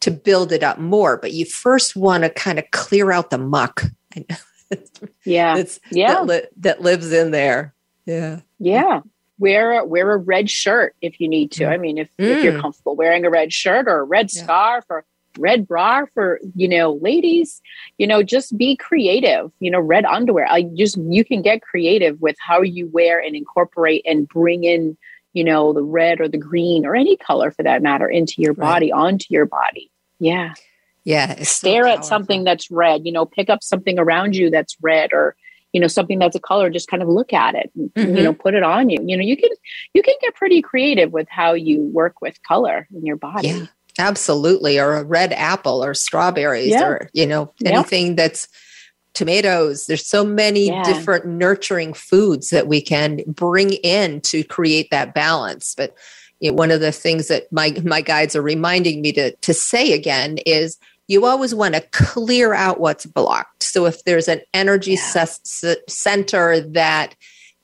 to 0.00 0.12
build 0.12 0.52
it 0.52 0.62
up 0.62 0.78
more. 0.78 1.16
But 1.16 1.32
you 1.32 1.44
first 1.44 1.96
want 1.96 2.22
to 2.22 2.30
kind 2.30 2.60
of 2.60 2.70
clear 2.70 3.10
out 3.10 3.30
the 3.30 3.38
muck. 3.38 3.82
yeah. 5.24 5.56
yeah. 5.90 6.14
That, 6.14 6.26
li- 6.26 6.48
that 6.58 6.80
lives 6.82 7.12
in 7.12 7.32
there. 7.32 7.74
Yeah. 8.06 8.40
Yeah. 8.58 9.00
Wear 9.38 9.80
a, 9.80 9.84
wear 9.84 10.12
a 10.12 10.16
red 10.16 10.48
shirt 10.48 10.94
if 11.00 11.20
you 11.20 11.28
need 11.28 11.50
to. 11.52 11.64
Mm. 11.64 11.68
I 11.68 11.76
mean, 11.76 11.98
if, 11.98 12.08
mm. 12.16 12.26
if 12.26 12.44
you're 12.44 12.52
mm. 12.54 12.60
comfortable 12.60 12.96
wearing 12.96 13.24
a 13.24 13.30
red 13.30 13.52
shirt 13.52 13.88
or 13.88 14.00
a 14.00 14.04
red 14.04 14.30
yeah. 14.32 14.42
scarf 14.42 14.84
or 14.88 15.04
red 15.38 15.66
bra 15.66 16.04
for 16.14 16.38
you 16.54 16.68
know 16.68 16.94
ladies 17.02 17.60
you 17.98 18.06
know 18.06 18.22
just 18.22 18.56
be 18.56 18.76
creative 18.76 19.50
you 19.58 19.70
know 19.70 19.80
red 19.80 20.04
underwear 20.04 20.46
i 20.48 20.62
just 20.76 20.96
you 20.96 21.24
can 21.24 21.42
get 21.42 21.62
creative 21.62 22.20
with 22.20 22.36
how 22.38 22.62
you 22.62 22.88
wear 22.92 23.20
and 23.20 23.34
incorporate 23.34 24.02
and 24.06 24.28
bring 24.28 24.64
in 24.64 24.96
you 25.32 25.42
know 25.42 25.72
the 25.72 25.82
red 25.82 26.20
or 26.20 26.28
the 26.28 26.38
green 26.38 26.86
or 26.86 26.94
any 26.94 27.16
color 27.16 27.50
for 27.50 27.62
that 27.62 27.82
matter 27.82 28.08
into 28.08 28.34
your 28.38 28.54
body 28.54 28.92
right. 28.92 28.98
onto 28.98 29.26
your 29.30 29.46
body 29.46 29.90
yeah 30.20 30.54
yeah 31.02 31.42
stare 31.42 31.84
so 31.84 31.90
at 31.90 32.04
something 32.04 32.44
that's 32.44 32.70
red 32.70 33.04
you 33.04 33.12
know 33.12 33.26
pick 33.26 33.50
up 33.50 33.62
something 33.62 33.98
around 33.98 34.36
you 34.36 34.50
that's 34.50 34.76
red 34.80 35.12
or 35.12 35.34
you 35.74 35.80
know 35.80 35.88
something 35.88 36.18
that's 36.18 36.36
a 36.36 36.40
color 36.40 36.70
just 36.70 36.88
kind 36.88 37.02
of 37.02 37.08
look 37.08 37.32
at 37.34 37.54
it 37.54 37.70
mm-hmm. 37.76 38.16
you 38.16 38.22
know 38.22 38.32
put 38.32 38.54
it 38.54 38.62
on 38.62 38.88
you 38.88 38.98
you 39.04 39.16
know 39.16 39.22
you 39.22 39.36
can 39.36 39.50
you 39.92 40.02
can 40.02 40.14
get 40.22 40.34
pretty 40.34 40.62
creative 40.62 41.12
with 41.12 41.28
how 41.28 41.52
you 41.52 41.82
work 41.92 42.22
with 42.22 42.42
color 42.44 42.88
in 42.94 43.04
your 43.04 43.16
body 43.16 43.48
yeah 43.48 43.66
absolutely 43.98 44.78
or 44.78 44.94
a 44.94 45.04
red 45.04 45.32
apple 45.32 45.84
or 45.84 45.94
strawberries 45.94 46.70
yeah. 46.70 46.84
or 46.84 47.10
you 47.12 47.26
know 47.26 47.52
anything 47.64 48.08
yep. 48.08 48.16
that's 48.16 48.48
tomatoes 49.12 49.86
there's 49.86 50.04
so 50.04 50.24
many 50.24 50.66
yeah. 50.66 50.82
different 50.82 51.24
nurturing 51.26 51.94
foods 51.94 52.50
that 52.50 52.66
we 52.66 52.80
can 52.80 53.20
bring 53.28 53.72
in 53.84 54.20
to 54.20 54.42
create 54.42 54.90
that 54.90 55.14
balance 55.14 55.74
but 55.76 55.96
you 56.40 56.50
know, 56.50 56.56
one 56.56 56.72
of 56.72 56.80
the 56.80 56.90
things 56.90 57.28
that 57.28 57.50
my 57.52 57.74
my 57.84 58.00
guides 58.00 58.34
are 58.34 58.42
reminding 58.42 59.00
me 59.00 59.12
to 59.12 59.30
to 59.36 59.54
say 59.54 59.92
again 59.92 60.38
is 60.44 60.76
you 61.06 61.26
always 61.26 61.54
want 61.54 61.74
to 61.74 61.80
clear 61.92 62.54
out 62.54 62.80
what's 62.80 63.06
blocked. 63.06 63.62
So 63.62 63.86
if 63.86 64.04
there's 64.04 64.28
an 64.28 64.40
energy 64.52 64.92
yeah. 64.92 65.26
center 65.88 66.60
that 66.60 67.14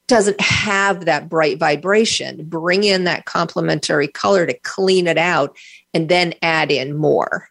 doesn't 0.07 0.41
have 0.41 1.05
that 1.05 1.28
bright 1.28 1.59
vibration, 1.59 2.45
bring 2.47 2.84
in 2.84 3.05
that 3.05 3.26
complementary 3.26 4.09
color 4.09 4.45
to 4.45 4.59
clean 4.61 5.07
it 5.07 5.18
out 5.18 5.57
and 5.95 6.09
then 6.09 6.34
add 6.43 6.70
in 6.70 6.97
more. 6.97 7.49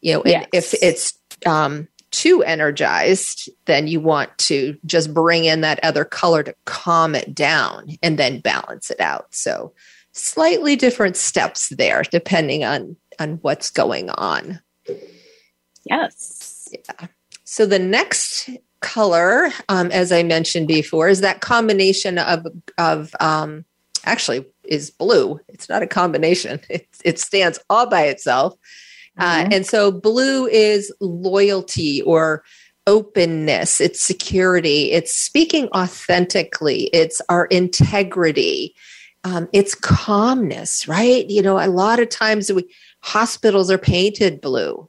You 0.00 0.14
know, 0.14 0.22
yes. 0.26 0.48
if 0.52 0.74
it's 0.82 1.18
um, 1.46 1.86
too 2.10 2.42
energized, 2.42 3.48
then 3.66 3.86
you 3.86 4.00
want 4.00 4.36
to 4.36 4.76
just 4.84 5.14
bring 5.14 5.44
in 5.44 5.60
that 5.62 5.78
other 5.84 6.04
color 6.04 6.42
to 6.42 6.54
calm 6.64 7.14
it 7.14 7.34
down 7.34 7.96
and 8.02 8.18
then 8.18 8.40
balance 8.40 8.90
it 8.90 9.00
out. 9.00 9.32
So 9.32 9.72
slightly 10.10 10.76
different 10.76 11.16
steps 11.16 11.70
there 11.70 12.02
depending 12.02 12.64
on 12.64 12.96
on 13.18 13.38
what's 13.42 13.70
going 13.70 14.10
on. 14.10 14.60
Yes. 15.84 16.68
Yeah. 16.72 17.06
So 17.44 17.66
the 17.66 17.78
next 17.78 18.48
color, 18.80 19.50
um, 19.68 19.90
as 19.90 20.12
I 20.12 20.22
mentioned 20.22 20.68
before, 20.68 21.08
is 21.08 21.20
that 21.20 21.40
combination 21.40 22.18
of 22.18 22.46
of 22.78 23.14
um, 23.20 23.64
actually 24.04 24.44
is 24.64 24.90
blue. 24.90 25.40
It's 25.48 25.68
not 25.68 25.82
a 25.82 25.86
combination. 25.86 26.60
It, 26.70 26.86
it 27.04 27.18
stands 27.18 27.58
all 27.68 27.88
by 27.88 28.02
itself. 28.04 28.54
Uh, 29.18 29.42
mm-hmm. 29.42 29.52
and 29.52 29.66
so 29.66 29.92
blue 29.92 30.46
is 30.46 30.92
loyalty 31.00 32.00
or 32.02 32.42
openness, 32.86 33.80
it's 33.80 34.00
security, 34.00 34.90
it's 34.90 35.14
speaking 35.14 35.68
authentically, 35.68 36.84
it's 36.92 37.20
our 37.28 37.44
integrity, 37.46 38.74
um, 39.24 39.48
it's 39.52 39.74
calmness, 39.74 40.88
right? 40.88 41.28
You 41.28 41.42
know, 41.42 41.58
a 41.58 41.68
lot 41.68 42.00
of 42.00 42.08
times 42.08 42.50
we 42.52 42.64
hospitals 43.02 43.70
are 43.70 43.78
painted 43.78 44.40
blue. 44.40 44.88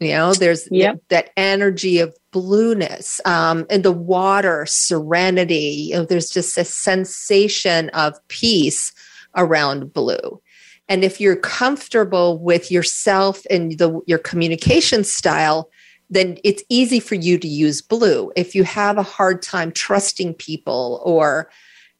You 0.00 0.12
know, 0.12 0.32
there's 0.32 0.68
yep. 0.70 1.02
that 1.08 1.30
energy 1.36 1.98
of 1.98 2.16
blueness 2.30 3.20
um, 3.24 3.66
and 3.68 3.84
the 3.84 3.92
water, 3.92 4.64
serenity. 4.66 5.88
You 5.90 5.94
know, 5.94 6.04
there's 6.04 6.30
just 6.30 6.56
a 6.56 6.64
sensation 6.64 7.88
of 7.90 8.16
peace 8.28 8.92
around 9.36 9.92
blue. 9.92 10.40
And 10.88 11.04
if 11.04 11.20
you're 11.20 11.36
comfortable 11.36 12.38
with 12.38 12.70
yourself 12.70 13.42
and 13.50 13.76
the, 13.78 14.00
your 14.06 14.18
communication 14.18 15.04
style, 15.04 15.68
then 16.10 16.38
it's 16.44 16.62
easy 16.68 17.00
for 17.00 17.14
you 17.14 17.36
to 17.38 17.48
use 17.48 17.82
blue. 17.82 18.32
If 18.36 18.54
you 18.54 18.64
have 18.64 18.96
a 18.96 19.02
hard 19.02 19.42
time 19.42 19.72
trusting 19.72 20.34
people 20.34 21.02
or 21.04 21.50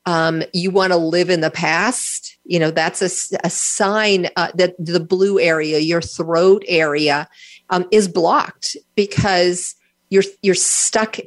um, 0.09 0.43
you 0.55 0.71
want 0.71 0.91
to 0.91 0.97
live 0.97 1.29
in 1.29 1.43
the 1.43 1.51
past, 1.51 2.39
you 2.45 2.59
know, 2.59 2.71
that's 2.71 3.03
a, 3.03 3.37
a 3.45 3.51
sign 3.51 4.31
uh, 4.37 4.51
that 4.55 4.75
the 4.79 5.01
blue 5.01 5.39
area, 5.39 5.81
your 5.81 6.01
throat 6.01 6.65
area, 6.67 7.29
um, 7.69 7.87
is 7.93 8.09
blocked 8.09 8.75
because 8.95 9.75
you're 10.09 10.23
you're 10.41 10.55
stuck 10.55 11.19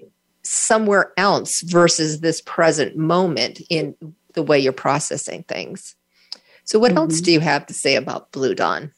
somewhere 0.42 1.14
else 1.16 1.62
versus 1.62 2.22
this 2.22 2.42
present 2.42 2.98
moment 2.98 3.62
in 3.70 3.96
the 4.34 4.42
way 4.42 4.58
you're 4.58 4.74
processing 4.74 5.44
things. 5.44 5.96
So, 6.64 6.80
what 6.80 6.90
mm-hmm. 6.90 6.98
else 6.98 7.22
do 7.22 7.32
you 7.32 7.40
have 7.40 7.68
to 7.68 7.76
say 7.76 7.96
about 7.96 8.32
blue, 8.32 8.56
Dawn? 8.56 8.92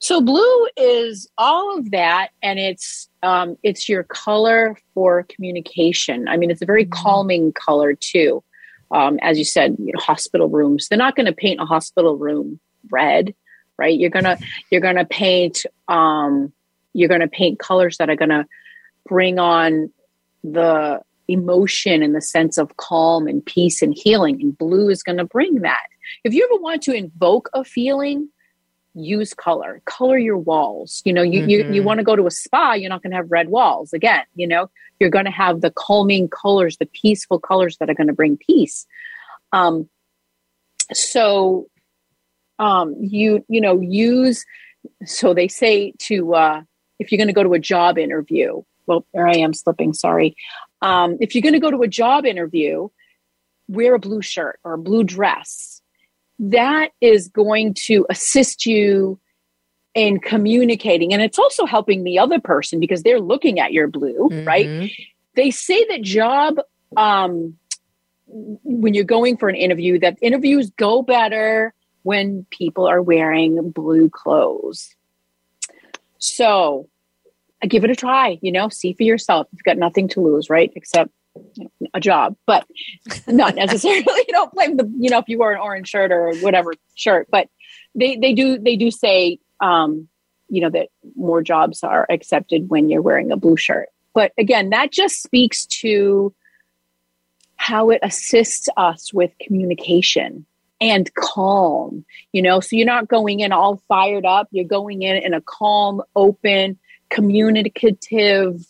So, 0.00 0.20
blue 0.20 0.66
is 0.76 1.28
all 1.38 1.78
of 1.78 1.92
that, 1.92 2.30
and 2.42 2.58
it's 2.58 3.08
um, 3.22 3.56
it's 3.62 3.88
your 3.88 4.02
color 4.02 4.76
for 4.92 5.22
communication. 5.28 6.26
I 6.26 6.36
mean, 6.36 6.50
it's 6.50 6.62
a 6.62 6.66
very 6.66 6.84
mm-hmm. 6.84 7.00
calming 7.00 7.52
color 7.52 7.94
too. 7.94 8.42
Um, 8.90 9.18
as 9.22 9.38
you 9.38 9.44
said, 9.44 9.76
you 9.78 9.92
know, 9.92 10.00
hospital 10.00 10.48
rooms. 10.48 10.88
They're 10.88 10.98
not 10.98 11.16
going 11.16 11.26
to 11.26 11.32
paint 11.32 11.60
a 11.60 11.64
hospital 11.64 12.16
room 12.16 12.60
red, 12.90 13.34
right? 13.78 13.98
You're 13.98 14.10
gonna 14.10 14.38
you're 14.70 14.80
gonna 14.80 15.04
paint 15.04 15.64
um, 15.88 16.52
you're 16.92 17.08
gonna 17.08 17.28
paint 17.28 17.58
colors 17.58 17.96
that 17.98 18.10
are 18.10 18.16
gonna 18.16 18.46
bring 19.06 19.38
on 19.38 19.90
the 20.42 21.00
emotion 21.28 22.02
and 22.02 22.14
the 22.14 22.20
sense 22.20 22.58
of 22.58 22.76
calm 22.76 23.26
and 23.26 23.44
peace 23.44 23.82
and 23.82 23.94
healing. 23.94 24.40
And 24.40 24.56
blue 24.56 24.88
is 24.88 25.02
going 25.02 25.18
to 25.18 25.24
bring 25.24 25.60
that. 25.62 25.86
If 26.22 26.34
you 26.34 26.48
ever 26.50 26.60
want 26.60 26.82
to 26.82 26.94
invoke 26.94 27.48
a 27.54 27.64
feeling, 27.64 28.28
use 28.94 29.34
color 29.34 29.82
color 29.84 30.16
your 30.16 30.38
walls 30.38 31.02
you 31.04 31.12
know 31.12 31.22
you 31.22 31.40
mm-hmm. 31.40 31.50
you, 31.50 31.58
you 31.58 31.64
mm-hmm. 31.64 31.84
want 31.84 31.98
to 31.98 32.04
go 32.04 32.14
to 32.14 32.26
a 32.26 32.30
spa 32.30 32.74
you're 32.74 32.88
not 32.88 33.02
going 33.02 33.10
to 33.10 33.16
have 33.16 33.30
red 33.30 33.48
walls 33.48 33.92
again 33.92 34.24
you 34.34 34.46
know 34.46 34.70
you're 35.00 35.10
going 35.10 35.24
to 35.24 35.30
have 35.30 35.60
the 35.60 35.70
calming 35.70 36.28
colors 36.28 36.76
the 36.76 36.86
peaceful 36.86 37.40
colors 37.40 37.76
that 37.78 37.90
are 37.90 37.94
going 37.94 38.06
to 38.06 38.12
bring 38.12 38.36
peace 38.36 38.86
um 39.52 39.88
so 40.92 41.66
um 42.60 42.94
you 43.00 43.44
you 43.48 43.60
know 43.60 43.80
use 43.80 44.44
so 45.04 45.34
they 45.34 45.48
say 45.48 45.92
to 45.98 46.34
uh 46.34 46.62
if 47.00 47.10
you're 47.10 47.18
going 47.18 47.26
to 47.26 47.34
go 47.34 47.42
to 47.42 47.54
a 47.54 47.58
job 47.58 47.98
interview 47.98 48.62
well 48.86 49.04
there 49.12 49.26
i 49.26 49.36
am 49.36 49.52
slipping 49.52 49.92
sorry 49.92 50.36
um 50.82 51.16
if 51.20 51.34
you're 51.34 51.42
going 51.42 51.52
to 51.52 51.58
go 51.58 51.70
to 51.70 51.82
a 51.82 51.88
job 51.88 52.24
interview 52.24 52.88
wear 53.66 53.94
a 53.94 53.98
blue 53.98 54.22
shirt 54.22 54.60
or 54.62 54.74
a 54.74 54.78
blue 54.78 55.02
dress 55.02 55.80
that 56.38 56.90
is 57.00 57.28
going 57.28 57.74
to 57.74 58.06
assist 58.10 58.66
you 58.66 59.18
in 59.94 60.18
communicating. 60.18 61.12
And 61.12 61.22
it's 61.22 61.38
also 61.38 61.66
helping 61.66 62.02
the 62.02 62.18
other 62.18 62.40
person 62.40 62.80
because 62.80 63.02
they're 63.02 63.20
looking 63.20 63.60
at 63.60 63.72
your 63.72 63.86
blue, 63.86 64.28
mm-hmm. 64.30 64.46
right? 64.46 64.90
They 65.36 65.50
say 65.50 65.84
that 65.90 66.02
job, 66.02 66.58
um, 66.96 67.56
when 68.26 68.94
you're 68.94 69.04
going 69.04 69.36
for 69.36 69.48
an 69.48 69.54
interview, 69.54 69.98
that 70.00 70.18
interviews 70.20 70.70
go 70.70 71.02
better 71.02 71.72
when 72.02 72.46
people 72.50 72.86
are 72.86 73.00
wearing 73.00 73.70
blue 73.70 74.10
clothes. 74.10 74.94
So 76.18 76.88
I 77.62 77.66
give 77.66 77.84
it 77.84 77.90
a 77.90 77.96
try, 77.96 78.38
you 78.42 78.50
know, 78.50 78.68
see 78.68 78.92
for 78.92 79.04
yourself. 79.04 79.46
You've 79.52 79.62
got 79.62 79.78
nothing 79.78 80.08
to 80.08 80.20
lose, 80.20 80.50
right? 80.50 80.72
Except 80.74 81.10
a 81.92 82.00
job, 82.00 82.36
but 82.46 82.66
not 83.26 83.54
necessarily. 83.54 84.04
you 84.06 84.32
don't 84.32 84.52
blame 84.52 84.76
the, 84.76 84.90
you 84.98 85.10
know, 85.10 85.18
if 85.18 85.28
you 85.28 85.38
wear 85.38 85.52
an 85.52 85.60
orange 85.60 85.88
shirt 85.88 86.12
or 86.12 86.34
whatever 86.36 86.72
shirt, 86.94 87.28
but 87.30 87.48
they, 87.94 88.16
they 88.16 88.32
do, 88.32 88.58
they 88.58 88.76
do 88.76 88.90
say, 88.90 89.38
um, 89.60 90.08
you 90.48 90.60
know, 90.60 90.70
that 90.70 90.88
more 91.16 91.42
jobs 91.42 91.82
are 91.82 92.06
accepted 92.10 92.68
when 92.68 92.88
you're 92.88 93.02
wearing 93.02 93.32
a 93.32 93.36
blue 93.36 93.56
shirt. 93.56 93.88
But 94.14 94.32
again, 94.38 94.70
that 94.70 94.92
just 94.92 95.22
speaks 95.22 95.66
to 95.66 96.34
how 97.56 97.90
it 97.90 98.00
assists 98.02 98.68
us 98.76 99.12
with 99.12 99.32
communication 99.40 100.44
and 100.80 101.12
calm, 101.14 102.04
you 102.32 102.42
know, 102.42 102.60
so 102.60 102.76
you're 102.76 102.86
not 102.86 103.08
going 103.08 103.40
in 103.40 103.52
all 103.52 103.80
fired 103.88 104.26
up. 104.26 104.48
You're 104.50 104.64
going 104.64 105.02
in 105.02 105.16
in 105.16 105.32
a 105.32 105.40
calm, 105.40 106.02
open, 106.14 106.78
communicative 107.08 108.66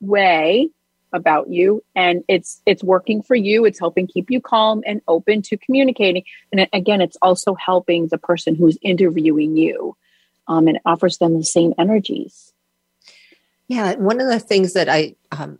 way 0.00 0.70
about 1.12 1.48
you 1.48 1.82
and 1.94 2.22
it's 2.28 2.60
it's 2.66 2.84
working 2.84 3.22
for 3.22 3.34
you. 3.34 3.64
It's 3.64 3.78
helping 3.78 4.06
keep 4.06 4.30
you 4.30 4.40
calm 4.40 4.82
and 4.86 5.00
open 5.08 5.42
to 5.42 5.56
communicating. 5.56 6.24
And 6.52 6.68
again 6.72 7.00
it's 7.00 7.16
also 7.22 7.54
helping 7.54 8.08
the 8.08 8.18
person 8.18 8.54
who's 8.54 8.78
interviewing 8.82 9.56
you 9.56 9.96
um, 10.46 10.68
and 10.68 10.78
offers 10.84 11.18
them 11.18 11.34
the 11.34 11.44
same 11.44 11.74
energies. 11.78 12.52
Yeah 13.68 13.94
one 13.96 14.20
of 14.20 14.28
the 14.28 14.40
things 14.40 14.72
that 14.72 14.88
i 14.88 15.14
um, 15.32 15.58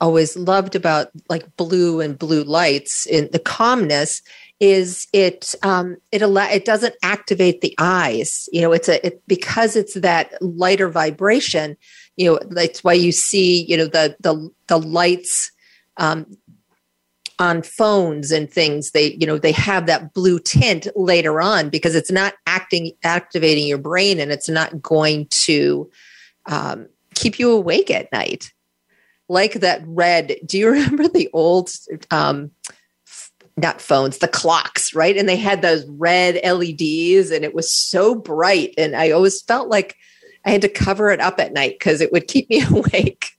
always 0.00 0.36
loved 0.36 0.74
about 0.74 1.08
like 1.28 1.56
blue 1.56 2.00
and 2.00 2.18
blue 2.18 2.44
lights 2.44 3.06
in 3.06 3.28
the 3.32 3.38
calmness 3.38 4.22
is 4.60 5.06
it 5.12 5.54
um, 5.62 5.96
it 6.12 6.22
allow 6.22 6.48
it 6.48 6.64
doesn't 6.64 6.94
activate 7.02 7.60
the 7.60 7.74
eyes. 7.78 8.48
You 8.52 8.62
know 8.62 8.72
it's 8.72 8.88
a 8.88 9.04
it 9.06 9.22
because 9.26 9.76
it's 9.76 9.94
that 9.94 10.40
lighter 10.40 10.88
vibration 10.88 11.76
you 12.16 12.30
know 12.30 12.38
that's 12.50 12.82
why 12.82 12.92
you 12.92 13.12
see 13.12 13.64
you 13.64 13.76
know 13.76 13.86
the 13.86 14.16
the 14.20 14.50
the 14.66 14.78
lights 14.78 15.52
um, 15.98 16.26
on 17.38 17.62
phones 17.62 18.32
and 18.32 18.50
things 18.50 18.92
they 18.92 19.12
you 19.14 19.26
know 19.26 19.38
they 19.38 19.52
have 19.52 19.86
that 19.86 20.14
blue 20.14 20.38
tint 20.38 20.86
later 20.96 21.40
on 21.40 21.68
because 21.68 21.94
it's 21.94 22.10
not 22.10 22.34
acting 22.46 22.92
activating 23.04 23.66
your 23.66 23.78
brain 23.78 24.18
and 24.18 24.32
it's 24.32 24.48
not 24.48 24.80
going 24.82 25.26
to 25.26 25.90
um, 26.46 26.86
keep 27.14 27.38
you 27.38 27.50
awake 27.50 27.90
at 27.90 28.10
night. 28.12 28.52
Like 29.28 29.54
that 29.54 29.82
red 29.86 30.36
do 30.46 30.58
you 30.58 30.70
remember 30.70 31.08
the 31.08 31.28
old 31.32 31.70
um, 32.10 32.50
not 33.58 33.80
phones 33.80 34.18
the 34.18 34.28
clocks 34.28 34.94
right? 34.94 35.16
And 35.16 35.28
they 35.28 35.36
had 35.36 35.60
those 35.60 35.84
red 35.86 36.40
leds 36.42 37.30
and 37.30 37.44
it 37.44 37.54
was 37.54 37.70
so 37.70 38.14
bright 38.14 38.74
and 38.78 38.94
i 38.94 39.10
always 39.10 39.42
felt 39.42 39.68
like 39.68 39.96
I 40.46 40.50
had 40.50 40.62
to 40.62 40.68
cover 40.68 41.10
it 41.10 41.20
up 41.20 41.40
at 41.40 41.52
night 41.52 41.78
because 41.78 42.00
it 42.00 42.12
would 42.12 42.28
keep 42.28 42.48
me 42.48 42.62
awake. 42.70 43.32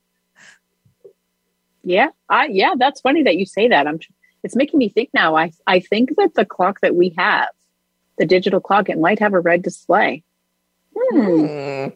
Yeah, 1.83 2.09
I 2.29 2.47
yeah, 2.47 2.73
that's 2.77 3.01
funny 3.01 3.23
that 3.23 3.37
you 3.37 3.45
say 3.45 3.69
that. 3.69 3.87
I'm 3.87 3.99
it's 4.43 4.55
making 4.55 4.77
me 4.77 4.89
think 4.89 5.09
now. 5.13 5.35
I 5.35 5.51
I 5.65 5.79
think 5.79 6.15
that 6.17 6.35
the 6.35 6.45
clock 6.45 6.81
that 6.81 6.95
we 6.95 7.15
have, 7.17 7.47
the 8.17 8.25
digital 8.25 8.59
clock, 8.59 8.89
it 8.89 8.99
might 8.99 9.19
have 9.19 9.33
a 9.33 9.39
red 9.39 9.61
display. 9.61 10.23
Hmm. 10.95 11.45
hmm. 11.45 11.87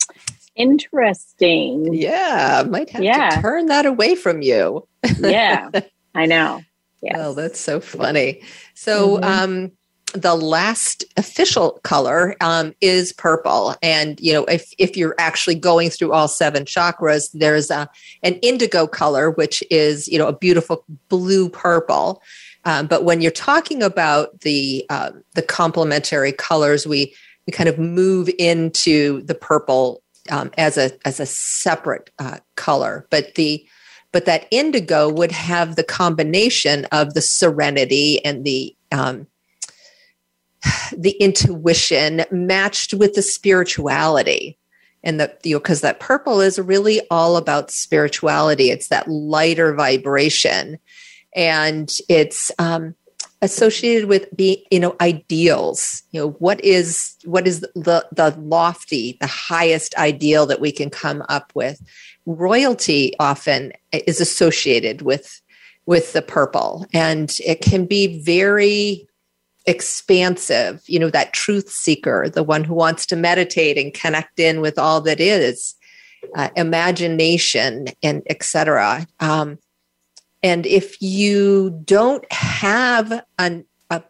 Interesting. 0.55 1.93
Yeah, 1.93 2.63
might 2.69 2.89
have 2.91 3.03
yeah. 3.03 3.29
to 3.29 3.41
turn 3.41 3.67
that 3.67 3.85
away 3.85 4.15
from 4.15 4.41
you. 4.41 4.87
yeah, 5.19 5.69
I 6.15 6.25
know. 6.25 6.61
Yeah. 7.01 7.15
Oh, 7.17 7.33
that's 7.33 7.59
so 7.59 7.79
funny. 7.79 8.41
So, 8.75 9.17
mm-hmm. 9.17 9.23
um, 9.23 9.71
the 10.13 10.35
last 10.35 11.03
official 11.17 11.79
color 11.83 12.35
um, 12.41 12.73
is 12.81 13.13
purple. 13.13 13.75
And 13.81 14.19
you 14.19 14.33
know 14.33 14.45
if, 14.45 14.73
if 14.77 14.95
you're 14.97 15.15
actually 15.17 15.55
going 15.55 15.89
through 15.89 16.13
all 16.13 16.27
seven 16.27 16.65
chakras 16.65 17.29
there's 17.33 17.71
a, 17.71 17.89
an 18.23 18.35
indigo 18.35 18.87
color 18.87 19.31
which 19.31 19.63
is 19.69 20.07
you 20.07 20.17
know 20.17 20.27
a 20.27 20.37
beautiful 20.37 20.85
blue 21.09 21.49
purple. 21.49 22.21
Um, 22.63 22.85
but 22.87 23.03
when 23.03 23.21
you're 23.21 23.31
talking 23.31 23.81
about 23.81 24.41
the 24.41 24.85
uh, 24.89 25.11
the 25.33 25.41
complementary 25.41 26.31
colors 26.31 26.85
we 26.85 27.13
we 27.47 27.51
kind 27.51 27.69
of 27.69 27.79
move 27.79 28.29
into 28.37 29.21
the 29.23 29.35
purple 29.35 30.01
um, 30.29 30.51
as 30.57 30.77
a 30.77 30.91
as 31.07 31.19
a 31.19 31.25
separate 31.25 32.09
uh, 32.19 32.37
color, 32.55 33.07
but 33.09 33.35
the 33.35 33.65
but 34.11 34.25
that 34.25 34.45
indigo 34.51 35.09
would 35.09 35.31
have 35.31 35.75
the 35.75 35.83
combination 35.83 36.85
of 36.91 37.13
the 37.13 37.21
serenity 37.21 38.23
and 38.25 38.43
the 38.43 38.75
um, 38.91 39.25
the 40.97 41.11
intuition 41.19 42.23
matched 42.31 42.93
with 42.93 43.13
the 43.13 43.21
spirituality. 43.21 44.57
And 45.03 45.19
the 45.19 45.35
you 45.43 45.55
know 45.55 45.59
because 45.59 45.81
that 45.81 45.99
purple 45.99 46.41
is 46.41 46.59
really 46.59 47.01
all 47.09 47.35
about 47.35 47.71
spirituality. 47.71 48.69
It's 48.69 48.89
that 48.89 49.07
lighter 49.07 49.73
vibration. 49.73 50.77
And 51.35 51.91
it's 52.07 52.51
um, 52.59 52.93
associated 53.41 54.07
with 54.07 54.27
being 54.35 54.63
you 54.69 54.79
know 54.79 54.95
ideals. 55.01 56.03
You 56.11 56.21
know 56.21 56.29
what 56.33 56.63
is 56.63 57.15
what 57.25 57.47
is 57.47 57.61
the 57.61 58.05
the 58.11 58.35
lofty 58.37 59.17
the 59.19 59.27
highest 59.27 59.95
ideal 59.97 60.45
that 60.45 60.61
we 60.61 60.71
can 60.71 60.91
come 60.91 61.23
up 61.29 61.51
with? 61.55 61.81
Royalty 62.27 63.13
often 63.19 63.73
is 63.91 64.21
associated 64.21 65.01
with 65.01 65.41
with 65.85 66.13
the 66.13 66.21
purple. 66.21 66.85
And 66.93 67.35
it 67.45 67.61
can 67.61 67.85
be 67.85 68.21
very 68.21 69.07
expansive 69.71 70.83
you 70.87 70.99
know 70.99 71.09
that 71.09 71.31
truth 71.31 71.69
seeker 71.69 72.29
the 72.29 72.43
one 72.43 72.63
who 72.63 72.73
wants 72.73 73.05
to 73.05 73.15
meditate 73.15 73.77
and 73.77 73.93
connect 73.93 74.37
in 74.37 74.59
with 74.59 74.77
all 74.77 74.99
that 74.99 75.21
is 75.21 75.75
uh, 76.35 76.49
imagination 76.57 77.87
and 78.03 78.21
etc 78.29 79.07
um, 79.21 79.57
and 80.43 80.65
if 80.65 81.01
you 81.01 81.69
don't 81.85 82.29
have 82.33 83.23
an, 83.39 83.63
a, 83.89 84.03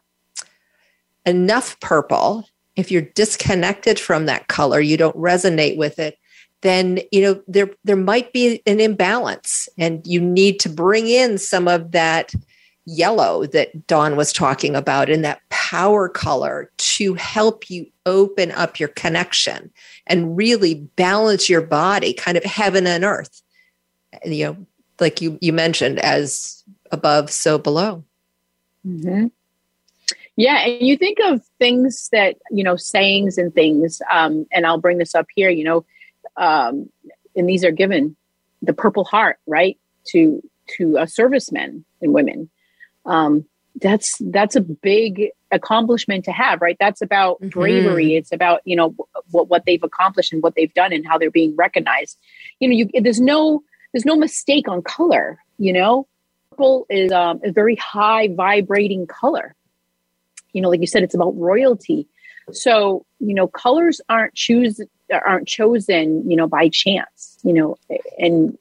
enough 1.28 1.80
purple 1.80 2.44
if 2.76 2.90
you're 2.90 3.04
disconnected 3.04 4.00
from 4.00 4.26
that 4.26 4.48
color 4.48 4.82
you 4.82 4.98
don't 4.98 5.16
resonate 5.16 5.78
with 5.78 6.00
it 6.00 6.18
then 6.62 7.00
you 7.12 7.22
know 7.22 7.40
there 7.48 7.70
there 7.84 7.96
might 7.96 8.34
be 8.34 8.64
an 8.66 8.80
imbalance 8.80 9.70
and 9.78 10.06
you 10.08 10.20
need 10.20 10.60
to 10.60 10.70
bring 10.70 11.08
in 11.08 11.38
some 11.38 11.68
of 11.68 11.92
that 11.92 12.34
yellow 12.86 13.46
that 13.48 13.88
Dawn 13.88 14.16
was 14.16 14.34
talking 14.34 14.76
about 14.76 15.10
in 15.10 15.22
that 15.22 15.42
power 15.50 16.10
color 16.10 16.72
to 16.78 17.14
help 17.14 17.70
you 17.70 17.86
open 18.06 18.52
up 18.52 18.80
your 18.80 18.90
connection 18.90 19.72
and 20.08 20.36
really 20.36 20.76
balance 20.76 21.50
your 21.50 21.62
body, 21.62 22.14
kind 22.14 22.38
of 22.38 22.44
heaven 22.44 22.88
and 22.88 23.04
earth. 23.04 23.42
You 24.26 24.46
know, 24.46 24.66
like 25.00 25.22
you 25.22 25.38
you 25.42 25.54
mentioned, 25.54 26.00
as 26.00 26.64
above, 26.92 27.32
so 27.32 27.58
below. 27.58 28.04
Mm-hmm. 28.86 29.28
Yeah, 30.36 30.66
and 30.66 30.88
you 30.88 30.98
think 30.98 31.20
of 31.22 31.44
things 31.60 32.10
that 32.12 32.38
you 32.50 32.64
know, 32.64 32.76
sayings 32.76 33.38
and 33.38 33.54
things, 33.54 34.02
um, 34.12 34.48
and 34.52 34.66
I'll 34.66 34.80
bring 34.80 34.98
this 34.98 35.16
up 35.16 35.28
here. 35.36 35.50
You 35.50 35.64
know, 35.64 35.86
um, 36.38 36.90
and 37.36 37.48
these 37.48 37.64
are 37.64 37.72
given 37.72 38.16
the 38.62 38.74
Purple 38.74 39.06
Heart, 39.06 39.40
right, 39.48 39.78
to 40.08 40.42
to 40.78 40.98
uh, 40.98 41.06
servicemen 41.06 41.86
and 42.02 42.14
women 42.14 42.50
um, 43.06 43.46
that's 43.82 44.18
that's 44.20 44.56
a 44.56 44.62
big 44.62 45.30
accomplishment 45.52 46.26
to 46.26 46.32
have 46.32 46.62
right? 46.62 46.78
That's 46.80 47.02
about 47.02 47.42
mm-hmm. 47.42 47.50
bravery. 47.50 48.16
It's 48.16 48.32
about 48.32 48.62
you 48.66 48.76
know 48.76 48.96
what 49.32 49.50
what 49.50 49.66
they've 49.66 49.84
accomplished 49.84 50.34
and 50.34 50.44
what 50.44 50.56
they've 50.56 50.74
done 50.74 50.94
and 50.94 51.06
how 51.06 51.18
they're 51.18 51.32
being 51.32 51.56
recognized. 51.56 52.18
You 52.60 52.68
know 52.68 52.76
you 52.76 53.02
there's 53.02 53.22
no 53.22 53.64
there's 53.94 54.06
no 54.06 54.16
mistake 54.16 54.68
on 54.68 54.82
color 54.82 55.40
you 55.62 55.72
know? 55.72 56.08
Purple 56.50 56.86
is 56.90 57.12
um, 57.12 57.40
a 57.46 57.52
very 57.52 57.76
high 57.76 58.28
vibrating 58.28 59.08
color. 59.08 59.56
You 60.54 60.62
know 60.62 60.70
like 60.70 60.82
you 60.82 60.88
said 60.88 61.04
it's 61.04 61.16
about 61.16 61.38
royalty. 61.38 62.08
So 62.52 63.06
you 63.20 63.34
know 63.34 63.48
colors 63.48 64.02
aren't 64.10 64.34
choose 64.34 64.82
aren't 65.14 65.48
chosen 65.48 66.30
you 66.30 66.36
know 66.36 66.48
by 66.48 66.70
chance 66.70 67.38
you 67.44 67.54
know 67.54 67.78
and 68.18 68.58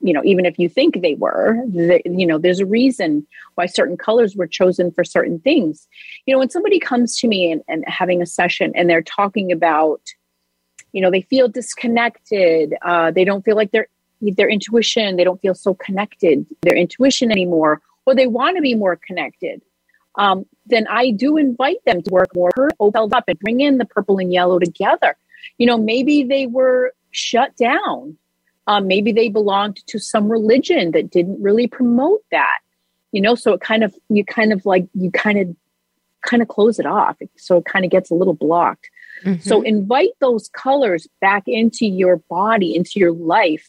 you 0.00 0.12
know, 0.12 0.22
even 0.24 0.44
if 0.44 0.58
you 0.58 0.68
think 0.68 1.00
they 1.00 1.14
were, 1.14 1.56
the, 1.68 2.00
you 2.04 2.26
know, 2.26 2.38
there's 2.38 2.60
a 2.60 2.66
reason 2.66 3.26
why 3.54 3.66
certain 3.66 3.96
colors 3.96 4.36
were 4.36 4.46
chosen 4.46 4.90
for 4.90 5.04
certain 5.04 5.38
things. 5.40 5.88
You 6.26 6.34
know, 6.34 6.38
when 6.38 6.50
somebody 6.50 6.78
comes 6.78 7.18
to 7.20 7.28
me 7.28 7.50
and, 7.50 7.62
and 7.68 7.84
having 7.86 8.20
a 8.20 8.26
session 8.26 8.72
and 8.74 8.90
they're 8.90 9.02
talking 9.02 9.50
about, 9.52 10.00
you 10.92 11.00
know, 11.00 11.10
they 11.10 11.22
feel 11.22 11.48
disconnected, 11.48 12.74
uh, 12.82 13.10
they 13.10 13.24
don't 13.24 13.44
feel 13.44 13.56
like 13.56 13.70
their 13.72 13.88
their 14.22 14.48
intuition, 14.48 15.16
they 15.16 15.24
don't 15.24 15.40
feel 15.42 15.54
so 15.54 15.74
connected, 15.74 16.46
their 16.62 16.76
intuition 16.76 17.30
anymore, 17.30 17.82
or 18.06 18.14
they 18.14 18.26
want 18.26 18.56
to 18.56 18.62
be 18.62 18.74
more 18.74 18.96
connected. 18.96 19.60
Um, 20.16 20.46
then 20.64 20.86
I 20.88 21.10
do 21.10 21.36
invite 21.36 21.84
them 21.84 22.02
to 22.02 22.10
work 22.10 22.28
more 22.34 22.50
open 22.80 23.12
up 23.12 23.24
and 23.28 23.38
bring 23.40 23.60
in 23.60 23.76
the 23.76 23.84
purple 23.84 24.18
and 24.18 24.32
yellow 24.32 24.58
together. 24.58 25.16
You 25.58 25.66
know, 25.66 25.76
maybe 25.76 26.24
they 26.24 26.46
were 26.46 26.94
shut 27.10 27.54
down 27.56 28.16
um, 28.66 28.86
maybe 28.86 29.12
they 29.12 29.28
belonged 29.28 29.84
to 29.86 29.98
some 29.98 30.30
religion 30.30 30.90
that 30.92 31.10
didn't 31.10 31.40
really 31.42 31.66
promote 31.66 32.22
that, 32.30 32.58
you 33.12 33.20
know. 33.20 33.34
So 33.34 33.52
it 33.52 33.60
kind 33.60 33.84
of 33.84 33.94
you 34.08 34.24
kind 34.24 34.52
of 34.52 34.66
like 34.66 34.86
you 34.94 35.10
kind 35.10 35.38
of 35.38 35.56
kind 36.22 36.42
of 36.42 36.48
close 36.48 36.78
it 36.78 36.86
off, 36.86 37.16
so 37.36 37.58
it 37.58 37.64
kind 37.64 37.84
of 37.84 37.90
gets 37.90 38.10
a 38.10 38.14
little 38.14 38.34
blocked. 38.34 38.88
Mm-hmm. 39.24 39.40
So 39.48 39.62
invite 39.62 40.10
those 40.20 40.48
colors 40.48 41.06
back 41.20 41.44
into 41.46 41.86
your 41.86 42.18
body, 42.28 42.74
into 42.74 42.98
your 42.98 43.12
life. 43.12 43.68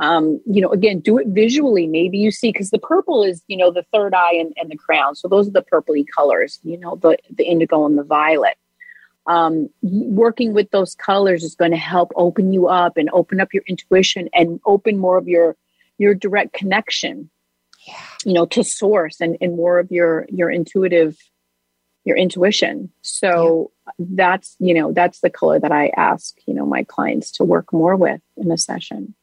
Um, 0.00 0.40
you 0.44 0.60
know, 0.60 0.70
again, 0.70 0.98
do 0.98 1.18
it 1.18 1.28
visually. 1.28 1.86
Maybe 1.86 2.18
you 2.18 2.32
see 2.32 2.50
because 2.50 2.70
the 2.70 2.80
purple 2.80 3.22
is, 3.22 3.42
you 3.46 3.56
know, 3.56 3.70
the 3.70 3.84
third 3.92 4.12
eye 4.12 4.34
and, 4.34 4.52
and 4.56 4.68
the 4.68 4.76
crown. 4.76 5.14
So 5.14 5.28
those 5.28 5.46
are 5.46 5.52
the 5.52 5.62
purpley 5.62 6.04
colors. 6.16 6.58
You 6.64 6.78
know, 6.78 6.96
the 6.96 7.16
the 7.30 7.44
indigo 7.44 7.86
and 7.86 7.96
the 7.96 8.02
violet 8.02 8.58
um, 9.26 9.70
working 9.82 10.52
with 10.52 10.70
those 10.70 10.94
colors 10.94 11.42
is 11.42 11.54
going 11.54 11.70
to 11.70 11.76
help 11.76 12.12
open 12.14 12.52
you 12.52 12.68
up 12.68 12.96
and 12.96 13.08
open 13.12 13.40
up 13.40 13.54
your 13.54 13.62
intuition 13.66 14.28
and 14.34 14.60
open 14.66 14.98
more 14.98 15.16
of 15.16 15.28
your 15.28 15.56
your 15.98 16.14
direct 16.14 16.52
connection 16.52 17.30
yeah. 17.86 18.00
you 18.24 18.32
know 18.32 18.46
to 18.46 18.62
source 18.62 19.20
and, 19.20 19.36
and 19.40 19.56
more 19.56 19.78
of 19.78 19.90
your 19.90 20.26
your 20.30 20.50
intuitive 20.50 21.16
your 22.04 22.16
intuition 22.16 22.90
so 23.00 23.70
yeah. 23.86 24.06
that's 24.10 24.56
you 24.58 24.74
know 24.74 24.92
that's 24.92 25.20
the 25.20 25.30
color 25.30 25.58
that 25.58 25.72
i 25.72 25.90
ask 25.96 26.36
you 26.46 26.52
know 26.52 26.66
my 26.66 26.84
clients 26.84 27.30
to 27.30 27.44
work 27.44 27.72
more 27.72 27.96
with 27.96 28.20
in 28.36 28.50
a 28.50 28.58
session 28.58 29.14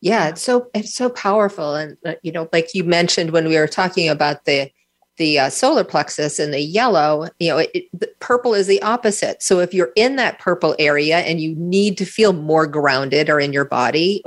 yeah 0.00 0.28
it's 0.28 0.42
so 0.42 0.70
it's 0.74 0.94
so 0.94 1.08
powerful 1.08 1.74
and 1.74 1.96
uh, 2.04 2.14
you 2.22 2.30
know 2.30 2.48
like 2.52 2.74
you 2.74 2.84
mentioned 2.84 3.30
when 3.30 3.48
we 3.48 3.58
were 3.58 3.66
talking 3.66 4.08
about 4.08 4.44
the 4.44 4.70
the 5.16 5.38
uh, 5.38 5.50
solar 5.50 5.84
plexus 5.84 6.38
and 6.38 6.52
the 6.52 6.60
yellow, 6.60 7.28
you 7.38 7.48
know, 7.48 7.58
it, 7.58 7.70
it, 7.74 8.20
purple 8.20 8.54
is 8.54 8.66
the 8.66 8.82
opposite. 8.82 9.42
So 9.42 9.60
if 9.60 9.72
you're 9.72 9.92
in 9.96 10.16
that 10.16 10.38
purple 10.38 10.74
area 10.78 11.18
and 11.18 11.40
you 11.40 11.54
need 11.56 11.96
to 11.98 12.04
feel 12.04 12.32
more 12.32 12.66
grounded 12.66 13.30
or 13.30 13.40
in 13.40 13.52
your 13.52 13.64
body, 13.64 14.22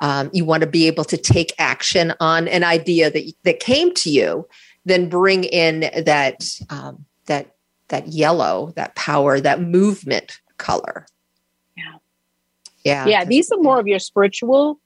um, 0.00 0.30
you 0.32 0.44
want 0.44 0.62
to 0.62 0.68
be 0.68 0.86
able 0.86 1.04
to 1.04 1.16
take 1.16 1.54
action 1.58 2.14
on 2.20 2.48
an 2.48 2.64
idea 2.64 3.10
that 3.10 3.32
that 3.44 3.60
came 3.60 3.92
to 3.94 4.10
you, 4.10 4.48
then 4.84 5.08
bring 5.08 5.44
in 5.44 5.80
that 6.04 6.48
um, 6.70 7.04
that 7.26 7.54
that 7.88 8.08
yellow, 8.08 8.72
that 8.76 8.94
power, 8.94 9.40
that 9.40 9.60
movement 9.60 10.40
color. 10.56 11.06
Yeah, 11.76 11.96
yeah, 12.84 13.06
yeah. 13.06 13.24
These 13.24 13.50
are 13.50 13.58
more 13.58 13.80
of 13.80 13.86
your 13.86 13.98
spiritual 13.98 14.80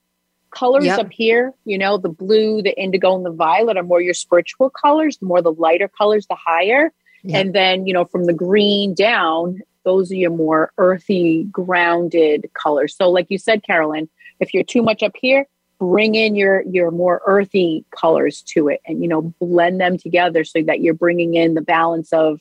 colors 0.53 0.84
yep. 0.84 0.98
up 0.98 1.12
here, 1.12 1.53
you 1.64 1.76
know, 1.76 1.98
the 1.98 2.09
blue, 2.09 2.62
the 2.62 2.78
indigo, 2.80 3.16
and 3.16 3.24
the 3.24 3.32
violet 3.32 3.76
are 3.76 3.82
more 3.82 4.00
your 4.00 4.14
spiritual 4.14 4.70
colors. 4.70 5.16
The 5.18 5.26
more 5.26 5.42
the 5.42 5.53
lighter 5.53 5.88
colors, 5.88 6.26
the 6.26 6.36
higher. 6.36 6.92
Yep. 7.24 7.40
And 7.40 7.55
then, 7.55 7.86
you 7.86 7.92
know, 7.92 8.05
from 8.05 8.26
the 8.26 8.32
green 8.32 8.94
down, 8.94 9.61
those 9.84 10.11
are 10.12 10.16
your 10.16 10.30
more 10.30 10.72
earthy, 10.78 11.44
grounded 11.44 12.50
colors. 12.55 12.96
So, 12.96 13.11
like 13.11 13.26
you 13.30 13.38
said, 13.38 13.64
Carolyn, 13.64 14.09
if 14.40 14.55
you're 14.55 14.64
too 14.64 14.82
much 14.82 15.03
up 15.03 15.12
here, 15.20 15.46
bring 15.78 16.14
in 16.14 16.36
your 16.36 16.62
your 16.62 16.90
more 16.90 17.20
earthy 17.26 17.84
colors 17.90 18.42
to 18.42 18.68
it, 18.68 18.80
and 18.86 19.03
you 19.03 19.09
know, 19.09 19.34
blend 19.40 19.80
them 19.80 19.98
together 19.98 20.44
so 20.44 20.62
that 20.62 20.80
you're 20.80 20.94
bringing 20.94 21.34
in 21.34 21.55
the 21.55 21.61
balance 21.62 22.12
of, 22.12 22.40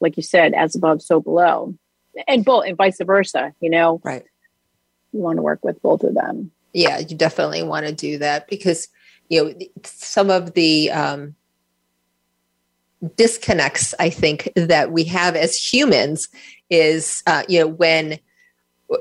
like 0.00 0.16
you 0.16 0.22
said, 0.22 0.54
as 0.54 0.76
above, 0.76 1.02
so 1.02 1.20
below, 1.20 1.74
and 2.28 2.44
both, 2.44 2.64
and 2.66 2.76
vice 2.76 2.98
versa. 3.00 3.52
You 3.60 3.70
know, 3.70 4.00
right. 4.04 4.24
You 5.12 5.20
want 5.20 5.36
to 5.36 5.42
work 5.42 5.64
with 5.64 5.80
both 5.80 6.02
of 6.02 6.14
them 6.14 6.50
yeah, 6.74 6.98
you 6.98 7.16
definitely 7.16 7.62
want 7.62 7.86
to 7.86 7.92
do 7.94 8.18
that 8.18 8.48
because 8.48 8.88
you 9.28 9.42
know 9.42 9.54
some 9.84 10.30
of 10.30 10.52
the 10.52 10.90
um, 10.90 11.34
disconnects 13.16 13.94
I 13.98 14.10
think 14.10 14.52
that 14.56 14.92
we 14.92 15.04
have 15.04 15.36
as 15.36 15.56
humans 15.56 16.28
is 16.68 17.22
uh, 17.26 17.44
you 17.48 17.60
know 17.60 17.68
when 17.68 18.18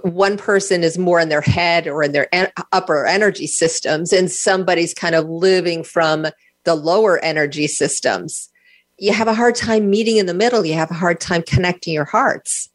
one 0.04 0.38
person 0.38 0.84
is 0.84 0.98
more 0.98 1.20
in 1.20 1.28
their 1.28 1.42
head 1.42 1.88
or 1.88 2.04
in 2.04 2.14
their 2.14 2.34
en- 2.34 2.52
upper 2.72 3.06
energy 3.06 3.48
systems 3.48 4.14
and 4.14 4.32
somebody's 4.32 4.94
kind 4.94 5.14
of 5.14 5.28
living 5.28 5.84
from 5.84 6.28
the 6.64 6.76
lower 6.76 7.20
energy 7.20 7.68
systems 7.68 8.50
you 8.98 9.14
have 9.14 9.28
a 9.28 9.34
hard 9.34 9.56
time 9.56 9.90
meeting 9.90 10.18
in 10.18 10.28
the 10.28 10.34
middle. 10.34 10.66
You 10.66 10.76
have 10.76 10.92
a 10.92 10.96
hard 10.96 11.20
time 11.20 11.44
connecting 11.46 11.94
your 11.94 12.06
hearts 12.06 12.70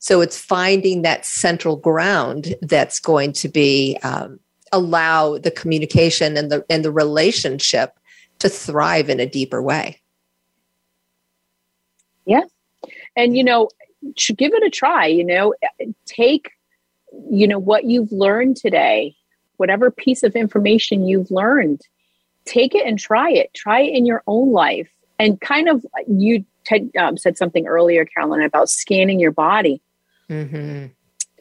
so 0.00 0.20
it's 0.20 0.36
finding 0.36 1.02
that 1.02 1.24
central 1.24 1.76
ground 1.76 2.54
that's 2.62 2.98
going 2.98 3.32
to 3.34 3.48
be 3.48 3.96
um, 4.02 4.40
allow 4.72 5.38
the 5.38 5.50
communication 5.50 6.36
and 6.36 6.50
the 6.50 6.64
and 6.68 6.84
the 6.84 6.92
relationship 6.92 7.96
to 8.40 8.48
thrive 8.48 9.08
in 9.08 9.20
a 9.20 9.26
deeper 9.26 9.62
way. 9.62 10.00
Yeah, 12.26 12.42
and 13.14 13.36
you 13.36 13.44
know, 13.44 13.68
give 14.36 14.52
it 14.52 14.64
a 14.64 14.70
try. 14.70 15.06
You 15.06 15.24
know, 15.24 15.54
take 16.06 16.50
you 17.30 17.46
know, 17.46 17.58
what 17.58 17.84
you've 17.84 18.12
learned 18.12 18.56
today, 18.56 19.14
whatever 19.56 19.90
piece 19.90 20.22
of 20.22 20.36
information 20.36 21.06
you've 21.06 21.30
learned, 21.30 21.80
take 22.44 22.74
it 22.74 22.86
and 22.86 22.98
try 22.98 23.30
it. 23.30 23.52
Try 23.54 23.80
it 23.80 23.94
in 23.94 24.06
your 24.06 24.22
own 24.26 24.52
life. 24.52 24.88
And 25.18 25.40
kind 25.40 25.68
of, 25.68 25.84
you 26.08 26.44
t- 26.66 26.90
um, 26.98 27.16
said 27.16 27.36
something 27.36 27.66
earlier, 27.66 28.04
Carolyn, 28.04 28.42
about 28.42 28.70
scanning 28.70 29.20
your 29.20 29.32
body. 29.32 29.82
Mm-hmm. 30.30 30.86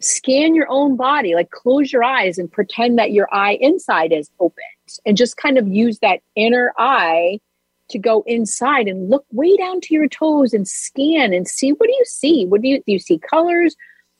Scan 0.02 0.56
your 0.56 0.68
own 0.70 0.96
body, 0.96 1.36
like 1.36 1.52
close 1.52 1.94
your 1.94 2.04
eyes 2.04 2.38
and 2.38 2.52
pretend 2.52 2.98
that 2.98 3.12
your 3.12 3.34
eye 3.34 3.58
inside 3.62 4.12
is 4.12 4.32
open 4.40 4.64
and 5.06 5.16
just 5.16 5.38
kind 5.38 5.58
of 5.58 5.68
use 5.68 6.00
that 6.00 6.22
inner 6.36 6.74
eye 6.78 7.40
to 7.90 8.00
go 8.00 8.24
inside 8.26 8.88
and 8.88 9.10
look 9.10 9.26
way 9.32 9.56
down 9.58 9.82
to 9.82 9.94
your 9.94 10.08
toes 10.08 10.54
and 10.54 10.68
scan 10.68 11.34
and 11.34 11.48
see 11.48 11.72
what 11.72 11.88
do 11.88 11.94
you 11.94 12.06
see? 12.06 12.46
What 12.46 12.62
do 12.62 12.68
you 12.68 12.78
do 12.78 12.92
you 12.94 13.00
see 13.00 13.18
colors? 13.20 13.76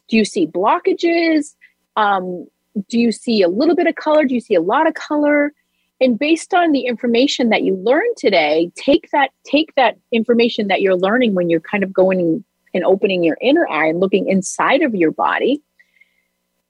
Do 0.10 0.18
you 0.18 0.26
see 0.26 0.48
blockages? 0.48 1.56
Um, 1.96 2.48
do 2.90 3.00
you 3.00 3.12
see 3.12 3.42
a 3.42 3.48
little 3.48 3.76
bit 3.76 3.88
of 3.88 3.96
color? 3.96 4.26
Do 4.26 4.34
you 4.34 4.42
see 4.42 4.56
a 4.56 4.62
lot 4.62 4.88
of 4.88 4.94
color? 4.94 5.54
And 6.02 6.18
based 6.18 6.54
on 6.54 6.72
the 6.72 6.86
information 6.86 7.50
that 7.50 7.64
you 7.64 7.76
learned 7.76 8.16
today, 8.18 8.72
take 8.76 9.10
that 9.12 9.32
take 9.46 9.74
that 9.76 9.98
information 10.12 10.68
that 10.68 10.82
you're 10.82 10.96
learning 10.96 11.36
when 11.36 11.50
you're 11.50 11.60
kind 11.60 11.84
of 11.84 11.94
going 11.94 12.44
and 12.74 12.84
opening 12.84 13.24
your 13.24 13.38
inner 13.42 13.68
eye 13.68 13.88
and 13.88 14.00
looking 14.00 14.28
inside 14.28 14.82
of 14.82 14.96
your 14.96 15.12
body 15.12 15.62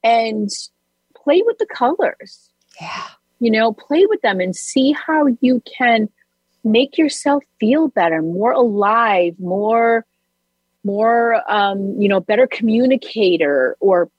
and 0.03 0.49
play 1.15 1.41
with 1.45 1.57
the 1.57 1.65
colors. 1.65 2.49
Yeah. 2.79 3.07
You 3.39 3.51
know, 3.51 3.73
play 3.73 4.05
with 4.05 4.21
them 4.21 4.39
and 4.39 4.55
see 4.55 4.91
how 4.91 5.27
you 5.41 5.61
can 5.77 6.09
make 6.63 6.97
yourself 6.97 7.43
feel 7.59 7.87
better, 7.89 8.21
more 8.21 8.51
alive, 8.51 9.35
more 9.39 10.05
more 10.85 11.43
um, 11.51 11.99
you 11.99 12.07
know, 12.07 12.21
better 12.21 12.47
communicator 12.47 13.75
or 13.81 14.09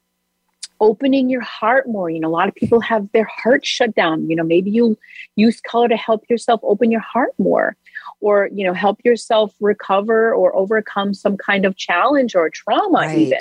opening 0.78 1.28
your 1.28 1.41
heart 1.41 1.89
more. 1.89 2.11
You 2.11 2.20
know, 2.20 2.28
a 2.28 2.31
lot 2.31 2.49
of 2.49 2.55
people 2.55 2.81
have 2.81 3.11
their 3.12 3.24
heart 3.24 3.64
shut 3.66 3.95
down. 3.95 4.28
You 4.28 4.37
know, 4.37 4.45
maybe 4.45 4.70
you 4.70 4.99
use 5.37 5.61
color 5.61 5.89
to 5.89 5.97
help 5.97 6.28
yourself 6.28 6.61
open 6.62 6.91
your 6.91 7.01
heart 7.01 7.33
more 7.39 7.76
or, 8.21 8.49
you 8.53 8.64
know, 8.64 8.75
help 8.75 9.01
yourself 9.05 9.55
recover 9.61 10.35
or 10.35 10.55
overcome 10.55 11.14
some 11.14 11.37
kind 11.37 11.64
of 11.64 11.77
challenge 11.77 12.35
or 12.35 12.51
trauma 12.51 12.99
right. 12.99 13.18
even 13.18 13.39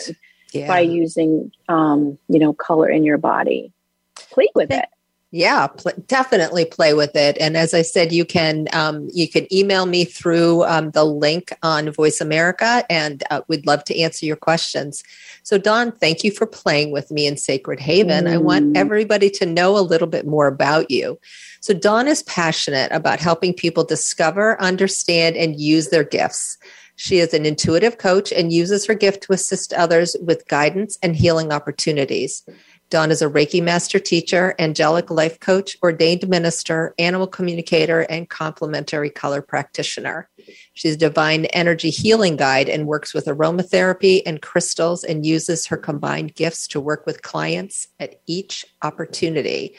yeah. 0.53 0.67
by 0.67 0.79
using 0.79 1.51
um, 1.67 2.17
you 2.27 2.39
know, 2.39 2.53
color 2.53 2.89
in 2.89 3.03
your 3.03 3.17
body. 3.17 3.71
Play 4.15 4.49
with 4.55 4.71
it. 4.71 4.85
Yeah, 5.31 5.67
pl- 5.67 5.91
definitely 6.07 6.65
play 6.65 6.95
with 6.95 7.15
it. 7.15 7.37
And 7.39 7.55
as 7.55 7.75
I 7.75 7.83
said, 7.83 8.11
you 8.11 8.25
can 8.25 8.67
um, 8.73 9.09
you 9.13 9.29
can 9.29 9.51
email 9.53 9.85
me 9.85 10.03
through 10.03 10.63
um, 10.63 10.89
the 10.91 11.03
link 11.03 11.53
on 11.61 11.91
Voice 11.91 12.19
America, 12.19 12.83
and 12.89 13.23
uh, 13.29 13.41
we'd 13.47 13.67
love 13.67 13.83
to 13.85 13.99
answer 13.99 14.25
your 14.25 14.35
questions. 14.35 15.03
So, 15.43 15.59
Dawn, 15.59 15.91
thank 15.91 16.23
you 16.23 16.31
for 16.31 16.47
playing 16.47 16.91
with 16.91 17.11
me 17.11 17.27
in 17.27 17.37
Sacred 17.37 17.79
Haven. 17.79 18.25
Mm. 18.25 18.31
I 18.31 18.37
want 18.37 18.73
mm. 18.73 18.77
everybody 18.77 19.29
to 19.31 19.45
know 19.45 19.77
a 19.77 19.81
little 19.85 20.07
bit 20.07 20.25
more 20.25 20.47
about 20.47 20.89
you. 20.89 21.19
So, 21.59 21.75
Dawn 21.75 22.07
is 22.07 22.23
passionate 22.23 22.91
about 22.91 23.19
helping 23.19 23.53
people 23.53 23.83
discover, 23.83 24.59
understand, 24.59 25.37
and 25.37 25.59
use 25.59 25.89
their 25.89 26.03
gifts. 26.03 26.57
She 26.95 27.19
is 27.19 27.33
an 27.33 27.45
intuitive 27.45 27.97
coach 27.99 28.33
and 28.33 28.51
uses 28.51 28.85
her 28.87 28.95
gift 28.95 29.23
to 29.23 29.33
assist 29.33 29.73
others 29.73 30.17
with 30.21 30.47
guidance 30.47 30.97
and 31.01 31.15
healing 31.15 31.53
opportunities. 31.53 32.43
Dawn 32.89 33.11
is 33.11 33.21
a 33.21 33.29
Reiki 33.29 33.61
master 33.61 33.99
teacher, 33.99 34.55
angelic 34.57 35.11
life 35.11 35.39
coach, 35.39 35.77
ordained 35.83 36.27
minister, 36.27 36.95
animal 36.97 37.27
communicator, 37.27 38.01
and 38.01 38.27
complementary 38.29 39.11
color 39.11 39.43
practitioner. 39.43 40.27
She's 40.73 40.95
a 40.95 40.97
divine 40.97 41.45
energy 41.45 41.91
healing 41.91 42.35
guide 42.35 42.67
and 42.67 42.87
works 42.87 43.13
with 43.13 43.25
aromatherapy 43.25 44.23
and 44.25 44.41
crystals 44.41 45.03
and 45.03 45.23
uses 45.23 45.67
her 45.67 45.77
combined 45.77 46.33
gifts 46.33 46.67
to 46.69 46.79
work 46.79 47.05
with 47.05 47.21
clients 47.21 47.87
at 47.99 48.21
each 48.25 48.65
opportunity. 48.81 49.75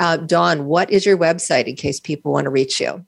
Uh, 0.00 0.18
Dawn, 0.18 0.66
what 0.66 0.88
is 0.90 1.04
your 1.04 1.18
website 1.18 1.66
in 1.66 1.74
case 1.74 1.98
people 1.98 2.32
want 2.32 2.44
to 2.44 2.50
reach 2.50 2.80
you? 2.80 3.04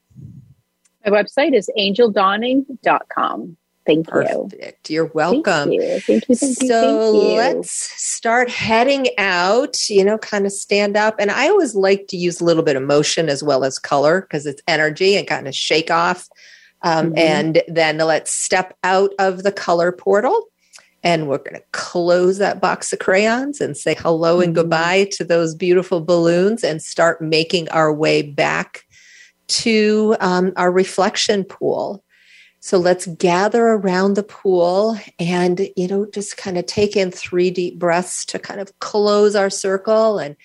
My 1.05 1.11
website 1.11 1.53
is 1.53 1.69
angeldawning.com. 1.77 3.57
Thank 3.85 4.07
you. 4.07 4.11
Perfect. 4.11 4.89
you. 4.89 4.95
You're 4.95 5.05
welcome. 5.13 5.69
Thank 5.69 5.73
you. 5.73 5.99
Thank 5.99 6.29
you. 6.29 6.35
Thank 6.35 6.61
you. 6.61 6.67
So 6.67 7.11
thank 7.11 7.23
you. 7.23 7.37
let's 7.37 7.71
start 7.71 8.49
heading 8.49 9.07
out, 9.17 9.89
you 9.89 10.03
know, 10.03 10.17
kind 10.17 10.45
of 10.45 10.51
stand 10.51 10.97
up. 10.97 11.15
And 11.19 11.29
I 11.31 11.49
always 11.49 11.75
like 11.75 12.07
to 12.07 12.17
use 12.17 12.41
a 12.41 12.45
little 12.45 12.63
bit 12.63 12.75
of 12.75 12.83
motion 12.83 13.29
as 13.29 13.43
well 13.43 13.63
as 13.63 13.77
color 13.77 14.21
because 14.21 14.45
it's 14.45 14.61
energy 14.67 15.15
and 15.15 15.27
kind 15.27 15.47
of 15.47 15.55
shake 15.55 15.91
off. 15.91 16.27
Um, 16.81 17.07
mm-hmm. 17.07 17.17
And 17.17 17.61
then 17.67 17.97
let's 17.99 18.31
step 18.31 18.75
out 18.83 19.11
of 19.19 19.43
the 19.43 19.51
color 19.51 19.91
portal. 19.91 20.47
And 21.03 21.27
we're 21.27 21.37
going 21.37 21.53
to 21.53 21.63
close 21.71 22.39
that 22.39 22.59
box 22.59 22.91
of 22.91 22.97
crayons 22.97 23.61
and 23.61 23.77
say 23.77 23.93
hello 23.93 24.39
and 24.39 24.47
mm-hmm. 24.47 24.61
goodbye 24.61 25.09
to 25.11 25.23
those 25.23 25.53
beautiful 25.53 26.01
balloons 26.01 26.63
and 26.63 26.81
start 26.81 27.21
making 27.21 27.69
our 27.69 27.93
way 27.93 28.23
back 28.23 28.85
to 29.47 30.15
um, 30.19 30.51
our 30.55 30.71
reflection 30.71 31.43
pool. 31.43 32.03
So 32.65 32.79
let's 32.79 33.05
gather 33.05 33.63
around 33.63 34.15
the 34.15 34.23
pool 34.23 34.97
and, 35.19 35.69
you 35.77 35.87
know, 35.87 36.07
just 36.07 36.35
kind 36.35 36.57
of 36.57 36.65
take 36.65 36.95
in 36.95 37.11
three 37.11 37.51
deep 37.51 37.77
breaths 37.77 38.25
to 38.25 38.39
kind 38.39 38.59
of 38.59 38.79
close 38.79 39.35
our 39.35 39.51
circle 39.51 40.17
and 40.17 40.35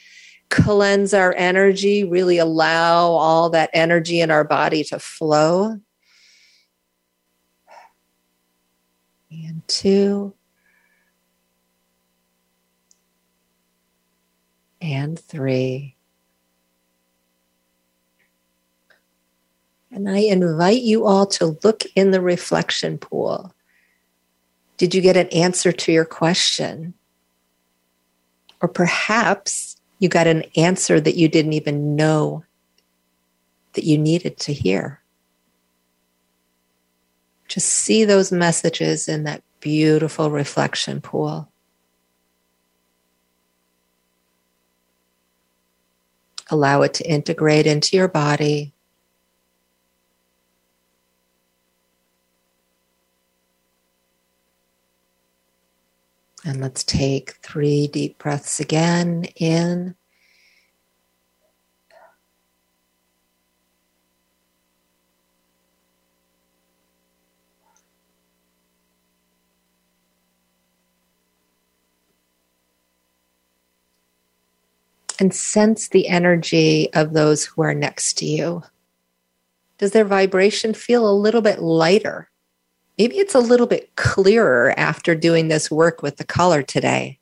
cleanse 0.51 1.15
our 1.15 1.33
energy, 1.33 2.05
really 2.05 2.37
allow 2.37 3.07
all 3.07 3.49
that 3.49 3.71
energy 3.73 4.21
in 4.21 4.31
our 4.31 4.45
body 4.45 4.85
to 4.85 4.99
flow. 4.99 5.79
And 9.31 9.67
two. 9.67 10.35
And 14.83 15.19
three. 15.19 15.97
And 19.93 20.09
I 20.09 20.19
invite 20.19 20.83
you 20.83 21.05
all 21.05 21.27
to 21.27 21.59
look 21.65 21.83
in 21.97 22.11
the 22.11 22.21
reflection 22.21 22.99
pool. 22.99 23.53
Did 24.77 24.95
you 24.95 25.01
get 25.01 25.17
an 25.17 25.29
answer 25.29 25.73
to 25.73 25.93
your 25.93 26.05
question? 26.05 26.95
Or 28.63 28.69
perhaps 28.69 29.77
you 29.99 30.09
got 30.09 30.27
an 30.27 30.45
answer 30.57 31.01
that 31.01 31.17
you 31.17 31.29
didn't 31.29 31.55
even 31.55 31.97
know 31.97 32.45
that 33.73 33.85
you 33.85 33.99
needed 33.99 34.39
to 34.39 34.53
hear. 34.53 35.01
Just 37.49 37.69
see 37.69 38.05
those 38.05 38.31
messages 38.31 39.09
in 39.09 39.25
that 39.25 39.43
beautiful 39.59 40.31
reflection 40.31 41.01
pool. 41.01 41.51
Allow 46.49 46.83
it 46.83 46.95
to 46.95 47.09
integrate 47.09 47.67
into 47.67 47.97
your 47.97 48.09
body 48.09 48.73
And 56.45 56.61
let's 56.61 56.85
take 56.85 57.33
three 57.43 57.87
deep 57.87 58.19
breaths 58.19 58.61
again 58.61 59.25
in. 59.37 59.95
And 75.19 75.35
sense 75.35 75.89
the 75.89 76.09
energy 76.09 76.91
of 76.95 77.13
those 77.13 77.45
who 77.45 77.61
are 77.61 77.75
next 77.75 78.17
to 78.19 78.25
you. 78.25 78.63
Does 79.77 79.91
their 79.91 80.07
vibration 80.07 80.73
feel 80.73 81.07
a 81.07 81.13
little 81.13 81.43
bit 81.43 81.61
lighter? 81.61 82.30
Maybe 83.01 83.17
it's 83.17 83.35
a 83.35 83.41
little 83.41 83.67
bit 83.67 83.97
clearer 83.97 84.75
after 84.77 85.15
doing 85.15 85.49
this 85.49 85.71
work 85.71 86.03
with 86.03 86.19
the 86.19 86.25
color 86.25 86.63
today. 86.63 87.19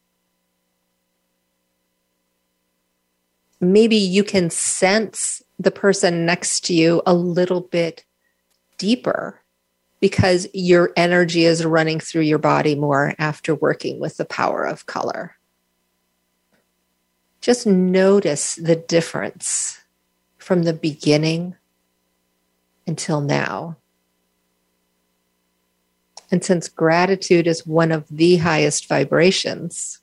Maybe 3.61 3.95
you 3.95 4.25
can 4.25 4.51
sense 4.51 5.41
the 5.57 5.71
person 5.71 6.27
next 6.27 6.65
to 6.65 6.75
you 6.75 7.01
a 7.07 7.15
little 7.15 7.61
bit 7.61 8.05
deeper 8.77 9.41
because 10.01 10.49
your 10.53 10.91
energy 10.97 11.45
is 11.45 11.65
running 11.65 12.01
through 12.01 12.23
your 12.23 12.39
body 12.39 12.75
more 12.75 13.15
after 13.17 13.55
working 13.55 14.01
with 14.01 14.17
the 14.17 14.25
power 14.25 14.65
of 14.65 14.87
color. 14.87 15.37
Just 17.41 17.69
notice 17.69 18.57
the 18.57 18.75
difference 18.75 19.79
from 20.39 20.65
the 20.65 20.73
beginning 20.73 21.55
until 22.85 23.21
now. 23.21 23.77
And 26.31 26.45
since 26.45 26.69
gratitude 26.69 27.47
is 27.47 27.67
one 27.67 27.91
of 27.91 28.07
the 28.09 28.37
highest 28.37 28.87
vibrations, 28.87 30.01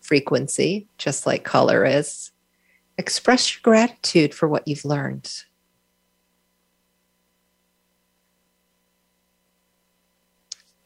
frequency, 0.00 0.86
just 0.98 1.26
like 1.26 1.44
color 1.44 1.84
is, 1.84 2.30
express 2.98 3.54
your 3.54 3.60
gratitude 3.62 4.34
for 4.34 4.48
what 4.48 4.68
you've 4.68 4.84
learned. 4.84 5.44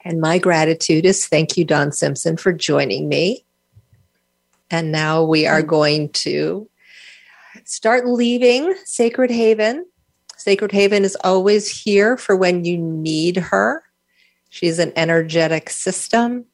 And 0.02 0.20
my 0.20 0.38
gratitude 0.38 1.04
is 1.04 1.26
thank 1.26 1.56
you, 1.56 1.64
Dawn 1.64 1.92
Simpson, 1.92 2.36
for 2.36 2.52
joining 2.52 3.08
me. 3.08 3.44
And 4.70 4.92
now 4.92 5.24
we 5.24 5.46
are 5.46 5.62
going 5.62 6.10
to 6.10 6.68
start 7.64 8.06
leaving 8.06 8.74
Sacred 8.84 9.30
Haven. 9.30 9.84
Sacred 10.36 10.72
Haven 10.72 11.04
is 11.04 11.16
always 11.22 11.68
here 11.68 12.16
for 12.16 12.34
when 12.34 12.64
you 12.64 12.78
need 12.78 13.36
her. 13.36 13.82
She's 14.50 14.78
an 14.78 14.92
energetic 14.96 15.70
system 15.70 16.44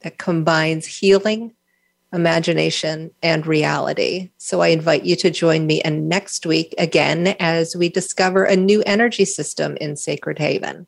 that 0.00 0.18
combines 0.18 0.86
healing, 0.86 1.54
imagination, 2.12 3.10
and 3.22 3.46
reality. 3.46 4.30
So 4.38 4.60
I 4.60 4.68
invite 4.68 5.04
you 5.04 5.14
to 5.16 5.30
join 5.30 5.66
me 5.66 5.80
and 5.82 6.08
next 6.08 6.46
week 6.46 6.74
again 6.78 7.28
as 7.38 7.76
we 7.76 7.90
discover 7.90 8.44
a 8.44 8.56
new 8.56 8.82
energy 8.86 9.26
system 9.26 9.76
in 9.76 9.96
Sacred 9.96 10.38
Haven. 10.38 10.86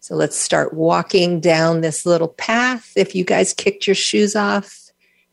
So 0.00 0.16
let's 0.16 0.36
start 0.36 0.74
walking 0.74 1.38
down 1.38 1.80
this 1.80 2.04
little 2.04 2.28
path. 2.28 2.92
If 2.96 3.14
you 3.14 3.24
guys 3.24 3.54
kicked 3.54 3.86
your 3.86 3.94
shoes 3.94 4.34
off, 4.34 4.90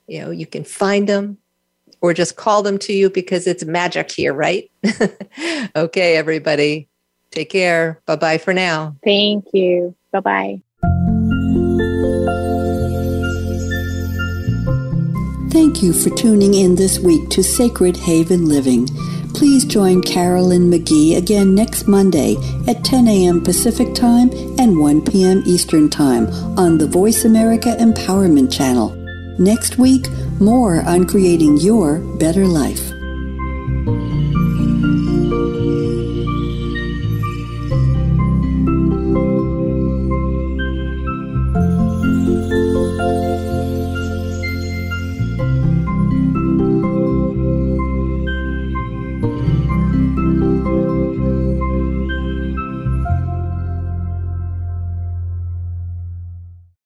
you 0.07 0.21
know, 0.21 0.29
you 0.29 0.45
can 0.45 0.63
find 0.63 1.09
them 1.09 1.39
or 2.01 2.13
just 2.13 2.35
call 2.35 2.61
them 2.61 2.77
to 2.79 2.93
you 2.93 3.09
because 3.09 3.47
it's 3.47 3.65
magic 3.65 4.11
here, 4.11 4.33
right? 4.33 4.69
okay, 5.75 6.15
everybody. 6.15 6.87
Take 7.31 7.49
care. 7.49 7.99
Bye 8.05 8.15
bye 8.15 8.37
for 8.37 8.53
now. 8.53 8.95
Thank 9.03 9.45
you. 9.53 9.95
Bye 10.11 10.19
bye. 10.19 10.61
Thank 15.51 15.81
you 15.81 15.93
for 15.93 16.09
tuning 16.15 16.53
in 16.53 16.75
this 16.75 16.99
week 16.99 17.29
to 17.29 17.43
Sacred 17.43 17.97
Haven 17.97 18.47
Living. 18.47 18.87
Please 19.33 19.65
join 19.65 20.01
Carolyn 20.01 20.69
McGee 20.69 21.17
again 21.17 21.55
next 21.55 21.87
Monday 21.87 22.35
at 22.67 22.83
10 22.83 23.07
a.m. 23.07 23.43
Pacific 23.43 23.93
Time 23.95 24.29
and 24.59 24.79
1 24.79 25.05
p.m. 25.05 25.43
Eastern 25.45 25.89
Time 25.89 26.27
on 26.57 26.77
the 26.77 26.87
Voice 26.87 27.25
America 27.25 27.75
Empowerment 27.79 28.51
Channel. 28.51 28.89
Next 29.39 29.77
week, 29.77 30.09
more 30.39 30.81
on 30.81 31.05
creating 31.05 31.57
your 31.57 31.99
better 32.17 32.45
life. 32.45 32.91